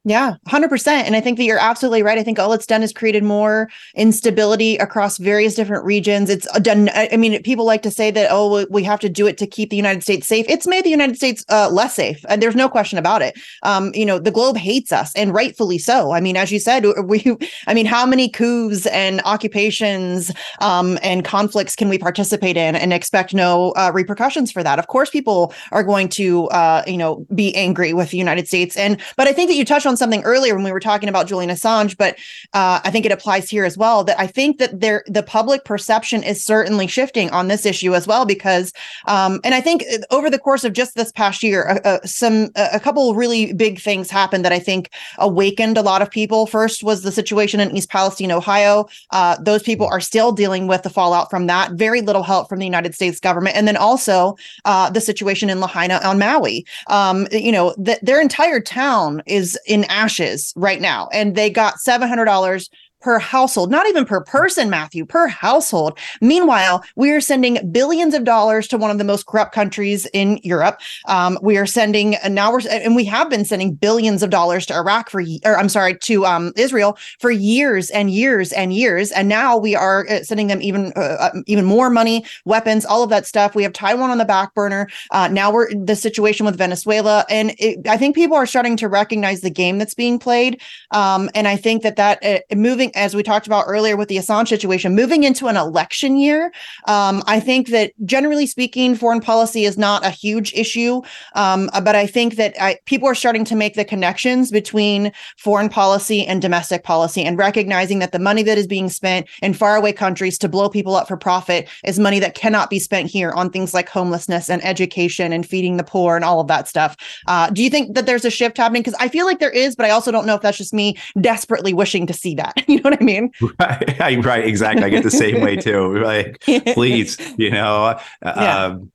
Yeah, 0.04 0.36
100%. 0.48 0.88
And 0.88 1.14
I 1.14 1.20
think 1.20 1.36
that 1.36 1.44
you're 1.44 1.58
absolutely 1.58 2.02
right. 2.02 2.16
I 2.16 2.22
think 2.22 2.38
all 2.38 2.54
it's 2.54 2.64
done 2.64 2.82
is 2.82 2.90
created 2.90 3.22
more 3.22 3.68
instability 3.94 4.78
across 4.78 5.18
various 5.18 5.54
different 5.54 5.84
regions. 5.84 6.30
It's 6.30 6.50
done. 6.60 6.88
I 6.94 7.18
mean, 7.18 7.42
people 7.42 7.66
like 7.66 7.82
to 7.82 7.90
say 7.90 8.10
that, 8.12 8.28
oh, 8.30 8.66
we 8.70 8.82
have 8.84 9.00
to 9.00 9.10
do 9.10 9.26
it 9.26 9.36
to 9.36 9.46
keep 9.46 9.68
the 9.68 9.76
United 9.76 10.02
States 10.02 10.26
safe. 10.26 10.46
It's 10.48 10.66
made 10.66 10.86
the 10.86 10.90
United 10.90 11.16
States 11.16 11.44
uh, 11.50 11.68
less 11.70 11.96
safe. 11.96 12.24
And 12.30 12.42
there's 12.42 12.56
no 12.56 12.66
question 12.66 12.98
about 12.98 13.20
it. 13.20 13.38
Um, 13.62 13.90
you 13.92 14.06
know, 14.06 14.18
the 14.18 14.30
globe 14.30 14.56
hates 14.56 14.90
us 14.90 15.14
and 15.14 15.34
rightfully 15.34 15.76
so. 15.76 16.12
I 16.12 16.20
mean, 16.20 16.34
as 16.34 16.50
you 16.50 16.60
said, 16.60 16.86
we, 17.04 17.36
I 17.66 17.74
mean, 17.74 17.84
how 17.84 18.06
many 18.06 18.30
coups 18.30 18.86
and 18.86 19.20
occupations 19.26 20.32
um, 20.62 20.98
and 21.02 21.26
conflicts 21.26 21.76
can 21.76 21.90
we 21.90 21.98
participate 21.98 22.56
in 22.56 22.74
and 22.74 22.94
expect 22.94 23.34
no 23.34 23.72
uh, 23.72 23.90
repercussions 23.92 24.50
for 24.50 24.62
that? 24.62 24.78
Of 24.78 24.86
course, 24.86 25.10
people 25.10 25.52
are 25.72 25.84
going 25.84 26.08
to, 26.10 26.46
uh, 26.48 26.84
you 26.86 26.96
know, 26.96 27.26
be 27.34 27.54
angry 27.54 27.92
with 27.92 28.12
the 28.12 28.18
United 28.18 28.48
States. 28.48 28.78
And, 28.78 28.98
but 29.18 29.28
I 29.28 29.34
think 29.34 29.50
that 29.50 29.56
you 29.56 29.64
touched 29.66 29.89
something 29.96 30.22
earlier 30.24 30.54
when 30.54 30.64
we 30.64 30.72
were 30.72 30.80
talking 30.80 31.08
about 31.08 31.26
Julian 31.26 31.50
Assange, 31.50 31.96
but 31.96 32.16
uh, 32.52 32.80
I 32.84 32.90
think 32.90 33.06
it 33.06 33.12
applies 33.12 33.48
here 33.48 33.64
as 33.64 33.76
well. 33.76 34.04
That 34.04 34.18
I 34.18 34.26
think 34.26 34.58
that 34.58 34.80
there 34.80 35.04
the 35.06 35.22
public 35.22 35.64
perception 35.64 36.22
is 36.22 36.44
certainly 36.44 36.86
shifting 36.86 37.30
on 37.30 37.48
this 37.48 37.66
issue 37.66 37.94
as 37.94 38.06
well 38.06 38.24
because, 38.24 38.72
um, 39.06 39.40
and 39.44 39.54
I 39.54 39.60
think 39.60 39.84
uh, 39.92 39.98
over 40.10 40.30
the 40.30 40.38
course 40.38 40.64
of 40.64 40.72
just 40.72 40.94
this 40.94 41.12
past 41.12 41.42
year, 41.42 41.68
uh, 41.68 41.80
uh, 41.84 42.00
some 42.04 42.50
a 42.56 42.80
couple 42.80 43.14
really 43.14 43.52
big 43.52 43.80
things 43.80 44.10
happened 44.10 44.44
that 44.44 44.52
I 44.52 44.58
think 44.58 44.90
awakened 45.18 45.76
a 45.76 45.82
lot 45.82 46.02
of 46.02 46.10
people. 46.10 46.46
First 46.46 46.82
was 46.82 47.02
the 47.02 47.12
situation 47.12 47.60
in 47.60 47.76
East 47.76 47.90
Palestine, 47.90 48.32
Ohio. 48.32 48.86
Uh, 49.10 49.36
those 49.40 49.62
people 49.62 49.86
are 49.86 50.00
still 50.00 50.32
dealing 50.32 50.66
with 50.66 50.82
the 50.82 50.90
fallout 50.90 51.30
from 51.30 51.46
that. 51.46 51.72
Very 51.72 52.00
little 52.00 52.22
help 52.22 52.48
from 52.48 52.58
the 52.58 52.64
United 52.64 52.94
States 52.94 53.20
government, 53.20 53.56
and 53.56 53.66
then 53.66 53.76
also 53.76 54.36
uh, 54.64 54.90
the 54.90 55.00
situation 55.00 55.50
in 55.50 55.60
Lahaina 55.60 56.00
on 56.04 56.18
Maui. 56.18 56.64
Um, 56.88 57.26
you 57.32 57.52
know, 57.52 57.74
th- 57.84 58.00
their 58.02 58.20
entire 58.20 58.60
town 58.60 59.22
is 59.26 59.58
in 59.66 59.79
in 59.80 59.90
ashes 59.90 60.52
right 60.56 60.80
now. 60.80 61.08
And 61.12 61.34
they 61.34 61.50
got 61.50 61.74
$700 61.86 62.68
per 63.00 63.18
household, 63.18 63.70
not 63.70 63.86
even 63.86 64.04
per 64.04 64.22
person, 64.22 64.70
Matthew, 64.70 65.06
per 65.06 65.26
household. 65.26 65.98
Meanwhile, 66.20 66.84
we 66.96 67.10
are 67.10 67.20
sending 67.20 67.70
billions 67.70 68.14
of 68.14 68.24
dollars 68.24 68.68
to 68.68 68.78
one 68.78 68.90
of 68.90 68.98
the 68.98 69.04
most 69.04 69.26
corrupt 69.26 69.54
countries 69.54 70.06
in 70.12 70.38
Europe. 70.42 70.80
Um, 71.06 71.38
we 71.42 71.56
are 71.56 71.66
sending, 71.66 72.16
and 72.16 72.34
now 72.34 72.52
we're, 72.52 72.60
and 72.70 72.94
we 72.96 73.04
have 73.06 73.30
been 73.30 73.44
sending 73.44 73.74
billions 73.74 74.22
of 74.22 74.30
dollars 74.30 74.66
to 74.66 74.74
Iraq 74.74 75.10
for, 75.10 75.22
or 75.44 75.58
I'm 75.58 75.68
sorry, 75.68 75.96
to 75.98 76.26
um, 76.26 76.52
Israel 76.56 76.98
for 77.18 77.30
years 77.30 77.90
and 77.90 78.10
years 78.10 78.52
and 78.52 78.72
years. 78.72 79.10
And 79.12 79.28
now 79.28 79.56
we 79.56 79.74
are 79.74 80.06
uh, 80.08 80.22
sending 80.22 80.48
them 80.48 80.62
even, 80.62 80.92
uh, 80.96 81.00
uh, 81.00 81.30
even 81.46 81.64
more 81.64 81.90
money, 81.90 82.24
weapons, 82.44 82.84
all 82.84 83.02
of 83.02 83.10
that 83.10 83.26
stuff. 83.26 83.54
We 83.54 83.62
have 83.62 83.72
Taiwan 83.72 84.10
on 84.10 84.18
the 84.18 84.24
back 84.24 84.54
burner. 84.54 84.88
Uh, 85.10 85.28
now 85.28 85.52
we're 85.52 85.72
the 85.74 85.96
situation 85.96 86.46
with 86.46 86.56
Venezuela. 86.56 87.24
And 87.30 87.54
it, 87.58 87.86
I 87.88 87.96
think 87.96 88.14
people 88.14 88.36
are 88.36 88.46
starting 88.46 88.76
to 88.78 88.88
recognize 88.88 89.40
the 89.40 89.50
game 89.50 89.78
that's 89.78 89.94
being 89.94 90.18
played. 90.18 90.60
Um, 90.90 91.30
and 91.34 91.48
I 91.48 91.56
think 91.56 91.82
that 91.82 91.96
that 91.96 92.24
uh, 92.24 92.40
moving 92.54 92.89
as 92.94 93.14
we 93.14 93.22
talked 93.22 93.46
about 93.46 93.64
earlier 93.66 93.96
with 93.96 94.08
the 94.08 94.16
Assange 94.16 94.48
situation, 94.48 94.94
moving 94.94 95.24
into 95.24 95.48
an 95.48 95.56
election 95.56 96.16
year, 96.16 96.52
um, 96.86 97.22
I 97.26 97.40
think 97.40 97.68
that 97.68 97.92
generally 98.04 98.46
speaking, 98.46 98.94
foreign 98.94 99.20
policy 99.20 99.64
is 99.64 99.78
not 99.78 100.04
a 100.04 100.10
huge 100.10 100.52
issue. 100.54 101.02
Um, 101.34 101.70
but 101.82 101.94
I 101.94 102.06
think 102.06 102.36
that 102.36 102.54
I, 102.60 102.78
people 102.86 103.08
are 103.08 103.14
starting 103.14 103.44
to 103.46 103.56
make 103.56 103.74
the 103.74 103.84
connections 103.84 104.50
between 104.50 105.12
foreign 105.38 105.68
policy 105.68 106.26
and 106.26 106.42
domestic 106.42 106.84
policy 106.84 107.22
and 107.22 107.38
recognizing 107.38 107.98
that 108.00 108.12
the 108.12 108.18
money 108.18 108.42
that 108.42 108.58
is 108.58 108.66
being 108.66 108.88
spent 108.88 109.26
in 109.42 109.54
faraway 109.54 109.92
countries 109.92 110.38
to 110.38 110.48
blow 110.48 110.68
people 110.68 110.94
up 110.94 111.08
for 111.08 111.16
profit 111.16 111.68
is 111.84 111.98
money 111.98 112.18
that 112.18 112.34
cannot 112.34 112.70
be 112.70 112.78
spent 112.78 113.10
here 113.10 113.32
on 113.32 113.50
things 113.50 113.74
like 113.74 113.88
homelessness 113.88 114.48
and 114.50 114.64
education 114.64 115.32
and 115.32 115.46
feeding 115.46 115.76
the 115.76 115.84
poor 115.84 116.16
and 116.16 116.24
all 116.24 116.40
of 116.40 116.48
that 116.48 116.68
stuff. 116.68 116.96
Uh, 117.26 117.50
do 117.50 117.62
you 117.62 117.70
think 117.70 117.94
that 117.94 118.06
there's 118.06 118.24
a 118.24 118.30
shift 118.30 118.56
happening? 118.56 118.82
Because 118.82 118.98
I 119.00 119.08
feel 119.08 119.26
like 119.26 119.38
there 119.38 119.50
is, 119.50 119.76
but 119.76 119.86
I 119.86 119.90
also 119.90 120.10
don't 120.10 120.26
know 120.26 120.34
if 120.34 120.42
that's 120.42 120.58
just 120.58 120.74
me 120.74 120.96
desperately 121.20 121.72
wishing 121.72 122.06
to 122.06 122.12
see 122.12 122.34
that. 122.34 122.54
You 122.70 122.79
know 122.80 122.90
what 122.90 123.00
I 123.00 123.04
mean? 123.04 123.30
Right, 123.60 124.24
right, 124.24 124.44
exactly. 124.44 124.84
I 124.84 124.88
get 124.90 125.02
the 125.02 125.10
same 125.10 125.40
way 125.40 125.56
too. 125.56 125.98
Like, 126.02 126.40
please, 126.74 127.16
you 127.38 127.50
know, 127.50 127.84
uh, 127.86 127.98
Yeah. 128.22 128.64
um, 128.66 128.92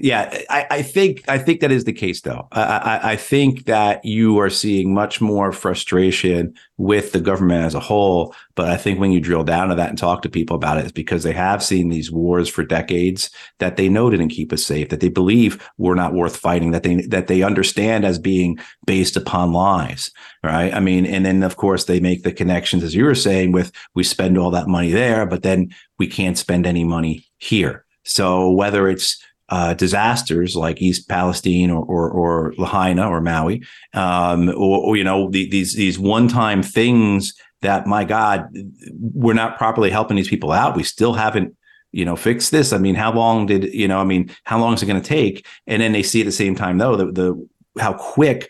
yeah, 0.00 0.42
I, 0.50 0.66
I 0.70 0.82
think 0.82 1.22
I 1.28 1.38
think 1.38 1.60
that 1.60 1.72
is 1.72 1.84
the 1.84 1.92
case, 1.92 2.20
though. 2.20 2.48
I, 2.52 2.62
I, 2.62 3.10
I 3.12 3.16
think 3.16 3.64
that 3.64 4.04
you 4.04 4.38
are 4.38 4.50
seeing 4.50 4.94
much 4.94 5.20
more 5.20 5.52
frustration 5.52 6.54
with 6.78 7.12
the 7.12 7.20
government 7.20 7.64
as 7.64 7.74
a 7.74 7.80
whole. 7.80 8.34
But 8.54 8.68
I 8.68 8.76
think 8.76 8.98
when 8.98 9.12
you 9.12 9.20
drill 9.20 9.44
down 9.44 9.68
to 9.68 9.74
that 9.74 9.88
and 9.90 9.98
talk 9.98 10.22
to 10.22 10.28
people 10.28 10.56
about 10.56 10.78
it, 10.78 10.84
it's 10.84 10.92
because 10.92 11.22
they 11.22 11.32
have 11.32 11.62
seen 11.62 11.88
these 11.88 12.10
wars 12.10 12.48
for 12.48 12.64
decades 12.64 13.30
that 13.58 13.76
they 13.76 13.88
know 13.88 14.10
didn't 14.10 14.28
keep 14.28 14.52
us 14.52 14.64
safe, 14.64 14.88
that 14.88 15.00
they 15.00 15.08
believe 15.08 15.68
we're 15.78 15.94
not 15.94 16.14
worth 16.14 16.36
fighting, 16.36 16.70
that 16.70 16.82
they 16.82 16.96
that 17.06 17.26
they 17.26 17.42
understand 17.42 18.04
as 18.04 18.18
being 18.18 18.58
based 18.86 19.16
upon 19.16 19.52
lies, 19.52 20.10
right? 20.42 20.72
I 20.72 20.80
mean, 20.80 21.06
and 21.06 21.24
then 21.24 21.42
of 21.42 21.56
course 21.56 21.84
they 21.84 22.00
make 22.00 22.22
the 22.22 22.32
connections, 22.32 22.82
as 22.82 22.94
you 22.94 23.04
were 23.04 23.14
saying, 23.14 23.52
with 23.52 23.72
we 23.94 24.04
spend 24.04 24.38
all 24.38 24.50
that 24.50 24.68
money 24.68 24.92
there, 24.92 25.26
but 25.26 25.42
then 25.42 25.74
we 25.98 26.06
can't 26.06 26.38
spend 26.38 26.66
any 26.66 26.84
money 26.84 27.26
here. 27.38 27.84
So 28.04 28.50
whether 28.52 28.88
it's 28.88 29.22
uh, 29.48 29.74
disasters 29.74 30.56
like 30.56 30.82
East 30.82 31.08
Palestine 31.08 31.70
or 31.70 31.84
or, 31.84 32.10
or 32.10 32.54
Lahaina 32.58 33.08
or 33.08 33.20
Maui, 33.20 33.62
um, 33.94 34.48
or, 34.50 34.80
or 34.80 34.96
you 34.96 35.04
know 35.04 35.30
the, 35.30 35.48
these 35.48 35.74
these 35.74 35.98
one 35.98 36.28
time 36.28 36.62
things 36.62 37.34
that 37.62 37.86
my 37.86 38.04
God, 38.04 38.48
we're 38.92 39.34
not 39.34 39.56
properly 39.56 39.90
helping 39.90 40.16
these 40.16 40.28
people 40.28 40.52
out. 40.52 40.76
We 40.76 40.82
still 40.82 41.14
haven't 41.14 41.56
you 41.92 42.04
know 42.04 42.16
fixed 42.16 42.50
this. 42.50 42.72
I 42.72 42.78
mean, 42.78 42.94
how 42.94 43.12
long 43.12 43.46
did 43.46 43.72
you 43.72 43.88
know? 43.88 43.98
I 43.98 44.04
mean, 44.04 44.30
how 44.44 44.58
long 44.58 44.74
is 44.74 44.82
it 44.82 44.86
going 44.86 45.00
to 45.00 45.08
take? 45.08 45.46
And 45.66 45.80
then 45.80 45.92
they 45.92 46.02
see 46.02 46.20
at 46.20 46.26
the 46.26 46.32
same 46.32 46.54
time 46.54 46.78
though 46.78 46.96
the 46.96 47.12
the 47.12 47.48
how 47.78 47.92
quick 47.92 48.48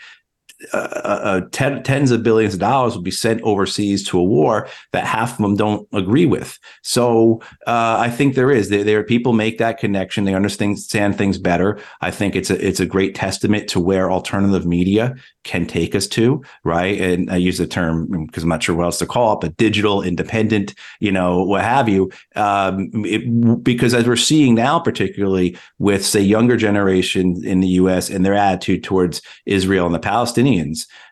uh, 0.72 0.76
uh, 0.76 1.40
ten, 1.52 1.82
tens 1.82 2.10
of 2.10 2.22
billions 2.22 2.54
of 2.54 2.60
dollars 2.60 2.94
will 2.94 3.02
be 3.02 3.10
sent 3.10 3.42
overseas 3.42 4.02
to 4.08 4.18
a 4.18 4.24
war 4.24 4.68
that 4.92 5.04
half 5.04 5.32
of 5.32 5.38
them 5.38 5.56
don't 5.56 5.86
agree 5.92 6.26
with. 6.26 6.58
So 6.82 7.40
uh, 7.66 7.96
I 7.98 8.08
think 8.10 8.34
there 8.34 8.50
is 8.50 8.70
there, 8.70 8.82
there 8.82 8.98
are 8.98 9.04
people 9.04 9.32
make 9.32 9.58
that 9.58 9.78
connection. 9.78 10.24
They 10.24 10.34
understand 10.34 10.78
things 11.18 11.38
better. 11.38 11.78
I 12.00 12.10
think 12.10 12.34
it's 12.34 12.50
a 12.50 12.66
it's 12.66 12.80
a 12.80 12.86
great 12.86 13.14
testament 13.14 13.68
to 13.68 13.80
where 13.80 14.10
alternative 14.10 14.66
media 14.66 15.14
can 15.44 15.66
take 15.66 15.94
us 15.94 16.06
to, 16.08 16.42
right? 16.64 17.00
And 17.00 17.30
I 17.30 17.36
use 17.36 17.58
the 17.58 17.66
term 17.66 18.26
because 18.26 18.42
I'm 18.42 18.48
not 18.48 18.62
sure 18.62 18.74
what 18.74 18.84
else 18.84 18.98
to 18.98 19.06
call 19.06 19.34
it, 19.34 19.40
but 19.40 19.56
digital, 19.56 20.02
independent, 20.02 20.74
you 21.00 21.12
know, 21.12 21.44
what 21.44 21.62
have 21.62 21.88
you. 21.88 22.10
Um, 22.34 22.90
it, 23.04 23.62
because 23.62 23.94
as 23.94 24.06
we're 24.06 24.16
seeing 24.16 24.54
now, 24.54 24.80
particularly 24.80 25.56
with 25.78 26.04
say 26.04 26.20
younger 26.20 26.56
generation 26.56 27.44
in 27.44 27.60
the 27.60 27.68
U.S. 27.68 28.10
and 28.10 28.24
their 28.24 28.34
attitude 28.34 28.82
towards 28.82 29.22
Israel 29.44 29.86
and 29.86 29.94
the 29.94 30.00
Palestinians, 30.00 30.45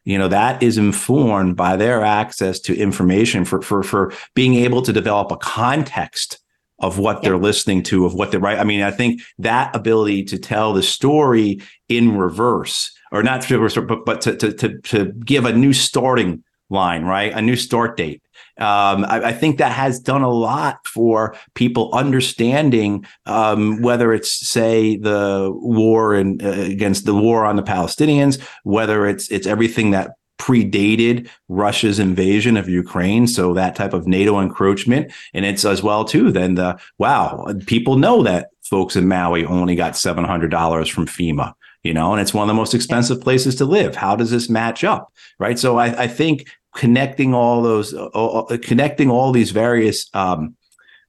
you 0.04 0.18
know, 0.18 0.28
that 0.28 0.62
is 0.62 0.78
informed 0.78 1.56
by 1.56 1.76
their 1.76 2.02
access 2.02 2.60
to 2.60 2.76
information 2.76 3.44
for 3.44 3.60
for 3.62 3.82
for 3.82 4.12
being 4.34 4.54
able 4.54 4.82
to 4.82 4.92
develop 4.92 5.30
a 5.30 5.36
context 5.36 6.38
of 6.80 6.98
what 6.98 7.22
they're 7.22 7.38
listening 7.38 7.82
to, 7.84 8.04
of 8.04 8.14
what 8.14 8.30
they're 8.30 8.40
right. 8.40 8.58
I 8.58 8.64
mean, 8.64 8.82
I 8.82 8.90
think 8.90 9.22
that 9.38 9.74
ability 9.74 10.24
to 10.24 10.38
tell 10.38 10.72
the 10.72 10.82
story 10.82 11.60
in 11.88 12.16
reverse, 12.16 12.90
or 13.12 13.22
not 13.22 13.42
to 13.42 13.54
reverse, 13.54 13.76
but 13.76 14.04
but 14.04 14.20
to 14.22 14.36
to 14.36 14.52
to, 14.52 14.80
to 14.80 15.12
give 15.24 15.44
a 15.44 15.52
new 15.52 15.72
starting 15.72 16.42
line, 16.70 17.04
right? 17.04 17.32
A 17.32 17.42
new 17.42 17.56
start 17.56 17.96
date. 17.96 18.23
Um, 18.58 19.04
I, 19.04 19.26
I 19.26 19.32
think 19.32 19.58
that 19.58 19.72
has 19.72 19.98
done 19.98 20.22
a 20.22 20.30
lot 20.30 20.86
for 20.86 21.36
people 21.54 21.90
understanding 21.92 23.04
um, 23.26 23.82
whether 23.82 24.12
it's, 24.12 24.30
say, 24.46 24.96
the 24.96 25.50
war 25.52 26.14
in, 26.14 26.40
uh, 26.44 26.50
against 26.50 27.04
the 27.04 27.14
war 27.14 27.44
on 27.44 27.56
the 27.56 27.62
Palestinians, 27.62 28.40
whether 28.62 29.06
it's 29.06 29.30
it's 29.30 29.46
everything 29.46 29.90
that 29.90 30.12
predated 30.38 31.28
Russia's 31.48 31.98
invasion 31.98 32.56
of 32.56 32.68
Ukraine. 32.68 33.26
So 33.26 33.54
that 33.54 33.76
type 33.76 33.92
of 33.92 34.06
NATO 34.06 34.40
encroachment. 34.40 35.12
And 35.32 35.44
it's 35.44 35.64
as 35.64 35.82
well, 35.82 36.04
too, 36.04 36.30
then 36.30 36.56
the 36.56 36.78
wow, 36.98 37.46
people 37.66 37.96
know 37.96 38.22
that 38.24 38.50
folks 38.64 38.96
in 38.96 39.08
Maui 39.08 39.44
only 39.44 39.76
got 39.76 39.92
$700 39.92 40.90
from 40.90 41.06
FEMA, 41.06 41.54
you 41.82 41.94
know, 41.94 42.12
and 42.12 42.20
it's 42.20 42.34
one 42.34 42.42
of 42.42 42.48
the 42.48 42.60
most 42.60 42.74
expensive 42.74 43.20
places 43.20 43.54
to 43.56 43.64
live. 43.64 43.94
How 43.94 44.16
does 44.16 44.30
this 44.30 44.48
match 44.48 44.84
up? 44.84 45.12
Right. 45.38 45.58
So 45.58 45.78
I, 45.78 46.04
I 46.04 46.06
think 46.08 46.48
connecting 46.74 47.34
all 47.34 47.62
those, 47.62 47.94
uh, 47.94 48.06
uh, 48.06 48.56
connecting 48.62 49.10
all 49.10 49.32
these 49.32 49.50
various, 49.52 50.08
um, 50.14 50.54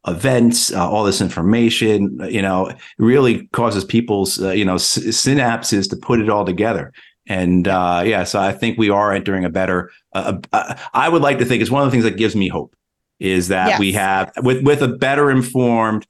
events, 0.07 0.71
uh, 0.71 0.87
all 0.87 1.03
this 1.03 1.19
information, 1.21 2.19
you 2.29 2.41
know, 2.41 2.71
really 2.99 3.47
causes 3.47 3.83
people's, 3.83 4.39
uh, 4.41 4.51
you 4.51 4.63
know, 4.63 4.75
s- 4.75 4.99
synapses 4.99 5.89
to 5.89 5.95
put 5.95 6.19
it 6.19 6.29
all 6.29 6.45
together. 6.45 6.93
And 7.27 7.67
uh, 7.67 8.03
yeah, 8.05 8.23
so 8.23 8.39
I 8.39 8.51
think 8.51 8.77
we 8.77 8.91
are 8.91 9.11
entering 9.11 9.45
a 9.45 9.49
better. 9.49 9.89
Uh, 10.13 10.37
uh, 10.53 10.75
I 10.93 11.09
would 11.09 11.23
like 11.23 11.39
to 11.39 11.45
think 11.45 11.61
it's 11.63 11.71
one 11.71 11.81
of 11.81 11.87
the 11.87 11.91
things 11.91 12.03
that 12.03 12.17
gives 12.17 12.35
me 12.35 12.47
hope 12.49 12.75
is 13.19 13.47
that 13.47 13.67
Yes. 13.69 13.79
we 13.79 13.93
have 13.93 14.31
with 14.43 14.61
with 14.63 14.83
a 14.83 14.89
better 14.89 15.31
informed 15.31 16.05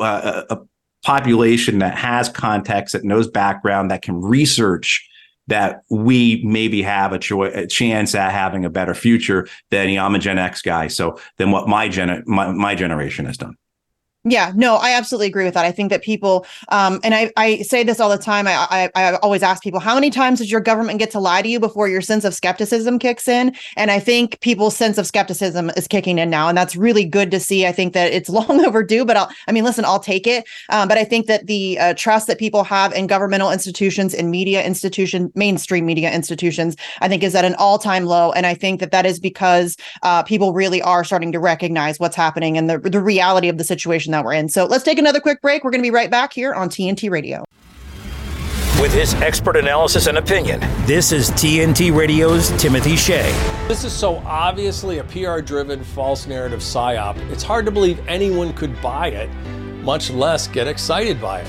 uh, 0.00 0.44
a 0.48 0.58
population 1.04 1.78
that 1.80 1.96
has 1.98 2.30
context, 2.30 2.94
that 2.94 3.04
knows 3.04 3.28
background, 3.28 3.90
that 3.90 4.00
can 4.00 4.20
research. 4.22 5.06
That 5.48 5.82
we 5.90 6.42
maybe 6.44 6.82
have 6.82 7.12
a, 7.12 7.18
cho- 7.18 7.44
a 7.44 7.66
chance 7.66 8.14
at 8.14 8.32
having 8.32 8.64
a 8.64 8.70
better 8.70 8.94
future 8.94 9.46
than 9.70 9.88
you 9.88 10.00
I'm 10.00 10.14
a 10.14 10.18
Gen 10.18 10.38
X 10.38 10.60
guy, 10.62 10.88
so 10.88 11.18
than 11.38 11.50
what 11.52 11.68
my 11.68 11.88
gen 11.88 12.24
my, 12.26 12.50
my 12.50 12.74
generation 12.74 13.26
has 13.26 13.36
done. 13.36 13.56
Yeah, 14.28 14.50
no, 14.56 14.74
I 14.74 14.90
absolutely 14.90 15.28
agree 15.28 15.44
with 15.44 15.54
that. 15.54 15.64
I 15.64 15.70
think 15.70 15.90
that 15.90 16.02
people, 16.02 16.46
um, 16.70 16.98
and 17.04 17.14
I, 17.14 17.30
I 17.36 17.58
say 17.58 17.84
this 17.84 18.00
all 18.00 18.08
the 18.08 18.18
time. 18.18 18.48
I, 18.48 18.66
I, 18.70 18.90
I 18.96 19.14
always 19.18 19.40
ask 19.40 19.62
people, 19.62 19.78
how 19.78 19.94
many 19.94 20.10
times 20.10 20.40
does 20.40 20.50
your 20.50 20.60
government 20.60 20.98
get 20.98 21.12
to 21.12 21.20
lie 21.20 21.42
to 21.42 21.48
you 21.48 21.60
before 21.60 21.88
your 21.88 22.00
sense 22.00 22.24
of 22.24 22.34
skepticism 22.34 22.98
kicks 22.98 23.28
in? 23.28 23.54
And 23.76 23.88
I 23.88 24.00
think 24.00 24.40
people's 24.40 24.76
sense 24.76 24.98
of 24.98 25.06
skepticism 25.06 25.70
is 25.76 25.86
kicking 25.86 26.18
in 26.18 26.28
now, 26.28 26.48
and 26.48 26.58
that's 26.58 26.74
really 26.74 27.04
good 27.04 27.30
to 27.30 27.38
see. 27.38 27.68
I 27.68 27.72
think 27.72 27.92
that 27.92 28.12
it's 28.12 28.28
long 28.36 28.64
overdue, 28.64 29.04
but 29.04 29.16
I'll, 29.16 29.30
I 29.46 29.52
mean, 29.52 29.62
listen, 29.62 29.84
I'll 29.84 30.00
take 30.00 30.26
it. 30.26 30.44
Um, 30.70 30.88
but 30.88 30.98
I 30.98 31.04
think 31.04 31.26
that 31.26 31.46
the 31.46 31.78
uh, 31.78 31.94
trust 31.94 32.26
that 32.26 32.40
people 32.40 32.64
have 32.64 32.92
in 32.94 33.06
governmental 33.06 33.52
institutions, 33.52 34.12
in 34.12 34.28
media 34.32 34.64
institution, 34.64 35.30
mainstream 35.36 35.86
media 35.86 36.12
institutions, 36.12 36.76
I 37.00 37.06
think 37.06 37.22
is 37.22 37.36
at 37.36 37.44
an 37.44 37.54
all-time 37.60 38.06
low. 38.06 38.32
And 38.32 38.44
I 38.44 38.54
think 38.54 38.80
that 38.80 38.90
that 38.90 39.06
is 39.06 39.20
because 39.20 39.76
uh, 40.02 40.24
people 40.24 40.52
really 40.52 40.82
are 40.82 41.04
starting 41.04 41.30
to 41.30 41.38
recognize 41.38 42.00
what's 42.00 42.16
happening 42.16 42.58
and 42.58 42.68
the 42.68 42.78
the 42.78 43.00
reality 43.00 43.48
of 43.48 43.56
the 43.58 43.64
situation 43.64 44.15
that 44.16 44.24
we're 44.24 44.32
in. 44.32 44.48
So 44.48 44.64
let's 44.64 44.84
take 44.84 44.98
another 44.98 45.20
quick 45.20 45.40
break. 45.42 45.62
We're 45.62 45.70
going 45.70 45.82
to 45.82 45.86
be 45.86 45.92
right 45.94 46.10
back 46.10 46.32
here 46.32 46.54
on 46.54 46.68
TNT 46.68 47.10
Radio. 47.10 47.44
With 48.80 48.92
his 48.92 49.14
expert 49.14 49.56
analysis 49.56 50.06
and 50.06 50.18
opinion, 50.18 50.60
this 50.84 51.10
is 51.10 51.30
TNT 51.30 51.94
Radio's 51.94 52.50
Timothy 52.60 52.94
Shea. 52.94 53.32
This 53.68 53.84
is 53.84 53.92
so 53.92 54.16
obviously 54.26 54.98
a 54.98 55.04
PR 55.04 55.40
driven 55.40 55.82
false 55.82 56.26
narrative 56.26 56.60
psyop, 56.60 57.16
it's 57.30 57.42
hard 57.42 57.64
to 57.64 57.72
believe 57.72 58.06
anyone 58.06 58.52
could 58.52 58.80
buy 58.82 59.08
it, 59.08 59.30
much 59.82 60.10
less 60.10 60.46
get 60.46 60.66
excited 60.66 61.20
by 61.20 61.40
it. 61.40 61.48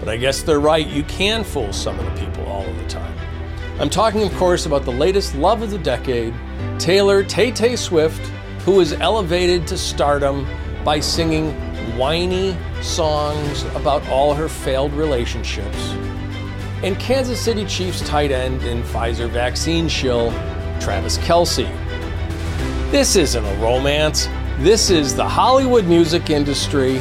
But 0.00 0.10
I 0.10 0.16
guess 0.16 0.42
they're 0.42 0.60
right, 0.60 0.86
you 0.86 1.02
can 1.04 1.44
fool 1.44 1.72
some 1.72 1.98
of 1.98 2.04
the 2.04 2.26
people 2.26 2.44
all 2.46 2.66
of 2.66 2.76
the 2.76 2.86
time. 2.88 3.16
I'm 3.80 3.90
talking, 3.90 4.22
of 4.22 4.34
course, 4.36 4.66
about 4.66 4.84
the 4.84 4.92
latest 4.92 5.34
love 5.34 5.62
of 5.62 5.70
the 5.70 5.78
decade, 5.78 6.34
Taylor 6.78 7.24
Tay 7.24 7.52
Tay 7.52 7.76
Swift, 7.76 8.20
who 8.66 8.72
was 8.72 8.92
elevated 8.92 9.66
to 9.68 9.78
stardom 9.78 10.46
by 10.84 11.00
singing 11.00 11.52
whiny 11.96 12.56
songs 12.82 13.64
about 13.74 14.06
all 14.08 14.34
her 14.34 14.48
failed 14.48 14.92
relationships 14.92 15.94
and 16.82 16.98
Kansas 16.98 17.40
City 17.40 17.64
Chiefs 17.64 18.00
tight 18.02 18.30
end 18.30 18.62
and 18.62 18.84
Pfizer 18.84 19.28
vaccine 19.28 19.88
shill, 19.88 20.30
Travis 20.78 21.18
Kelce. 21.18 21.66
This 22.90 23.16
isn't 23.16 23.44
a 23.44 23.54
romance. 23.56 24.28
This 24.58 24.90
is 24.90 25.14
the 25.16 25.26
Hollywood 25.26 25.86
music 25.86 26.30
industry 26.30 26.98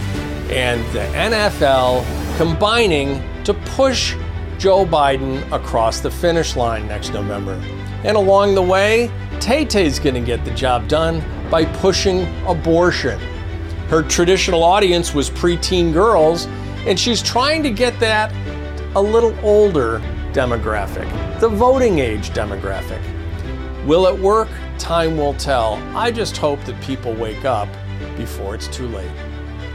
and 0.50 0.84
the 0.93 1.06
NFL 1.14 2.06
combining 2.38 3.22
to 3.43 3.54
push 3.54 4.16
Joe 4.58 4.86
Biden 4.86 5.39
across 5.52 6.00
the 6.00 6.10
finish 6.10 6.56
line 6.56 6.88
next 6.88 7.14
November. 7.14 7.62
And 8.04 8.16
along 8.16 8.56
the 8.56 8.62
way, 8.62 9.12
Tay 9.39 9.66
Tay's 9.66 10.00
gonna 10.00 10.22
get 10.22 10.46
the 10.46 10.52
job 10.52 10.88
done 10.88 11.22
by 11.52 11.66
pushing 11.66 12.26
abortion. 12.46 13.20
Her 13.88 14.04
traditional 14.04 14.64
audience 14.64 15.14
was 15.14 15.30
preteen 15.30 15.94
girls, 15.94 16.46
and 16.86 17.00
she's 17.00 17.22
trying 17.22 17.64
to 17.64 17.72
get 17.72 18.00
that 18.00 18.34
a 18.96 19.02
little 19.02 19.38
older 19.44 20.00
demographic, 20.34 21.10
the 21.40 21.50
voting 21.50 22.00
age 22.00 22.30
demographic. 22.32 23.02
Will 23.86 24.08
it 24.08 24.20
work? 24.20 24.50
time 24.78 25.18
will 25.18 25.34
tell. 25.36 25.76
I 25.96 26.12
just 26.12 26.38
hope 26.38 26.64
that 26.66 26.80
people 26.82 27.14
wake 27.14 27.46
up 27.46 27.68
before 28.18 28.56
it's 28.56 28.68
too 28.68 28.88
late. 28.88 29.12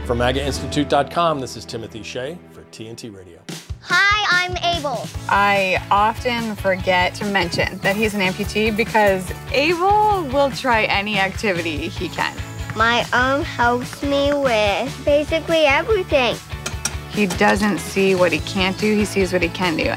From 0.05 0.19
MAGAInstitute.com, 0.19 1.39
this 1.39 1.55
is 1.55 1.65
Timothy 1.65 2.03
Shea 2.03 2.37
for 2.51 2.63
TNT 2.65 3.15
Radio. 3.15 3.39
Hi, 3.81 4.45
I'm 4.45 4.57
Abel. 4.75 5.07
I 5.27 5.85
often 5.89 6.55
forget 6.55 7.15
to 7.15 7.25
mention 7.25 7.77
that 7.79 7.95
he's 7.95 8.13
an 8.13 8.21
amputee 8.21 8.75
because 8.75 9.31
Abel 9.51 10.23
will 10.33 10.51
try 10.51 10.83
any 10.83 11.17
activity 11.19 11.87
he 11.87 12.09
can. 12.09 12.35
My 12.75 13.05
arm 13.11 13.43
helps 13.43 14.01
me 14.01 14.33
with 14.33 15.05
basically 15.05 15.65
everything. 15.65 16.35
He 17.11 17.27
doesn't 17.27 17.79
see 17.79 18.15
what 18.15 18.31
he 18.31 18.39
can't 18.39 18.77
do, 18.77 18.95
he 18.95 19.03
sees 19.03 19.33
what 19.33 19.41
he 19.41 19.49
can 19.49 19.75
do. 19.75 19.93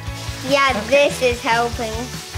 Yeah, 0.49 0.73
this 0.89 1.23
is 1.23 1.41
helping. 1.41 1.93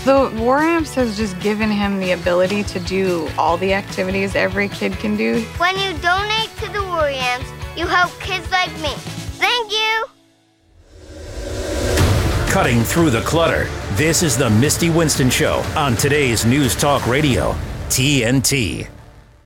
The 0.05 0.31
War 0.41 0.59
Amps 0.59 0.95
has 0.95 1.17
just 1.17 1.39
given 1.41 1.71
him 1.71 1.99
the 1.99 2.13
ability 2.13 2.63
to 2.65 2.81
do 2.81 3.29
all 3.39 3.57
the 3.57 3.73
activities 3.75 4.37
every 4.37 4.69
kid 4.69 4.93
can 4.99 5.17
do. 5.17 5.41
When 5.59 5.75
you 5.77 5.99
donate 5.99 6.51
to 6.59 6.71
the 6.71 6.83
War 6.83 7.09
Amps, 7.09 7.51
you 7.77 7.87
help 7.87 8.13
kids 8.21 8.49
like 8.51 8.73
me. 8.81 8.93
Thank 9.41 9.73
you. 9.73 10.05
Cutting 12.53 12.83
through 12.83 13.11
the 13.11 13.23
clutter. 13.23 13.69
This 13.95 14.23
is 14.23 14.37
the 14.37 14.51
Misty 14.51 14.91
Winston 14.91 15.31
Show 15.31 15.65
on 15.75 15.97
today's 15.97 16.45
News 16.45 16.77
Talk 16.77 17.07
Radio, 17.07 17.53
TNT. 17.89 18.89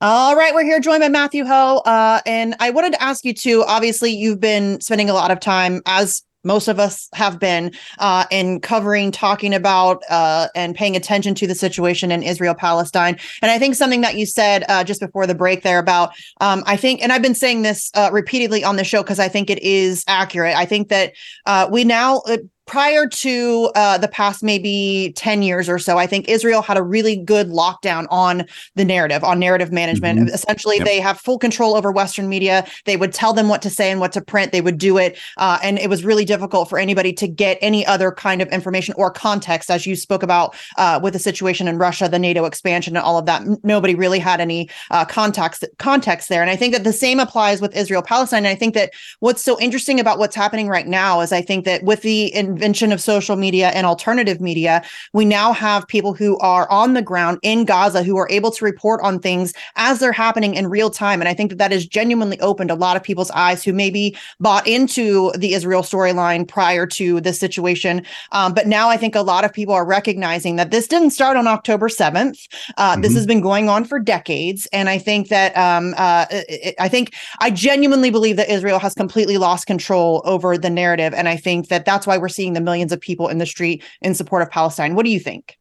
All 0.03 0.35
right, 0.35 0.55
we're 0.55 0.65
here 0.65 0.81
joined 0.81 1.03
by 1.03 1.11
Matthew 1.11 1.45
Hoh. 1.45 1.83
Uh, 1.85 2.23
and 2.25 2.57
I 2.59 2.71
wanted 2.71 2.95
to 2.95 3.03
ask 3.03 3.23
you 3.23 3.35
too. 3.35 3.65
Obviously, 3.67 4.11
you've 4.11 4.41
been 4.41 4.81
spending 4.81 5.11
a 5.11 5.13
lot 5.13 5.31
of 5.31 5.41
time, 5.41 5.83
as 5.85 6.23
most 6.43 6.69
of 6.69 6.81
us 6.81 7.07
have 7.13 7.39
been, 7.39 7.73
uh, 7.99 8.25
in 8.31 8.61
covering, 8.61 9.13
talking 9.13 9.53
about, 9.53 10.03
uh, 10.09 10.49
and 10.55 10.75
paying 10.75 10.97
attention 10.97 11.35
to 11.35 11.47
the 11.47 11.55
situation 11.55 12.11
in 12.11 12.23
Israel 12.23 12.55
Palestine. 12.55 13.19
And 13.43 13.51
I 13.51 13.59
think 13.59 13.75
something 13.75 14.01
that 14.01 14.15
you 14.15 14.25
said 14.25 14.65
uh, 14.71 14.85
just 14.85 15.03
before 15.03 15.27
the 15.27 15.35
break 15.35 15.65
there 15.65 15.79
about, 15.79 16.15
um, 16.41 16.63
I 16.65 16.79
think, 16.79 17.03
and 17.03 17.13
I've 17.13 17.21
been 17.21 17.35
saying 17.35 17.61
this 17.61 17.91
uh, 17.93 18.09
repeatedly 18.11 18.65
on 18.65 18.77
the 18.77 18.85
show 18.85 19.03
because 19.03 19.19
I 19.19 19.29
think 19.29 19.51
it 19.51 19.63
is 19.63 20.03
accurate. 20.09 20.57
I 20.57 20.65
think 20.65 20.89
that 20.89 21.13
uh, 21.45 21.69
we 21.71 21.85
now 21.85 22.23
prior 22.71 23.05
to 23.09 23.69
uh, 23.75 23.99
the 23.99 24.07
past 24.07 24.45
maybe 24.45 25.13
10 25.17 25.43
years 25.43 25.69
or 25.69 25.77
so, 25.77 25.99
I 25.99 26.07
think 26.07 26.29
Israel 26.29 26.63
had 26.63 26.77
a 26.77 26.85
really 26.85 27.17
good 27.17 27.49
lockdown 27.49 28.07
on 28.11 28.47
the 28.77 28.85
narrative, 28.85 29.25
on 29.25 29.41
narrative 29.41 29.73
management. 29.73 30.21
Mm-hmm. 30.21 30.29
Essentially, 30.29 30.77
yep. 30.77 30.87
they 30.87 31.01
have 31.01 31.19
full 31.19 31.37
control 31.37 31.75
over 31.75 31.91
Western 31.91 32.29
media. 32.29 32.65
They 32.85 32.97
would 32.97 33.13
tell 33.13 33.33
them 33.33 33.49
what 33.49 33.61
to 33.63 33.71
say 33.71 33.91
and 33.91 33.99
what 33.99 34.13
to 34.13 34.21
print. 34.21 34.53
They 34.53 34.61
would 34.61 34.79
do 34.79 34.99
it. 34.99 35.19
Uh, 35.37 35.59
and 35.65 35.81
it 35.81 35.91
was 35.91 36.05
really 36.05 36.25
difficult 36.25 36.69
for 36.69 36.79
anybody 36.79 37.13
to 37.15 37.27
get 37.27 37.59
any 37.61 37.85
other 37.85 38.13
kind 38.13 38.41
of 38.41 38.47
information 38.51 38.95
or 38.97 39.11
context, 39.11 39.69
as 39.69 39.85
you 39.85 39.97
spoke 39.97 40.23
about 40.23 40.55
uh, 40.79 41.01
with 41.03 41.15
the 41.15 41.19
situation 41.19 41.67
in 41.67 41.77
Russia, 41.77 42.09
the 42.09 42.21
NATO 42.21 42.45
expansion, 42.45 42.97
and 42.97 43.05
all 43.05 43.19
of 43.19 43.27
that. 43.27 43.43
Nobody 43.65 43.97
really 43.97 44.21
had 44.21 44.41
any 44.41 44.71
uh, 44.93 45.05
context, 45.05 45.65
context 45.79 46.29
there. 46.29 46.41
And 46.41 46.51
I 46.51 46.55
think 46.55 46.73
that 46.75 46.85
the 46.85 46.93
same 46.93 47.19
applies 47.19 47.61
with 47.61 47.75
Israel 47.75 48.03
Palestine. 48.03 48.47
And 48.47 48.47
I 48.47 48.55
think 48.55 48.75
that 48.75 48.93
what's 49.19 49.43
so 49.43 49.59
interesting 49.59 49.99
about 49.99 50.21
what's 50.21 50.37
happening 50.37 50.69
right 50.69 50.87
now 50.87 51.21
is 51.21 51.33
I 51.33 51.43
think 51.43 51.65
that 51.65 51.83
with 51.83 52.03
the 52.03 52.27
in, 52.27 52.60
invention 52.61 52.93
of 52.93 53.01
social 53.01 53.37
media 53.37 53.69
and 53.71 53.87
alternative 53.87 54.39
media, 54.39 54.83
we 55.15 55.25
now 55.25 55.53
have 55.53 55.89
people 55.89 56.13
who 56.13 56.39
are 56.41 56.71
on 56.71 56.93
the 56.93 57.01
ground 57.01 57.39
in 57.43 57.65
Gaza 57.65 58.03
who 58.03 58.19
are 58.19 58.29
able 58.31 58.51
to 58.51 58.65
report 58.65 59.01
on 59.03 59.19
things 59.19 59.55
as 59.77 59.99
they're 59.99 60.13
happening 60.13 60.55
in 60.55 60.67
real 60.67 60.91
time. 60.91 61.23
And 61.23 61.29
I 61.29 61.33
think 61.33 61.51
that 61.51 61.59
that 61.59 61.73
has 61.73 61.87
genuinely 61.87 62.39
opened 62.41 62.71
a 62.71 62.75
lot 62.75 62.97
of 62.97 63.03
people's 63.03 63.31
eyes 63.31 63.65
who 63.65 63.73
maybe 63.73 64.15
bought 64.41 64.67
into 64.67 65.33
the 65.39 65.55
Israel 65.55 65.83
storyline 65.83 66.47
prior 66.47 66.87
to 66.87 67.21
this 67.23 67.41
situation. 67.41 68.05
Um, 68.33 68.53
but 68.53 68.67
now 68.67 68.91
I 68.91 68.99
think 68.99 69.15
a 69.15 69.23
lot 69.23 69.45
of 69.45 69.53
people 69.55 69.73
are 69.73 69.87
recognizing 69.87 70.57
that 70.57 70.71
this 70.71 70.87
didn't 70.87 71.11
start 71.11 71.39
on 71.39 71.47
October 71.47 71.89
7th. 71.89 72.47
Uh, 72.77 72.93
mm-hmm. 72.93 73.01
This 73.01 73.15
has 73.15 73.27
been 73.27 73.41
going 73.41 73.71
on 73.71 73.87
for 73.87 73.99
decades. 73.99 74.69
And 74.71 74.91
I 74.91 74.99
think 74.99 75.29
that 75.29 75.57
um, 75.57 75.95
uh, 75.97 76.27
it, 76.31 76.75
I 76.79 76.89
think 76.89 77.15
I 77.41 77.51
genuinely 77.51 78.11
believe 78.11 78.37
that 78.37 78.51
Israel 78.51 78.79
has 78.79 78.95
completely 78.95 79.39
lost 79.39 79.67
control 79.67 80.21
over 80.25 80.59
the 80.59 80.69
narrative. 80.69 81.15
And 81.15 81.27
I 81.29 81.37
think 81.37 81.69
that 81.69 81.85
that's 81.85 82.07
why 82.07 82.19
we're 82.19 82.29
seeing 82.29 82.50
seeing 82.51 82.55
the 82.55 82.61
millions 82.61 82.93
of 82.93 83.01
people 83.01 83.29
in 83.29 83.39
the 83.39 83.47
street 83.47 83.83
in 84.03 84.15
support 84.15 84.43
of 84.43 84.51
Palestine. 84.51 84.95
What 84.95 85.05
do 85.05 85.11
you 85.11 85.21
think? 85.21 85.57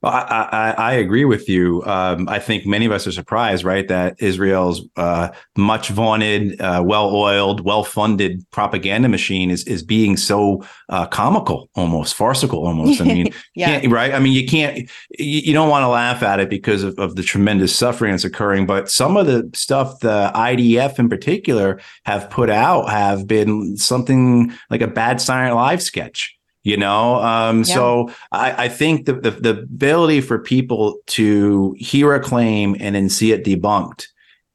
Well, 0.00 0.12
I, 0.12 0.48
I, 0.52 0.70
I, 0.70 0.92
agree 0.92 1.24
with 1.24 1.48
you. 1.48 1.82
Um, 1.84 2.28
I 2.28 2.38
think 2.38 2.64
many 2.64 2.86
of 2.86 2.92
us 2.92 3.04
are 3.08 3.12
surprised, 3.12 3.64
right, 3.64 3.88
that 3.88 4.14
Israel's 4.22 4.82
uh, 4.96 5.30
much 5.56 5.88
vaunted, 5.88 6.60
uh, 6.60 6.84
well-oiled, 6.86 7.62
well-funded 7.62 8.48
propaganda 8.52 9.08
machine 9.08 9.50
is 9.50 9.64
is 9.66 9.82
being 9.82 10.16
so 10.16 10.64
uh, 10.88 11.06
comical, 11.06 11.68
almost 11.74 12.14
farcical, 12.14 12.64
almost. 12.64 13.00
I 13.00 13.04
mean, 13.04 13.34
yeah. 13.56 13.84
right? 13.88 14.14
I 14.14 14.20
mean, 14.20 14.34
you 14.34 14.46
can't, 14.46 14.78
you, 15.18 15.40
you 15.40 15.52
don't 15.52 15.68
want 15.68 15.82
to 15.82 15.88
laugh 15.88 16.22
at 16.22 16.38
it 16.38 16.48
because 16.48 16.84
of, 16.84 16.96
of 16.96 17.16
the 17.16 17.24
tremendous 17.24 17.74
suffering 17.74 18.12
that's 18.12 18.24
occurring. 18.24 18.66
But 18.66 18.88
some 18.88 19.16
of 19.16 19.26
the 19.26 19.50
stuff 19.52 19.98
the 19.98 20.30
IDF 20.32 21.00
in 21.00 21.08
particular 21.08 21.80
have 22.04 22.30
put 22.30 22.50
out 22.50 22.88
have 22.88 23.26
been 23.26 23.76
something 23.76 24.52
like 24.70 24.80
a 24.80 24.86
bad 24.86 25.20
Saturday 25.20 25.52
Live 25.52 25.82
sketch 25.82 26.37
you 26.68 26.76
know? 26.76 27.16
Um, 27.16 27.58
yeah. 27.58 27.74
so 27.74 28.10
I, 28.30 28.64
I 28.64 28.68
think 28.68 29.06
the, 29.06 29.14
the, 29.14 29.30
the 29.30 29.58
ability 29.60 30.20
for 30.20 30.38
people 30.38 30.98
to 31.06 31.74
hear 31.78 32.14
a 32.14 32.20
claim 32.20 32.76
and 32.78 32.94
then 32.94 33.08
see 33.08 33.32
it 33.32 33.44
debunked 33.44 34.06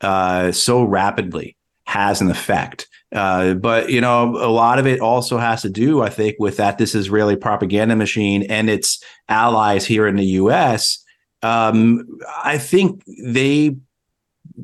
uh, 0.01 0.51
so 0.51 0.84
rapidly 0.84 1.57
has 1.86 2.22
an 2.22 2.30
effect. 2.30 2.88
Uh, 3.11 3.53
but 3.55 3.89
you 3.89 4.01
know 4.01 4.36
a 4.38 4.49
lot 4.49 4.80
of 4.80 4.88
it 4.88 4.99
also 4.99 5.38
has 5.38 5.61
to 5.61 5.70
do 5.70 6.01
i 6.01 6.09
think 6.09 6.36
with 6.39 6.57
that 6.57 6.80
this 6.80 6.95
israeli 6.95 7.36
propaganda 7.36 7.95
machine 7.95 8.41
and 8.49 8.72
its 8.72 9.03
allies 9.30 9.86
here 9.86 10.07
in 10.07 10.16
the 10.16 10.26
us 10.26 11.05
um, 11.43 12.07
i 12.43 12.57
think 12.57 13.03
they 13.24 13.76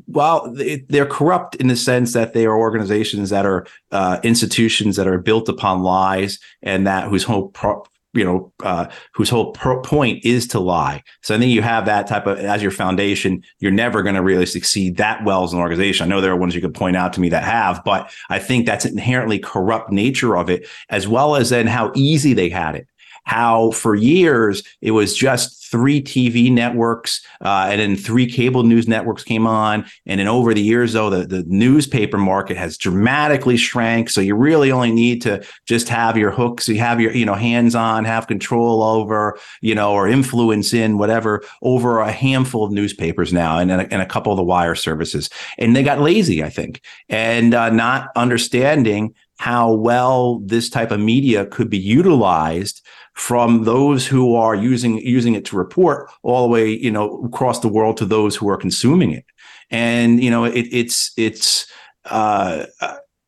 well, 0.06 0.54
they're 0.88 1.06
corrupt 1.06 1.56
in 1.56 1.68
the 1.68 1.76
sense 1.76 2.12
that 2.12 2.32
they 2.32 2.46
are 2.46 2.56
organizations 2.56 3.30
that 3.30 3.46
are 3.46 3.66
uh, 3.90 4.20
institutions 4.22 4.96
that 4.96 5.06
are 5.06 5.18
built 5.18 5.48
upon 5.48 5.82
lies 5.82 6.38
and 6.62 6.86
that 6.86 7.08
whose 7.08 7.24
whole 7.24 7.48
pro- 7.48 7.84
you 8.12 8.24
know 8.24 8.52
uh, 8.64 8.86
whose 9.14 9.28
whole 9.28 9.52
pro- 9.52 9.80
point 9.82 10.24
is 10.24 10.46
to 10.48 10.60
lie. 10.60 11.02
So 11.22 11.34
I 11.34 11.38
think 11.38 11.52
you 11.52 11.62
have 11.62 11.86
that 11.86 12.06
type 12.06 12.26
of 12.26 12.38
as 12.38 12.62
your 12.62 12.70
foundation. 12.70 13.42
You're 13.58 13.72
never 13.72 14.02
going 14.02 14.16
to 14.16 14.22
really 14.22 14.46
succeed 14.46 14.96
that 14.96 15.24
well 15.24 15.44
as 15.44 15.52
an 15.52 15.60
organization. 15.60 16.04
I 16.04 16.08
know 16.08 16.20
there 16.20 16.32
are 16.32 16.36
ones 16.36 16.54
you 16.54 16.60
could 16.60 16.74
point 16.74 16.96
out 16.96 17.12
to 17.14 17.20
me 17.20 17.28
that 17.30 17.44
have, 17.44 17.82
but 17.84 18.12
I 18.28 18.38
think 18.38 18.66
that's 18.66 18.84
inherently 18.84 19.38
corrupt 19.38 19.90
nature 19.90 20.36
of 20.36 20.50
it, 20.50 20.68
as 20.88 21.06
well 21.06 21.36
as 21.36 21.50
then 21.50 21.66
how 21.66 21.92
easy 21.94 22.32
they 22.32 22.48
had 22.48 22.74
it 22.74 22.86
how 23.24 23.70
for 23.72 23.94
years 23.94 24.62
it 24.80 24.92
was 24.92 25.14
just 25.14 25.59
three 25.70 26.02
TV 26.02 26.50
networks 26.50 27.24
uh, 27.44 27.68
and 27.70 27.80
then 27.80 27.96
three 27.96 28.30
cable 28.30 28.62
news 28.62 28.88
networks 28.88 29.22
came 29.22 29.46
on. 29.46 29.84
And 30.06 30.20
then 30.20 30.28
over 30.28 30.52
the 30.52 30.60
years, 30.60 30.92
though, 30.92 31.10
the, 31.10 31.26
the 31.26 31.44
newspaper 31.46 32.18
market 32.18 32.56
has 32.56 32.76
dramatically 32.76 33.56
shrank. 33.56 34.10
So 34.10 34.20
you 34.20 34.34
really 34.34 34.72
only 34.72 34.90
need 34.90 35.22
to 35.22 35.44
just 35.66 35.88
have 35.88 36.16
your 36.16 36.30
hooks, 36.30 36.68
you 36.68 36.78
have 36.80 37.00
your, 37.00 37.12
you 37.12 37.24
know, 37.24 37.34
hands 37.34 37.74
on, 37.74 38.04
have 38.04 38.26
control 38.26 38.82
over, 38.82 39.38
you 39.60 39.74
know, 39.74 39.92
or 39.92 40.08
influence 40.08 40.74
in 40.74 40.98
whatever 40.98 41.42
over 41.62 42.00
a 42.00 42.12
handful 42.12 42.64
of 42.64 42.72
newspapers 42.72 43.32
now 43.32 43.58
and, 43.58 43.70
and, 43.70 43.82
a, 43.82 43.92
and 43.92 44.02
a 44.02 44.06
couple 44.06 44.32
of 44.32 44.36
the 44.36 44.42
wire 44.42 44.74
services. 44.74 45.30
And 45.58 45.76
they 45.76 45.82
got 45.82 46.00
lazy, 46.00 46.42
I 46.42 46.50
think, 46.50 46.82
and 47.08 47.54
uh, 47.54 47.70
not 47.70 48.08
understanding 48.16 49.14
how 49.38 49.72
well 49.72 50.40
this 50.40 50.68
type 50.68 50.90
of 50.90 51.00
media 51.00 51.46
could 51.46 51.70
be 51.70 51.78
utilized 51.78 52.86
from 53.14 53.64
those 53.64 54.06
who 54.06 54.34
are 54.34 54.54
using 54.54 54.98
using 54.98 55.34
it 55.34 55.44
to 55.44 55.56
report 55.56 56.10
all 56.22 56.42
the 56.42 56.48
way 56.48 56.68
you 56.68 56.90
know 56.90 57.22
across 57.24 57.60
the 57.60 57.68
world 57.68 57.96
to 57.96 58.04
those 58.04 58.36
who 58.36 58.48
are 58.48 58.56
consuming 58.56 59.12
it. 59.12 59.24
And 59.70 60.22
you 60.22 60.30
know 60.30 60.44
it, 60.44 60.66
it's 60.70 61.12
it's 61.16 61.66
uh, 62.06 62.66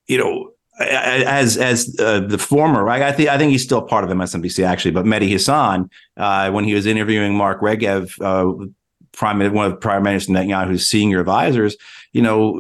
you 0.07 0.19
know 0.19 0.53
as 0.81 1.57
as 1.57 1.95
uh, 2.01 2.21
the 2.21 2.39
former, 2.39 2.89
I, 2.89 3.09
I 3.09 3.13
think 3.13 3.29
I 3.29 3.39
think 3.39 3.53
he's 3.53 3.63
still 3.63 3.83
part 3.83 4.05
of 4.05 4.11
MSNBC 4.11 4.65
actually, 4.65 4.93
but 4.93 5.05
Mehdi 5.05 5.29
Hasan, 5.29 5.91
uh, 6.17 6.51
when 6.51 6.65
he 6.65 6.75
was 6.75 6.87
interviewing 6.87 7.35
Mark 7.35 7.61
Regev, 7.61 8.21
uh, 8.21 8.67
prime 9.13 9.39
one 9.53 9.73
of 9.73 9.81
Prime 9.81 10.03
Minister 10.03 10.33
Netanyahu's 10.33 10.89
senior 10.89 11.21
advisors, 11.21 11.77
you 12.13 12.23
know, 12.23 12.55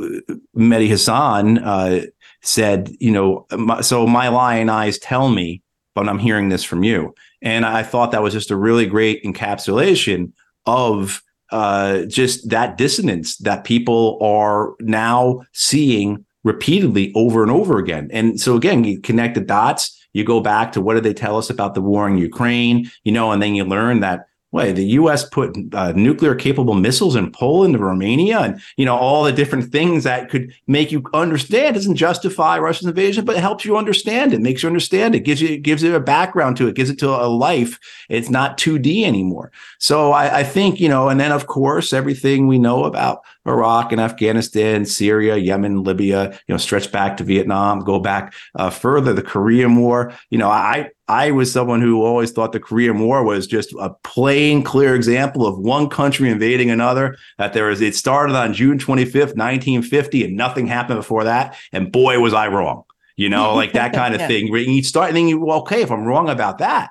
Mehdi 0.56 0.88
Hasan 0.88 1.58
uh, 1.58 2.02
said, 2.42 2.90
you 3.00 3.10
know, 3.10 3.46
so 3.80 4.06
my 4.06 4.28
lying 4.28 4.68
eyes 4.68 4.98
tell 4.98 5.28
me 5.28 5.62
but 5.94 6.08
I'm 6.08 6.18
hearing 6.18 6.48
this 6.48 6.64
from 6.64 6.82
you. 6.84 7.14
And 7.42 7.64
I 7.64 7.82
thought 7.82 8.12
that 8.12 8.22
was 8.22 8.32
just 8.32 8.50
a 8.50 8.56
really 8.56 8.86
great 8.86 9.22
encapsulation 9.24 10.32
of 10.66 11.22
uh, 11.50 12.04
just 12.06 12.48
that 12.48 12.78
dissonance 12.78 13.36
that 13.38 13.64
people 13.64 14.18
are 14.22 14.74
now 14.80 15.42
seeing 15.52 16.24
repeatedly 16.44 17.12
over 17.14 17.42
and 17.42 17.52
over 17.52 17.78
again. 17.78 18.08
And 18.12 18.40
so 18.40 18.56
again, 18.56 18.84
you 18.84 19.00
connect 19.00 19.34
the 19.34 19.40
dots, 19.42 19.98
you 20.12 20.24
go 20.24 20.40
back 20.40 20.72
to 20.72 20.80
what 20.80 20.94
did 20.94 21.04
they 21.04 21.14
tell 21.14 21.36
us 21.36 21.50
about 21.50 21.74
the 21.74 21.82
war 21.82 22.08
in 22.08 22.18
Ukraine, 22.18 22.90
you 23.04 23.12
know, 23.12 23.32
and 23.32 23.42
then 23.42 23.54
you 23.54 23.64
learn 23.64 24.00
that 24.00 24.26
Wait, 24.52 24.72
the 24.72 24.84
U.S. 25.00 25.26
put 25.26 25.56
uh, 25.72 25.92
nuclear 25.92 26.34
capable 26.34 26.74
missiles 26.74 27.16
in 27.16 27.32
Poland 27.32 27.74
and 27.74 27.82
Romania, 27.82 28.40
and 28.40 28.60
you 28.76 28.84
know 28.84 28.94
all 28.94 29.24
the 29.24 29.32
different 29.32 29.72
things 29.72 30.04
that 30.04 30.28
could 30.28 30.52
make 30.66 30.92
you 30.92 31.02
understand. 31.14 31.74
Doesn't 31.74 31.96
justify 31.96 32.58
Russia's 32.58 32.86
invasion, 32.86 33.24
but 33.24 33.36
it 33.36 33.40
helps 33.40 33.64
you 33.64 33.78
understand 33.78 34.34
it, 34.34 34.42
makes 34.42 34.62
you 34.62 34.68
understand 34.68 35.14
it, 35.14 35.20
gives 35.20 35.40
you 35.40 35.56
gives 35.56 35.82
it 35.82 35.94
a 35.94 36.00
background 36.00 36.58
to 36.58 36.68
it, 36.68 36.76
gives 36.76 36.90
it 36.90 36.98
to 36.98 37.08
a 37.08 37.28
life. 37.28 37.80
It's 38.10 38.28
not 38.28 38.58
2D 38.58 39.04
anymore. 39.04 39.52
So 39.78 40.12
I, 40.12 40.40
I 40.40 40.44
think 40.44 40.80
you 40.80 40.88
know, 40.88 41.08
and 41.08 41.18
then 41.18 41.32
of 41.32 41.46
course 41.46 41.94
everything 41.94 42.46
we 42.46 42.58
know 42.58 42.84
about 42.84 43.22
Iraq 43.46 43.90
and 43.90 44.00
Afghanistan, 44.00 44.84
Syria, 44.84 45.36
Yemen, 45.36 45.82
Libya, 45.82 46.30
you 46.46 46.52
know, 46.52 46.58
stretch 46.58 46.92
back 46.92 47.16
to 47.16 47.24
Vietnam, 47.24 47.80
go 47.80 47.98
back 47.98 48.34
uh, 48.54 48.68
further, 48.70 49.14
the 49.14 49.22
Korean 49.22 49.76
War. 49.76 50.12
You 50.28 50.38
know, 50.38 50.50
I 50.50 50.90
I 51.12 51.30
was 51.30 51.52
someone 51.52 51.82
who 51.82 52.02
always 52.02 52.32
thought 52.32 52.52
the 52.52 52.58
Korean 52.58 52.98
War 52.98 53.22
was 53.22 53.46
just 53.46 53.74
a 53.78 53.90
plain, 54.02 54.62
clear 54.62 54.94
example 54.94 55.46
of 55.46 55.58
one 55.58 55.90
country 55.90 56.30
invading 56.30 56.70
another. 56.70 57.18
That 57.36 57.52
there 57.52 57.68
is, 57.68 57.82
it 57.82 57.94
started 57.94 58.34
on 58.34 58.54
June 58.54 58.78
25th, 58.78 59.36
1950, 59.36 60.24
and 60.24 60.36
nothing 60.38 60.66
happened 60.66 60.98
before 60.98 61.24
that. 61.24 61.54
And 61.70 61.92
boy, 61.92 62.18
was 62.18 62.32
I 62.32 62.48
wrong. 62.48 62.84
You 63.16 63.28
know, 63.28 63.54
like 63.54 63.74
that 63.74 63.92
kind 64.00 64.14
of 64.14 64.22
yeah. 64.22 64.26
thing. 64.28 64.46
You 64.46 64.82
start 64.82 65.08
and 65.08 65.16
then 65.18 65.28
you, 65.28 65.38
well, 65.38 65.58
okay, 65.60 65.82
if 65.82 65.90
I'm 65.90 66.04
wrong 66.04 66.30
about 66.30 66.58
that, 66.58 66.88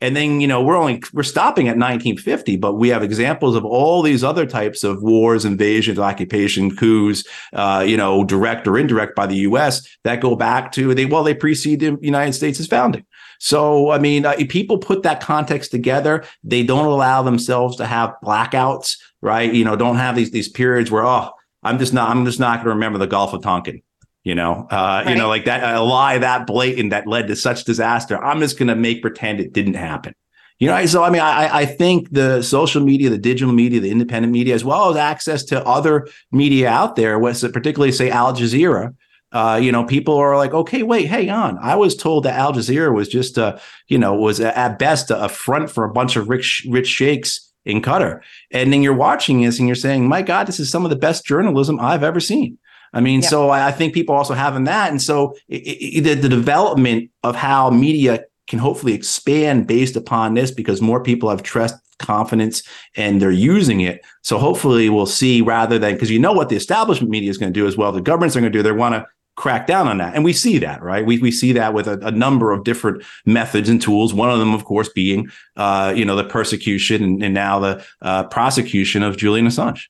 and 0.00 0.16
then 0.16 0.40
you 0.40 0.46
know 0.46 0.62
we're 0.62 0.76
only 0.76 1.02
we're 1.12 1.22
stopping 1.22 1.66
at 1.66 1.76
1950 1.76 2.56
but 2.56 2.74
we 2.74 2.88
have 2.88 3.02
examples 3.02 3.56
of 3.56 3.64
all 3.64 4.00
these 4.02 4.22
other 4.22 4.46
types 4.46 4.84
of 4.84 5.02
wars 5.02 5.44
invasions 5.44 5.98
occupation 5.98 6.74
coups 6.74 7.24
uh, 7.52 7.84
you 7.86 7.96
know 7.96 8.24
direct 8.24 8.68
or 8.68 8.78
indirect 8.78 9.16
by 9.16 9.26
the 9.26 9.36
us 9.38 9.88
that 10.04 10.20
go 10.20 10.36
back 10.36 10.70
to 10.70 10.94
they 10.94 11.04
well 11.04 11.24
they 11.24 11.34
precede 11.34 11.80
the 11.80 11.98
united 12.00 12.32
states' 12.32 12.64
founding 12.66 13.04
so, 13.38 13.90
I 13.90 13.98
mean, 13.98 14.26
uh, 14.26 14.34
people 14.48 14.78
put 14.78 15.04
that 15.04 15.20
context 15.20 15.70
together. 15.70 16.24
They 16.42 16.64
don't 16.64 16.86
allow 16.86 17.22
themselves 17.22 17.76
to 17.76 17.86
have 17.86 18.14
blackouts, 18.22 18.96
right? 19.20 19.52
You 19.52 19.64
know, 19.64 19.76
don't 19.76 19.96
have 19.96 20.16
these 20.16 20.32
these 20.32 20.48
periods 20.48 20.90
where 20.90 21.06
oh, 21.06 21.30
I'm 21.62 21.78
just 21.78 21.92
not 21.92 22.10
I'm 22.10 22.24
just 22.24 22.40
not 22.40 22.56
going 22.56 22.64
to 22.64 22.70
remember 22.70 22.98
the 22.98 23.06
Gulf 23.06 23.32
of 23.32 23.42
Tonkin. 23.42 23.82
You 24.24 24.34
know, 24.34 24.66
uh, 24.70 25.02
right. 25.04 25.08
you 25.08 25.16
know, 25.16 25.28
like 25.28 25.44
that 25.44 25.76
a 25.76 25.80
lie 25.80 26.18
that 26.18 26.46
blatant 26.46 26.90
that 26.90 27.06
led 27.06 27.28
to 27.28 27.36
such 27.36 27.64
disaster. 27.64 28.22
I'm 28.22 28.40
just 28.40 28.58
going 28.58 28.68
to 28.68 28.76
make 28.76 29.00
pretend 29.00 29.40
it 29.40 29.52
didn't 29.52 29.74
happen. 29.74 30.14
You 30.58 30.66
know, 30.66 30.86
so 30.86 31.04
I 31.04 31.10
mean, 31.10 31.22
I, 31.22 31.58
I 31.58 31.66
think 31.66 32.10
the 32.10 32.42
social 32.42 32.82
media, 32.82 33.10
the 33.10 33.18
digital 33.18 33.54
media, 33.54 33.78
the 33.78 33.92
independent 33.92 34.32
media, 34.32 34.56
as 34.56 34.64
well 34.64 34.90
as 34.90 34.96
access 34.96 35.44
to 35.44 35.64
other 35.64 36.08
media 36.32 36.68
out 36.68 36.96
there, 36.96 37.16
was 37.16 37.42
particularly 37.52 37.92
say 37.92 38.10
Al 38.10 38.34
Jazeera, 38.34 38.92
uh, 39.32 39.58
you 39.60 39.70
know, 39.70 39.84
people 39.84 40.16
are 40.16 40.36
like, 40.36 40.54
okay, 40.54 40.82
wait, 40.82 41.06
hang 41.06 41.30
on. 41.30 41.58
I 41.58 41.76
was 41.76 41.94
told 41.94 42.24
that 42.24 42.38
Al 42.38 42.52
Jazeera 42.52 42.94
was 42.94 43.08
just 43.08 43.36
a, 43.36 43.60
you 43.86 43.98
know, 43.98 44.14
was 44.14 44.40
at 44.40 44.78
best 44.78 45.10
a 45.10 45.28
front 45.28 45.70
for 45.70 45.84
a 45.84 45.92
bunch 45.92 46.16
of 46.16 46.28
rich, 46.28 46.66
rich 46.68 46.88
sheikhs 46.88 47.52
in 47.64 47.82
Qatar. 47.82 48.20
And 48.50 48.72
then 48.72 48.82
you're 48.82 48.94
watching 48.94 49.42
this 49.42 49.58
and 49.58 49.68
you're 49.68 49.74
saying, 49.74 50.08
my 50.08 50.22
God, 50.22 50.46
this 50.46 50.58
is 50.58 50.70
some 50.70 50.84
of 50.84 50.90
the 50.90 50.96
best 50.96 51.26
journalism 51.26 51.78
I've 51.78 52.02
ever 52.02 52.20
seen. 52.20 52.58
I 52.94 53.00
mean, 53.00 53.20
yeah. 53.20 53.28
so 53.28 53.50
I 53.50 53.70
think 53.70 53.92
people 53.92 54.14
also 54.14 54.32
having 54.32 54.64
that. 54.64 54.90
And 54.90 55.02
so 55.02 55.36
it, 55.48 55.56
it, 55.56 56.00
the, 56.04 56.14
the 56.14 56.28
development 56.28 57.10
of 57.22 57.36
how 57.36 57.68
media 57.68 58.24
can 58.46 58.58
hopefully 58.58 58.94
expand 58.94 59.66
based 59.66 59.94
upon 59.94 60.32
this 60.32 60.50
because 60.50 60.80
more 60.80 61.02
people 61.02 61.28
have 61.28 61.42
trust 61.42 61.76
confidence 61.98 62.62
and 62.96 63.20
they're 63.20 63.30
using 63.30 63.80
it. 63.80 64.04
So 64.22 64.38
hopefully 64.38 64.88
we'll 64.88 65.04
see 65.06 65.42
rather 65.42 65.78
than 65.78 65.94
because 65.94 66.10
you 66.10 66.18
know 66.18 66.32
what 66.32 66.48
the 66.48 66.56
establishment 66.56 67.10
media 67.10 67.28
is 67.28 67.36
going 67.36 67.52
to 67.52 67.60
do 67.60 67.66
as 67.66 67.76
well. 67.76 67.92
The 67.92 68.00
governments 68.00 68.36
are 68.36 68.40
going 68.40 68.52
to 68.52 68.58
do. 68.58 68.62
They 68.62 68.72
want 68.72 68.94
to 68.94 69.06
crack 69.38 69.68
down 69.68 69.86
on 69.86 69.98
that. 69.98 70.16
And 70.16 70.24
we 70.24 70.32
see 70.32 70.58
that, 70.58 70.82
right? 70.82 71.06
We, 71.06 71.18
we 71.18 71.30
see 71.30 71.52
that 71.52 71.72
with 71.72 71.86
a, 71.86 71.96
a 72.04 72.10
number 72.10 72.50
of 72.50 72.64
different 72.64 73.04
methods 73.24 73.68
and 73.68 73.80
tools. 73.80 74.12
One 74.12 74.30
of 74.30 74.40
them, 74.40 74.52
of 74.52 74.64
course, 74.64 74.88
being, 74.88 75.30
uh, 75.56 75.94
you 75.96 76.04
know, 76.04 76.16
the 76.16 76.24
persecution 76.24 77.04
and, 77.04 77.22
and 77.22 77.34
now 77.34 77.60
the 77.60 77.84
uh, 78.02 78.24
prosecution 78.24 79.04
of 79.04 79.16
Julian 79.16 79.46
Assange. 79.46 79.84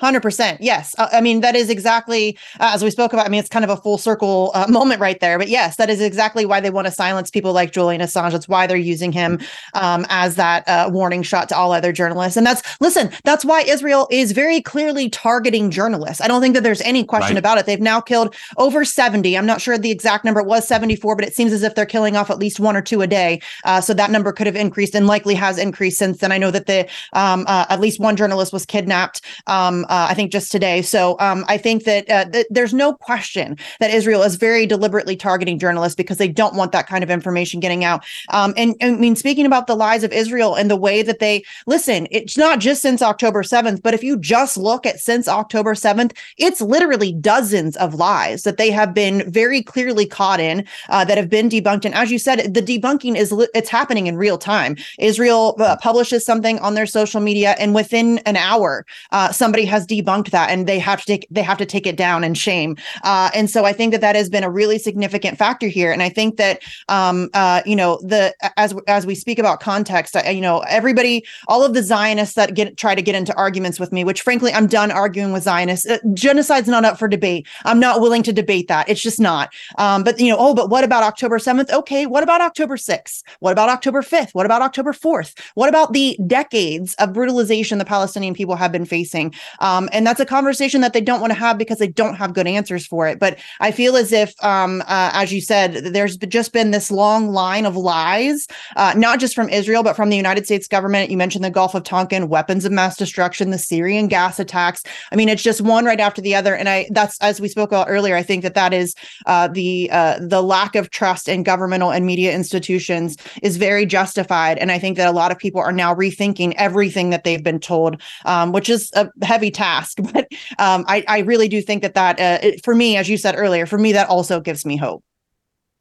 100% 0.00 0.58
yes. 0.60 0.94
Uh, 0.98 1.08
i 1.12 1.20
mean 1.20 1.40
that 1.40 1.56
is 1.56 1.70
exactly 1.70 2.36
uh, 2.60 2.70
as 2.74 2.82
we 2.82 2.90
spoke 2.90 3.12
about 3.12 3.26
i 3.26 3.28
mean 3.28 3.40
it's 3.40 3.48
kind 3.48 3.64
of 3.64 3.70
a 3.70 3.76
full 3.76 3.98
circle 3.98 4.50
uh, 4.54 4.66
moment 4.70 5.00
right 5.00 5.20
there 5.20 5.38
but 5.38 5.48
yes 5.48 5.76
that 5.76 5.90
is 5.90 6.00
exactly 6.00 6.46
why 6.46 6.60
they 6.60 6.70
want 6.70 6.86
to 6.86 6.90
silence 6.90 7.30
people 7.30 7.52
like 7.52 7.72
julian 7.72 8.00
assange. 8.00 8.32
That's 8.32 8.48
why 8.48 8.66
they're 8.66 8.76
using 8.76 9.12
him 9.12 9.40
um, 9.74 10.06
as 10.08 10.36
that 10.36 10.66
uh, 10.68 10.90
warning 10.92 11.22
shot 11.22 11.48
to 11.50 11.56
all 11.56 11.72
other 11.72 11.92
journalists. 11.92 12.36
And 12.36 12.46
that's 12.46 12.62
listen 12.80 13.10
that's 13.24 13.44
why 13.44 13.62
israel 13.62 14.06
is 14.10 14.32
very 14.32 14.60
clearly 14.60 15.08
targeting 15.08 15.70
journalists. 15.70 16.20
I 16.20 16.28
don't 16.28 16.40
think 16.40 16.54
that 16.54 16.62
there's 16.62 16.80
any 16.82 17.04
question 17.04 17.34
right. 17.34 17.38
about 17.38 17.58
it. 17.58 17.66
They've 17.66 17.80
now 17.80 18.00
killed 18.00 18.34
over 18.56 18.84
70 18.84 19.36
i'm 19.36 19.46
not 19.46 19.60
sure 19.60 19.78
the 19.78 19.90
exact 19.90 20.24
number 20.24 20.40
it 20.40 20.46
was 20.46 20.66
74 20.66 21.16
but 21.16 21.24
it 21.24 21.34
seems 21.34 21.52
as 21.52 21.62
if 21.62 21.74
they're 21.74 21.86
killing 21.86 22.16
off 22.16 22.30
at 22.30 22.38
least 22.38 22.60
one 22.60 22.76
or 22.76 22.82
two 22.82 23.02
a 23.02 23.06
day. 23.06 23.40
Uh, 23.64 23.80
so 23.80 23.94
that 23.94 24.10
number 24.10 24.32
could 24.32 24.46
have 24.46 24.56
increased 24.56 24.94
and 24.94 25.06
likely 25.06 25.34
has 25.34 25.58
increased 25.58 25.98
since 25.98 26.18
then. 26.18 26.32
I 26.32 26.38
know 26.38 26.50
that 26.50 26.66
the 26.66 26.88
um, 27.12 27.44
uh, 27.48 27.66
at 27.68 27.80
least 27.80 28.00
one 28.00 28.16
journalist 28.16 28.52
was 28.52 28.64
kidnapped 28.64 29.22
um, 29.46 29.84
uh, 29.88 30.08
I 30.10 30.14
think 30.14 30.32
just 30.32 30.52
today. 30.52 30.82
So 30.82 31.16
um, 31.20 31.44
I 31.48 31.58
think 31.58 31.84
that 31.84 32.10
uh, 32.10 32.24
th- 32.26 32.46
there's 32.50 32.74
no 32.74 32.94
question 32.94 33.56
that 33.80 33.90
Israel 33.90 34.22
is 34.22 34.36
very 34.36 34.66
deliberately 34.66 35.16
targeting 35.16 35.58
journalists 35.58 35.96
because 35.96 36.18
they 36.18 36.28
don't 36.28 36.54
want 36.54 36.72
that 36.72 36.86
kind 36.86 37.02
of 37.02 37.10
information 37.10 37.60
getting 37.60 37.84
out. 37.84 38.04
Um, 38.30 38.54
and, 38.56 38.74
I 38.80 38.90
mean, 38.92 39.16
speaking 39.16 39.46
about 39.46 39.66
the 39.66 39.76
lies 39.76 40.04
of 40.04 40.12
Israel 40.12 40.54
and 40.54 40.70
the 40.70 40.76
way 40.76 41.02
that 41.02 41.18
they 41.18 41.44
listen, 41.66 42.06
it's 42.10 42.36
not 42.36 42.58
just 42.60 42.82
since 42.82 43.02
October 43.02 43.42
7th, 43.42 43.82
but 43.82 43.94
if 43.94 44.02
you 44.02 44.18
just 44.18 44.56
look 44.56 44.86
at 44.86 45.00
since 45.00 45.28
October 45.28 45.74
7th, 45.74 46.16
it's 46.36 46.60
literally 46.60 47.12
dozens 47.12 47.76
of 47.76 47.94
lies 47.94 48.42
that 48.42 48.56
they 48.56 48.70
have 48.70 48.94
been 48.94 49.30
very 49.30 49.62
clearly 49.62 50.06
caught 50.06 50.40
in 50.40 50.66
uh, 50.88 51.04
that 51.04 51.18
have 51.18 51.28
been 51.28 51.48
debunked. 51.48 51.84
And 51.84 51.94
as 51.94 52.10
you 52.10 52.18
said, 52.18 52.54
the 52.54 52.62
debunking 52.62 53.16
is 53.16 53.32
li- 53.32 53.48
it's 53.54 53.68
happening 53.68 54.06
in 54.06 54.16
real 54.16 54.38
time. 54.38 54.76
Israel 54.98 55.56
uh, 55.58 55.76
publishes 55.76 56.24
something 56.24 56.58
on 56.60 56.74
their 56.74 56.86
social 56.86 57.20
media, 57.20 57.54
and 57.58 57.74
within 57.74 58.18
an 58.18 58.36
hour, 58.36 58.84
uh, 59.12 59.32
somebody 59.32 59.64
has 59.64 59.77
debunked 59.86 60.30
that 60.30 60.50
and 60.50 60.66
they 60.66 60.78
have 60.78 61.00
to 61.00 61.06
take 61.06 61.26
they 61.30 61.42
have 61.42 61.58
to 61.58 61.66
take 61.66 61.86
it 61.86 61.96
down 61.96 62.24
in 62.24 62.34
shame. 62.34 62.76
Uh, 63.02 63.30
and 63.34 63.50
so 63.50 63.64
i 63.64 63.72
think 63.72 63.92
that 63.92 64.00
that 64.00 64.16
has 64.16 64.28
been 64.28 64.44
a 64.44 64.50
really 64.50 64.78
significant 64.78 65.38
factor 65.38 65.68
here. 65.68 65.92
And 65.92 66.02
i 66.02 66.08
think 66.08 66.36
that 66.36 66.62
um, 66.88 67.30
uh, 67.34 67.62
you 67.64 67.76
know 67.76 67.98
the 68.02 68.34
as 68.56 68.74
as 68.86 69.06
we 69.06 69.14
speak 69.14 69.38
about 69.38 69.60
context 69.60 70.16
I, 70.16 70.30
you 70.30 70.40
know 70.40 70.60
everybody 70.60 71.24
all 71.46 71.64
of 71.64 71.74
the 71.74 71.82
zionists 71.82 72.34
that 72.34 72.54
get 72.54 72.76
try 72.76 72.94
to 72.94 73.02
get 73.02 73.14
into 73.14 73.34
arguments 73.36 73.80
with 73.80 73.92
me 73.92 74.04
which 74.04 74.22
frankly 74.22 74.52
i'm 74.52 74.66
done 74.66 74.90
arguing 74.90 75.32
with 75.32 75.42
zionists. 75.42 75.86
Uh, 75.86 75.98
genocide's 76.14 76.68
not 76.68 76.84
up 76.84 76.98
for 76.98 77.08
debate. 77.08 77.46
I'm 77.64 77.80
not 77.80 78.00
willing 78.00 78.22
to 78.24 78.32
debate 78.32 78.68
that. 78.68 78.88
It's 78.88 79.00
just 79.00 79.20
not. 79.20 79.52
Um, 79.76 80.04
but 80.04 80.18
you 80.20 80.30
know 80.30 80.36
oh 80.38 80.54
but 80.54 80.70
what 80.70 80.84
about 80.84 81.02
october 81.02 81.38
7th 81.38 81.70
okay 81.70 82.06
what 82.06 82.22
about 82.22 82.40
october 82.40 82.76
6th 82.76 83.22
what 83.40 83.52
about 83.52 83.68
october 83.68 84.02
5th 84.02 84.30
what 84.32 84.46
about 84.46 84.62
october 84.62 84.92
4th 84.92 85.38
what 85.54 85.68
about 85.68 85.92
the 85.92 86.18
decades 86.26 86.94
of 86.94 87.12
brutalization 87.12 87.78
the 87.78 87.84
palestinian 87.84 88.34
people 88.34 88.56
have 88.56 88.72
been 88.72 88.84
facing 88.84 89.34
um, 89.68 89.88
and 89.92 90.06
that's 90.06 90.20
a 90.20 90.26
conversation 90.26 90.80
that 90.80 90.92
they 90.92 91.00
don't 91.00 91.20
want 91.20 91.30
to 91.30 91.38
have 91.38 91.58
because 91.58 91.78
they 91.78 91.88
don't 91.88 92.14
have 92.14 92.32
good 92.32 92.46
answers 92.46 92.86
for 92.86 93.06
it. 93.06 93.18
But 93.18 93.38
I 93.60 93.70
feel 93.70 93.96
as 93.96 94.12
if, 94.12 94.32
um, 94.42 94.82
uh, 94.82 95.10
as 95.12 95.32
you 95.32 95.40
said, 95.40 95.92
there's 95.92 96.16
just 96.16 96.52
been 96.52 96.70
this 96.70 96.90
long 96.90 97.32
line 97.32 97.66
of 97.66 97.76
lies, 97.76 98.46
uh, 98.76 98.94
not 98.96 99.20
just 99.20 99.34
from 99.34 99.48
Israel, 99.50 99.82
but 99.82 99.94
from 99.94 100.08
the 100.08 100.16
United 100.16 100.46
States 100.46 100.66
government. 100.66 101.10
You 101.10 101.18
mentioned 101.18 101.44
the 101.44 101.50
Gulf 101.50 101.74
of 101.74 101.84
Tonkin, 101.84 102.28
weapons 102.28 102.64
of 102.64 102.72
mass 102.72 102.96
destruction, 102.96 103.50
the 103.50 103.58
Syrian 103.58 104.08
gas 104.08 104.38
attacks. 104.38 104.82
I 105.12 105.16
mean, 105.16 105.28
it's 105.28 105.42
just 105.42 105.60
one 105.60 105.84
right 105.84 106.00
after 106.00 106.22
the 106.22 106.34
other. 106.34 106.54
And 106.54 106.68
I, 106.68 106.86
that's 106.90 107.18
as 107.20 107.40
we 107.40 107.48
spoke 107.48 107.70
about 107.70 107.88
earlier. 107.90 108.16
I 108.16 108.22
think 108.22 108.42
that 108.44 108.54
that 108.54 108.72
is 108.72 108.94
uh, 109.26 109.48
the 109.48 109.90
uh, 109.92 110.18
the 110.20 110.42
lack 110.42 110.76
of 110.76 110.90
trust 110.90 111.28
in 111.28 111.42
governmental 111.42 111.90
and 111.90 112.06
media 112.06 112.34
institutions 112.34 113.16
is 113.42 113.56
very 113.58 113.84
justified. 113.84 114.56
And 114.58 114.72
I 114.72 114.78
think 114.78 114.96
that 114.96 115.08
a 115.08 115.12
lot 115.12 115.30
of 115.30 115.38
people 115.38 115.60
are 115.60 115.72
now 115.72 115.94
rethinking 115.94 116.54
everything 116.56 117.10
that 117.10 117.24
they've 117.24 117.42
been 117.42 117.60
told, 117.60 118.00
um, 118.24 118.52
which 118.52 118.68
is 118.68 118.90
a 118.94 119.10
heavy 119.22 119.50
task. 119.58 119.98
But 120.12 120.28
um, 120.58 120.84
I, 120.88 121.04
I 121.06 121.18
really 121.20 121.48
do 121.48 121.60
think 121.60 121.82
that 121.82 121.94
that 121.94 122.18
uh, 122.18 122.38
it, 122.42 122.64
for 122.64 122.74
me, 122.74 122.96
as 122.96 123.08
you 123.08 123.18
said 123.18 123.34
earlier, 123.36 123.66
for 123.66 123.78
me 123.78 123.92
that 123.92 124.08
also 124.08 124.40
gives 124.40 124.64
me 124.64 124.76
hope. 124.76 125.04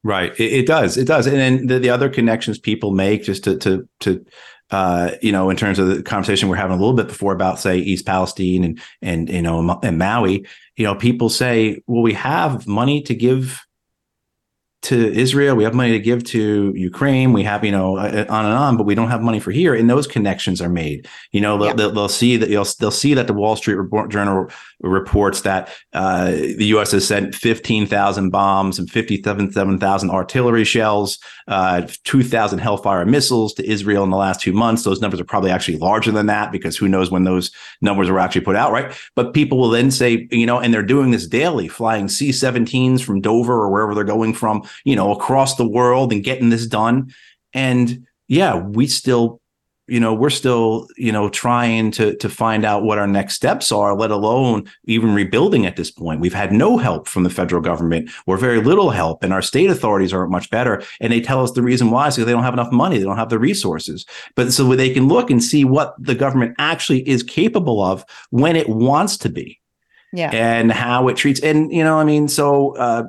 Right, 0.03 0.37
it, 0.39 0.51
it 0.53 0.67
does, 0.67 0.97
it 0.97 1.05
does, 1.05 1.27
and 1.27 1.37
then 1.37 1.67
the, 1.67 1.79
the 1.79 1.89
other 1.89 2.09
connections 2.09 2.59
people 2.59 2.91
make 2.91 3.23
just 3.23 3.43
to 3.45 3.57
to 3.59 3.87
to 4.01 4.25
uh, 4.69 5.11
you 5.21 5.31
know, 5.31 5.49
in 5.49 5.55
terms 5.55 5.79
of 5.79 5.87
the 5.87 6.03
conversation 6.03 6.49
we're 6.49 6.57
having 6.57 6.75
a 6.75 6.79
little 6.79 6.95
bit 6.95 7.07
before 7.07 7.33
about, 7.33 7.59
say, 7.59 7.77
East 7.77 8.05
Palestine 8.05 8.63
and 8.63 8.81
and 9.01 9.29
you 9.29 9.41
know 9.41 9.79
and 9.81 9.97
Maui, 9.97 10.45
you 10.75 10.83
know, 10.83 10.95
people 10.95 11.29
say, 11.29 11.81
well, 11.87 12.01
we 12.01 12.13
have 12.13 12.67
money 12.67 13.01
to 13.03 13.15
give 13.15 13.65
to 14.83 15.11
Israel, 15.11 15.55
we 15.55 15.63
have 15.63 15.73
money 15.73 15.91
to 15.91 15.99
give 15.99 16.23
to 16.25 16.71
Ukraine, 16.75 17.33
we 17.33 17.43
have, 17.43 17.65
you 17.65 17.71
know, 17.71 17.97
uh, 17.97 18.25
uh, 18.29 18.33
on 18.33 18.45
and 18.45 18.53
on, 18.53 18.77
but 18.77 18.85
we 18.85 18.95
don't 18.95 19.09
have 19.09 19.21
money 19.21 19.39
for 19.39 19.51
here. 19.51 19.73
And 19.73 19.89
those 19.89 20.05
connections 20.05 20.61
are 20.61 20.69
made. 20.69 21.07
You 21.31 21.41
know, 21.41 21.57
they'll, 21.57 21.67
yeah. 21.67 21.73
they'll, 21.73 21.91
they'll, 21.91 22.09
see 22.09 22.37
that 22.37 22.47
they'll, 22.47 22.65
they'll 22.79 22.91
see 22.91 23.13
that 23.15 23.27
the 23.27 23.33
Wall 23.33 23.55
Street 23.55 23.77
Journal 24.09 24.49
reports 24.79 25.41
that 25.41 25.73
uh, 25.93 26.31
the 26.31 26.65
U.S. 26.67 26.91
has 26.91 27.07
sent 27.07 27.33
15,000 27.33 28.29
bombs 28.29 28.79
and 28.79 28.89
57,000 28.89 30.09
artillery 30.09 30.63
shells, 30.63 31.17
uh, 31.47 31.87
2,000 32.03 32.59
Hellfire 32.59 33.05
missiles 33.05 33.53
to 33.55 33.69
Israel 33.69 34.03
in 34.03 34.09
the 34.09 34.17
last 34.17 34.41
two 34.41 34.53
months. 34.53 34.83
Those 34.83 35.01
numbers 35.01 35.19
are 35.19 35.25
probably 35.25 35.51
actually 35.51 35.77
larger 35.77 36.11
than 36.11 36.27
that 36.27 36.51
because 36.51 36.77
who 36.77 36.87
knows 36.87 37.09
when 37.09 37.23
those 37.23 37.51
numbers 37.81 38.09
are 38.09 38.19
actually 38.19 38.41
put 38.41 38.55
out, 38.55 38.71
right? 38.71 38.95
But 39.15 39.33
people 39.33 39.57
will 39.57 39.69
then 39.69 39.91
say, 39.91 40.27
you 40.31 40.45
know, 40.45 40.59
and 40.59 40.73
they're 40.73 40.83
doing 40.83 41.11
this 41.11 41.27
daily, 41.27 41.67
flying 41.67 42.07
C 42.07 42.29
17s 42.29 43.01
from 43.01 43.21
Dover 43.21 43.53
or 43.53 43.71
wherever 43.71 43.95
they're 43.95 44.03
going 44.03 44.33
from 44.33 44.63
you 44.83 44.95
know, 44.95 45.11
across 45.11 45.55
the 45.55 45.67
world 45.67 46.11
and 46.11 46.23
getting 46.23 46.49
this 46.49 46.65
done. 46.65 47.13
And 47.53 48.07
yeah, 48.27 48.55
we 48.55 48.87
still 48.87 49.41
you 49.87 49.99
know 49.99 50.13
we're 50.13 50.29
still 50.29 50.87
you 50.97 51.11
know 51.11 51.29
trying 51.29 51.91
to 51.91 52.15
to 52.17 52.29
find 52.29 52.65
out 52.65 52.83
what 52.83 52.97
our 52.97 53.07
next 53.07 53.35
steps 53.35 53.71
are 53.71 53.95
let 53.95 54.11
alone 54.11 54.69
even 54.85 55.13
rebuilding 55.13 55.65
at 55.65 55.75
this 55.75 55.91
point. 55.91 56.19
We've 56.19 56.33
had 56.33 56.51
no 56.51 56.77
help 56.77 57.07
from 57.07 57.23
the 57.23 57.29
federal 57.29 57.61
government 57.61 58.09
or 58.25 58.37
very 58.37 58.61
little 58.61 58.89
help 58.89 59.23
and 59.23 59.33
our 59.33 59.41
state 59.41 59.69
authorities 59.69 60.13
aren't 60.13 60.31
much 60.31 60.49
better 60.49 60.83
and 60.99 61.11
they 61.11 61.21
tell 61.21 61.43
us 61.43 61.51
the 61.51 61.61
reason 61.61 61.91
why 61.91 62.07
is 62.07 62.15
because 62.15 62.25
they 62.25 62.33
don't 62.33 62.43
have 62.43 62.53
enough 62.53 62.71
money 62.71 62.97
they 62.97 63.03
don't 63.03 63.17
have 63.17 63.29
the 63.29 63.39
resources. 63.39 64.05
But 64.35 64.51
so 64.51 64.75
they 64.75 64.89
can 64.89 65.07
look 65.07 65.31
and 65.31 65.43
see 65.43 65.65
what 65.65 65.95
the 65.97 66.15
government 66.15 66.55
actually 66.59 67.07
is 67.07 67.23
capable 67.23 67.81
of 67.81 68.03
when 68.29 68.55
it 68.55 68.69
wants 68.69 69.17
to 69.19 69.29
be 69.29 69.59
yeah. 70.13 70.29
and 70.33 70.71
how 70.71 71.07
it 71.07 71.17
treats 71.17 71.39
and 71.41 71.71
you 71.71 71.83
know 71.83 71.97
i 71.97 72.03
mean 72.03 72.27
so 72.27 72.75
uh 72.77 73.03